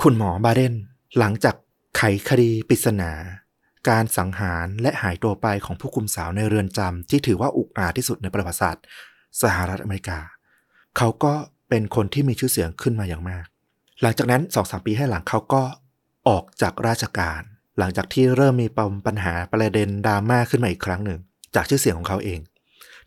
[0.02, 0.74] คุณหมอบาเดน
[1.18, 1.54] หลังจาก
[1.96, 3.12] ไขคดีปริศนา
[3.88, 8.84] การสังหารและหายตัวไปของผู้คุมสาวในเรือนจำที่ถือว่าอุกอาจที่สุดในประวัติศาสตร์
[9.42, 10.18] สหรัฐอเมริกา
[10.96, 11.34] เขาก็
[11.68, 13.46] เป็นคนที่มีชื่อเสียงขึ้นมาอย่างมาก
[14.02, 15.62] หลังจากนั้นสองสามปีให้หลังเขาก็
[16.28, 17.40] ออกจากราชการ
[17.78, 21.20] หลังจากที่เริ่มมีปมปัญหาประเด็นดราม่าขึ้นมาอีกครั้งหนึ่ง
[21.54, 22.40] จากชื่อเสียงของเขาเอง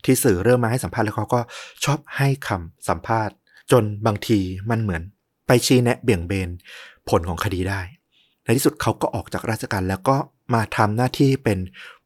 [0.04, 1.40] ที่สื่อเริ่มมาให้สัมภาษณ์แล้วเขาก็
[1.84, 3.34] ชอบให้คำสัมภาษณ์
[3.72, 5.02] จนบางทีมันเหมือน
[5.46, 6.48] ไปชี้แนะเบี่ยงเบน
[7.08, 7.80] ผลของคดีได้
[8.46, 10.16] ในที่สุดเขาก็ออกจากราชการแล้วก็
[10.54, 11.58] มาทำหน้าที่เป็น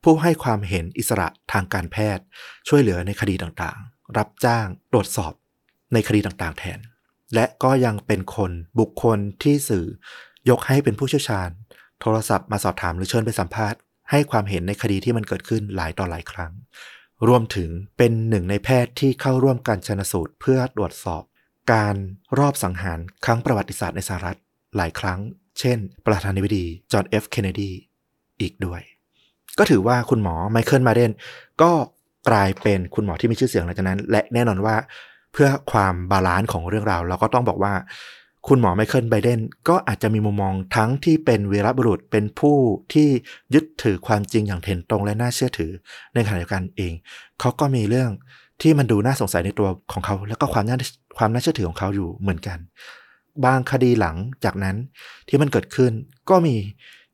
[0.03, 2.25] ผู้ให้ความเห็นอิสระทางการแพทย์
[2.69, 5.33] ช่วยเหลือในคดีต่างๆ รับจ้างตรวจสอบ
[5.93, 6.79] ในคดีต่างๆ แทน
[7.35, 9.87] และก็ยังเป็นคนบุคคลที่สื่อ
[10.51, 11.51] ยกให้เป็นผู้เชี่ยวชาญ
[12.01, 13.81] โทรศัพท์มาสอบถามหรือเชิญไปสัมภาษณ์
[14.11, 16.53] ให้ความเห็นในคดีที่มันเกิดขึ้นหลายต่อหลายครั้ง
[17.29, 21.23] รวมถึงเป็นหนึ่งในแพทย์ที่เข้าร่วมการชนสูตรเพื่อตรวจสอบ
[21.73, 21.97] การ
[22.39, 24.39] รอบสังหารครั้งประวัติศาสตร์ในสหรัฐ
[24.77, 25.21] หลายครั้ง
[25.59, 27.71] เช่น ประธานาธิบดีจอห์นเอฟเคนเนดี
[28.41, 28.81] อีกด้วย
[29.59, 31.13] ก็ถือว่าคุณหมอไมเคิลบาเดน
[31.63, 31.71] ก็
[32.29, 34.75] กลายเป็นคุณหมอที่มีชื่อเสียงหลังจากนั้น และแน่นอนว่า
[35.33, 37.75] เพื่อความ balance ของเรื่องราวเราก็ต้องบอกว่า
[38.49, 42.57] คุณหมอไมเคิลบาเดนก็อาจจะมีมุมมองทั้งที่เป็นวีรบุรุษเป็นผู้
[42.93, 43.09] ที่
[43.55, 45.71] ยึดถือความจริงอย่างเถรตรงและน่าเชื่อถือ
[46.15, 46.93] ในขณะเดียวกันเอง
[47.41, 48.11] เขาก็มีเรื่อง
[48.63, 50.77] ที่มันดูน่าสงสัยในตัวของเขา แล้วก็ความน่า
[51.19, 52.59] ความน่าเชื่อถือของเขาอยู่เหมือนกัน
[53.45, 54.77] บางคดีหลังจากนั้น
[55.29, 55.93] ที่มันเกิดขึ้น
[56.31, 56.57] ก็มี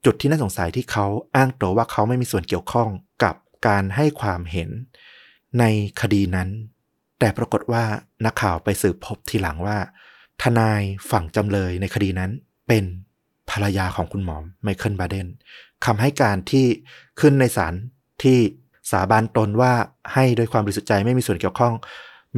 [0.04, 2.88] จุดที่น่าสงสัยที่เขาอ้างตัวว่าเขาไม่มีส่วนเกี่ยวข้อง
[3.24, 3.34] กับ
[3.66, 4.70] การให้ความเห็น
[5.58, 5.64] ใน
[6.00, 6.48] คดีนั้น
[7.18, 7.84] แต่ปรากฏว่า
[8.24, 9.76] นักข่าวไปสืบพบทีหลังว่า
[10.42, 12.30] ทนายฝั่งจำเลยในคดีนั้น
[12.68, 12.84] เป็น
[13.50, 15.28] ภรรยาของคุณหมอไมเคิลบาเดน
[15.84, 16.66] คำให้การที่
[17.20, 17.74] ขึ้นในศาล
[18.22, 18.38] ที่
[18.90, 19.72] สาบานตนว่า
[20.12, 21.74] ให้โดยความบริสุทธิ์ใจไม่มีส่วนเกี่ยวข้อง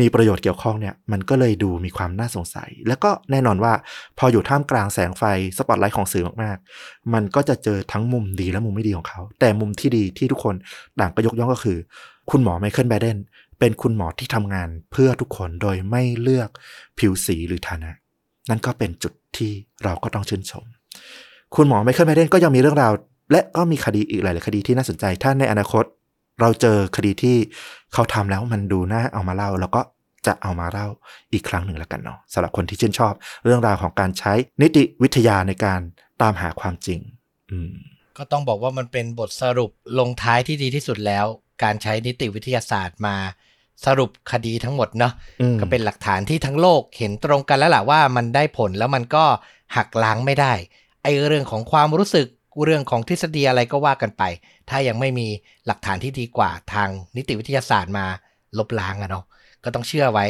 [0.00, 3.72] มีประโยชน์เกี่ยวข้องเนี่ยมันก็เลยดูมีความน่าสงสัย แล้วก็แน่นอนว่า
[4.18, 5.22] พออยู่ท่ามกลางแสงไฟ
[5.58, 10.54] สปอตไลท์ของสื่อมากๆ มันก็จะเจอทั้งมุมดีและมุมไม่ดีของเขา แต่มุมที่ดีที่ทุกคน
[11.00, 11.78] ต่างก็ยกย่องก็คือ
[12.30, 13.18] คุณหมอไมเคิลบเดน
[13.58, 16.48] เป็นคุณหมอที่ทำงานเพื่อทุกคนโดยไม่เลือก
[16.98, 17.90] ผิวสีหรือฐานะ
[18.50, 19.52] นั่นก็เป็นจุดที่
[19.84, 20.64] เราก็ต้องชื่นชม
[21.56, 22.92] คุณหมอไมเคิลไบเดนก็ยังมีเรื่องราว
[23.32, 25.84] และก็มีคดีอีกหลาย ๆ คดีที่น่าสนใจ ถ้าในอนาคต
[26.40, 27.36] เราเจอคดีที่
[27.92, 29.80] เขาทำแล้วมันดูน่าเอามาเล่า แล้วก็
[30.26, 30.86] จะเอามาเล่า
[31.32, 33.14] อีกครั้งหนึ่งแล้วกันเนาะสำหรับคนที่ชื่นชอบ
[33.44, 34.32] เรื่องราวของการใช้
[34.62, 35.80] นิติวิทยาในการ
[36.22, 37.00] ตามหาความจริง
[37.50, 37.72] อืม
[38.18, 41.26] ก็ต้องบอกว่ามันเป็นบทสรุปลงท้ายที่ดีที่สุดแล้ว
[41.62, 43.16] การใช้นิติวิทยาศาสตร์มา
[43.86, 49.24] สรุปคดีทั้งหมดเนาะอืมก็เป็นหลักฐานที่ทั้งโลกเห็นตรงกันแล้วล่ะว่ามันได้ผลแล้วมันก็
[49.76, 50.52] หักล้างไม่ได้
[51.02, 52.26] ไอ้เรื่องของความรู้สึก
[52.64, 54.22] เรื่องของทฤษฎีอะไรก็ว่ากันไป
[54.70, 55.28] ถ้ายังไม่มี
[55.66, 58.06] หลักฐานที่ดีกว่าทางนิติวิทยาศาสตร์มา
[58.58, 59.24] ลบล้างอะเนาะ
[59.64, 60.26] ก็ต้องเชื่อไว้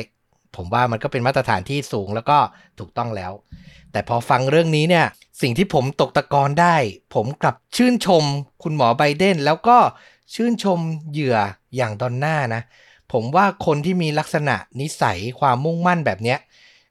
[0.57, 2.39] ผมว่ามันก็เป็นมาตรฐานที่สูงแล้วก็
[2.79, 3.33] ถูกต้องแล้ว
[3.93, 5.07] แต่พอฟังเรื่องนี้เนี่ย
[5.43, 6.77] สิ่งที่ผมตกตะกอนได้
[7.15, 8.25] ผมกลับชื่นชม
[8.63, 9.79] คุณหมอไบเดน แล้วก็
[10.35, 10.79] ชื่นชม
[11.11, 11.37] เหยื่อ
[11.77, 12.63] อย่างดอนน่านะ
[13.13, 16.39] ผมว่าคนที่มีลักษณะนิสัยความมุ่งมั่นแบบเนี้ย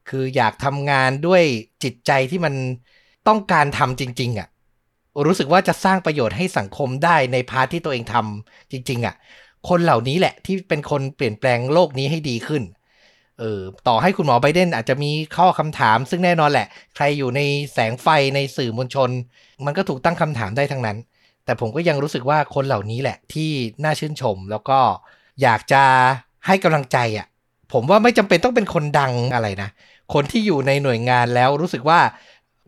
[0.09, 1.43] คืออยากทำงานด้วย
[1.83, 2.53] จิตใจที่มัน
[3.27, 4.47] ต้องการทำจริง ๆอะ่ะ
[5.25, 9.15] รู้สึกว่าจะสร้างประโยชน์ให้สังคมได้ในพาร์ทที่ตัวเองทำจริง ๆอะ่ะ
[9.69, 12.63] คนเหล่านี้แหละที่เป็นคนเปลี่ยนแปลงโลกนี้ให้ดีขึ้น
[13.39, 17.41] เออต่อให้คุณหมอไบเดนอาจจะมีข้อคำถาม ซึ่งแน่นอนแหละ ใครอยู่ใน
[17.73, 19.09] แสงไฟในสื่อมวลชน
[19.65, 20.97] มันก็ถูกตั้งคำถามได้ทั้งนั้น
[21.45, 23.51] แต่ผมก็ยังรู้สึกว่าคนเหล่านี้แหละที่
[23.83, 24.79] น่าชื่นชม แล้วก็
[25.41, 25.83] อยากจะ
[26.47, 27.27] ให้กำลังใจอะ
[27.73, 29.69] ผมว่าไม่จำเป็นต้องเป็นคนดังอะไรนะ
[30.13, 31.99] คนที่อยู่ในหน่วยงานแล้วรู้สึกว่า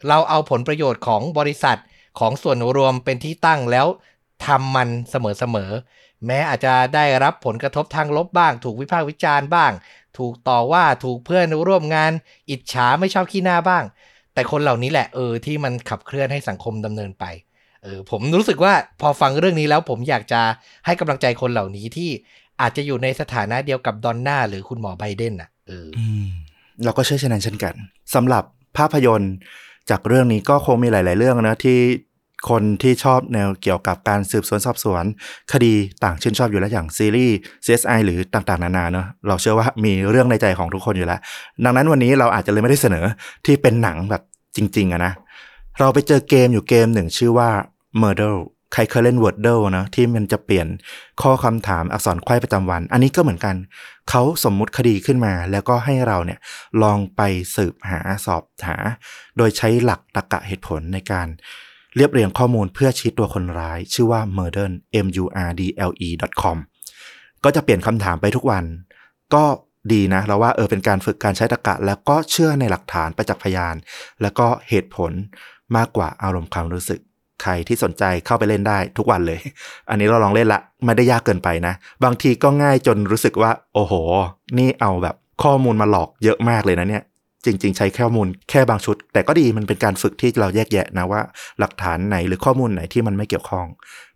[0.07, 1.77] เราเอาผลประโยชน์ของบริษัท
[2.19, 3.87] ของส่วนรวมเป็นที่ตั้งแล้ว
[4.45, 9.71] ทำมันเสมอๆ แม้อาจจะได้รับผลกระทบทางลบบ้าง ถูกวิพากษ์วิจารณ์บ้าง
[10.17, 12.11] ถูกต่อว่าถูกเพื่อนร่วมงาน
[12.49, 13.83] อิจฉาไม่ชอบขี้หน้าบ้าง
[14.33, 17.25] แต่คนเหล่านี้แหละเออที่มันขับเคลื่อนให้สังคมดำเนินไป
[17.83, 20.41] เออผมรู้สึกว่าพอฟังเรื่องนี้แล้วผมอยากจะ
[20.85, 22.09] ให้กำลังใจคนเหล่านี้ที่
[22.61, 25.87] อาจจะอยู่ในสถานะเดียวกับดอนน่าหรือคุณหมอไบเดนอะเออ
[26.83, 27.75] เราก็เชื่อเช่นนั้นเช่นกัน
[28.13, 28.43] สำหรับ
[28.77, 29.33] ภาพยนตร์
[29.89, 31.77] จากเรื่องนี้ก็คงมีหลาย ๆ เรื่องนะที่
[32.49, 35.03] คนที่ชอบแนวเกี่ยวกับการสืบสวนสอบสวน
[35.53, 35.73] คดี
[36.03, 37.35] ต่างชื่นชอบอยู่แล้วอย่างซีรีส์
[37.65, 41.19] CSI หรือต่างๆ นานาเนาะเราเชื่อว่ามีเรื่องในใจของทุกคนอยู่แล้ว
[41.63, 43.05] ดังนั้นวันนี้เราอาจจะเลยไม่ได้เสนอ
[43.45, 44.21] ที่เป็นหนังแบบ
[44.55, 45.13] จริง ๆอะนะ
[45.79, 47.49] เราไปเจอเกมอยู่เกมหนึ่งชื่อว่า
[48.01, 48.35] Murder
[48.73, 50.67] ใครเคยเล่น Wordle นะที่มันจะเปลี่ยน
[51.21, 53.55] ข้อคำถามอักษรไขว้ประจำวัน อันนี้ก็เหมือนกัน
[54.09, 56.39] เขาสมมุติคดีขึ้นมา แล้วก็ให้เราเนี่ย
[56.83, 57.21] ลองไป
[57.55, 58.77] สืบหาสอบหา
[59.37, 61.27] โดยใช้หลักตรรกะเหตุผลในการ
[61.95, 64.69] เรียบเรียงข้อมูลเพื่อชี้ตัวคนร้าย ชื่อว่า murder
[65.05, 66.09] m u r d l e
[66.41, 66.57] com
[67.43, 68.63] ก็จะเปลี่ยนคำถามไปทุกวัน
[69.33, 69.45] ก็
[69.93, 73.75] ดีนะเราว่าเออเป็นการฝึกการใช้ตรรกะ แล้วก็เชื่อในหลักฐานประจักษ์พยาน
[74.21, 75.11] แล้วก็เหตุผล
[75.75, 76.99] มากกว่าอารมณ์ความรู้สึก
[77.41, 79.39] ใครที่สนใจเข้าไปเล่นได้ทุกวันเลย
[79.89, 81.73] อันนี้เราลองเล่นละไม่ได้ยากเกินไปนะ
[82.03, 83.93] บางทีก็ง่ายจนรู้สึกว่า โอ้โห
[84.57, 87.03] นี่เอาแบบข้อมูลมาหลอกเยอะมากเลยนะเนี่ย
[87.45, 91.21] จริง ๆ ใช้ข้อมูลแค่บางชุด แต่ก็ดีมันเป็นการฝึกที่เราแยกแยะนะว่า
[91.59, 93.65] หลักฐานไหนหรือข้อมูลไหนที่มันไม่เกี่ยวข้อง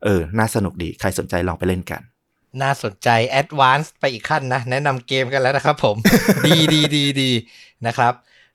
[0.04, 2.02] เออ น่าสนุกดี ใครสนใจลองไปเล่นกัน
[2.62, 5.96] น่าสนใจแอดวานซ์ไปอีกขั้นนะ แนะนำเกมกันแล้วนะครับผม
[6.48, 7.32] ดีดีดีดี
[7.88, 8.14] นะครับ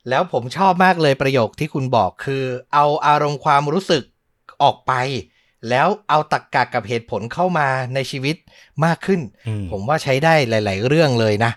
[0.09, 2.43] แล้วผมชอบมากเลยประโยคที่คุณบอกคือ
[2.73, 4.03] เอาอารมณ์ความรู้สึก
[4.63, 4.93] ออกไป
[5.69, 8.35] แล้วเอาตรกกะกับเหตุผลเข้ามาในชีวิต
[8.85, 11.51] มากขึ้นอืมผมว่าใช้ได้หลาย ๆ เรื่องเลยนะ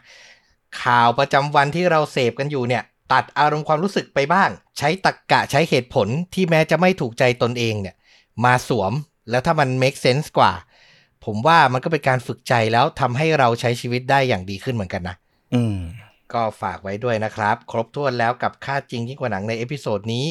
[0.83, 2.83] ข่าวประจำวันที่เราเสพกันอยู่เนี่ย
[3.13, 7.95] ตัดอารมณ์ความรู้สึกไปบ้าง ใช้ตรกกะใช้เหตุผลที่แม้จะไม่ถูกใจตนเองเนี่ย
[8.45, 8.93] มาสวม
[9.31, 10.53] แล้วถ้ามัน make sense กว่า
[11.25, 15.17] ผมว่ามันก็เป็นการฝึกใจแล้วทำให้เราใช้ชีวิตได้อย่างดีขึ้นเหมือนกันนะ
[15.55, 15.79] อืม
[16.33, 20.27] ก็ฝากไว้ด้วยนะครับ ครบถ้วนแล้วกับฆาตจริงยิ่งกว่าหนังใน episode นี้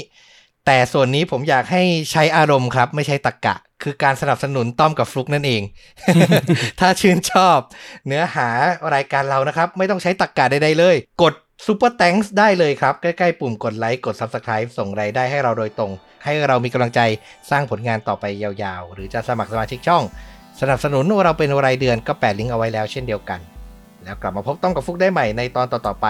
[0.65, 5.61] แต่ส่วนนี้ผมอยากให้ใช้อารมณ์ครับ ไม่ใช่ตรรกะ คือการสนับสนุนต้อมกับฟลุกนั่นเอง
[6.79, 7.59] ถ้าชื่นชอบ
[8.07, 8.49] เนื้อหา
[8.93, 11.33] รายการเรานะครับ ไม่ต้องใช้ตรรกะใดๆเลย กด
[11.65, 15.91] Super Thanks ได้เลยครับ ใกล้ๆ ปุ่มกดไลค์กด Subscribe ส่งรายได้ให้เราโดยตรง
[16.23, 17.01] ให้เรามีกำลังใจ
[17.49, 20.03] สร้างผลงานต่อไปยาวๆ หรือจะสมัครสมาชิกช่อง
[20.61, 23.39] สนับสนุนเราเป็นรายเดือนก็แปะลิงก์เอาไว้แล้วเช่นเดียวกัน
[24.03, 26.07] แล้วกลับมาพบต้องกับฟุกได้ใหม่ในตอนต่อๆไป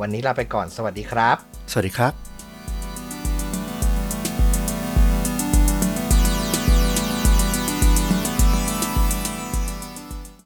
[0.00, 1.36] วันนี้ลาไปก่อนสวัสดีครับ
[1.70, 2.31] สวัสดีครับ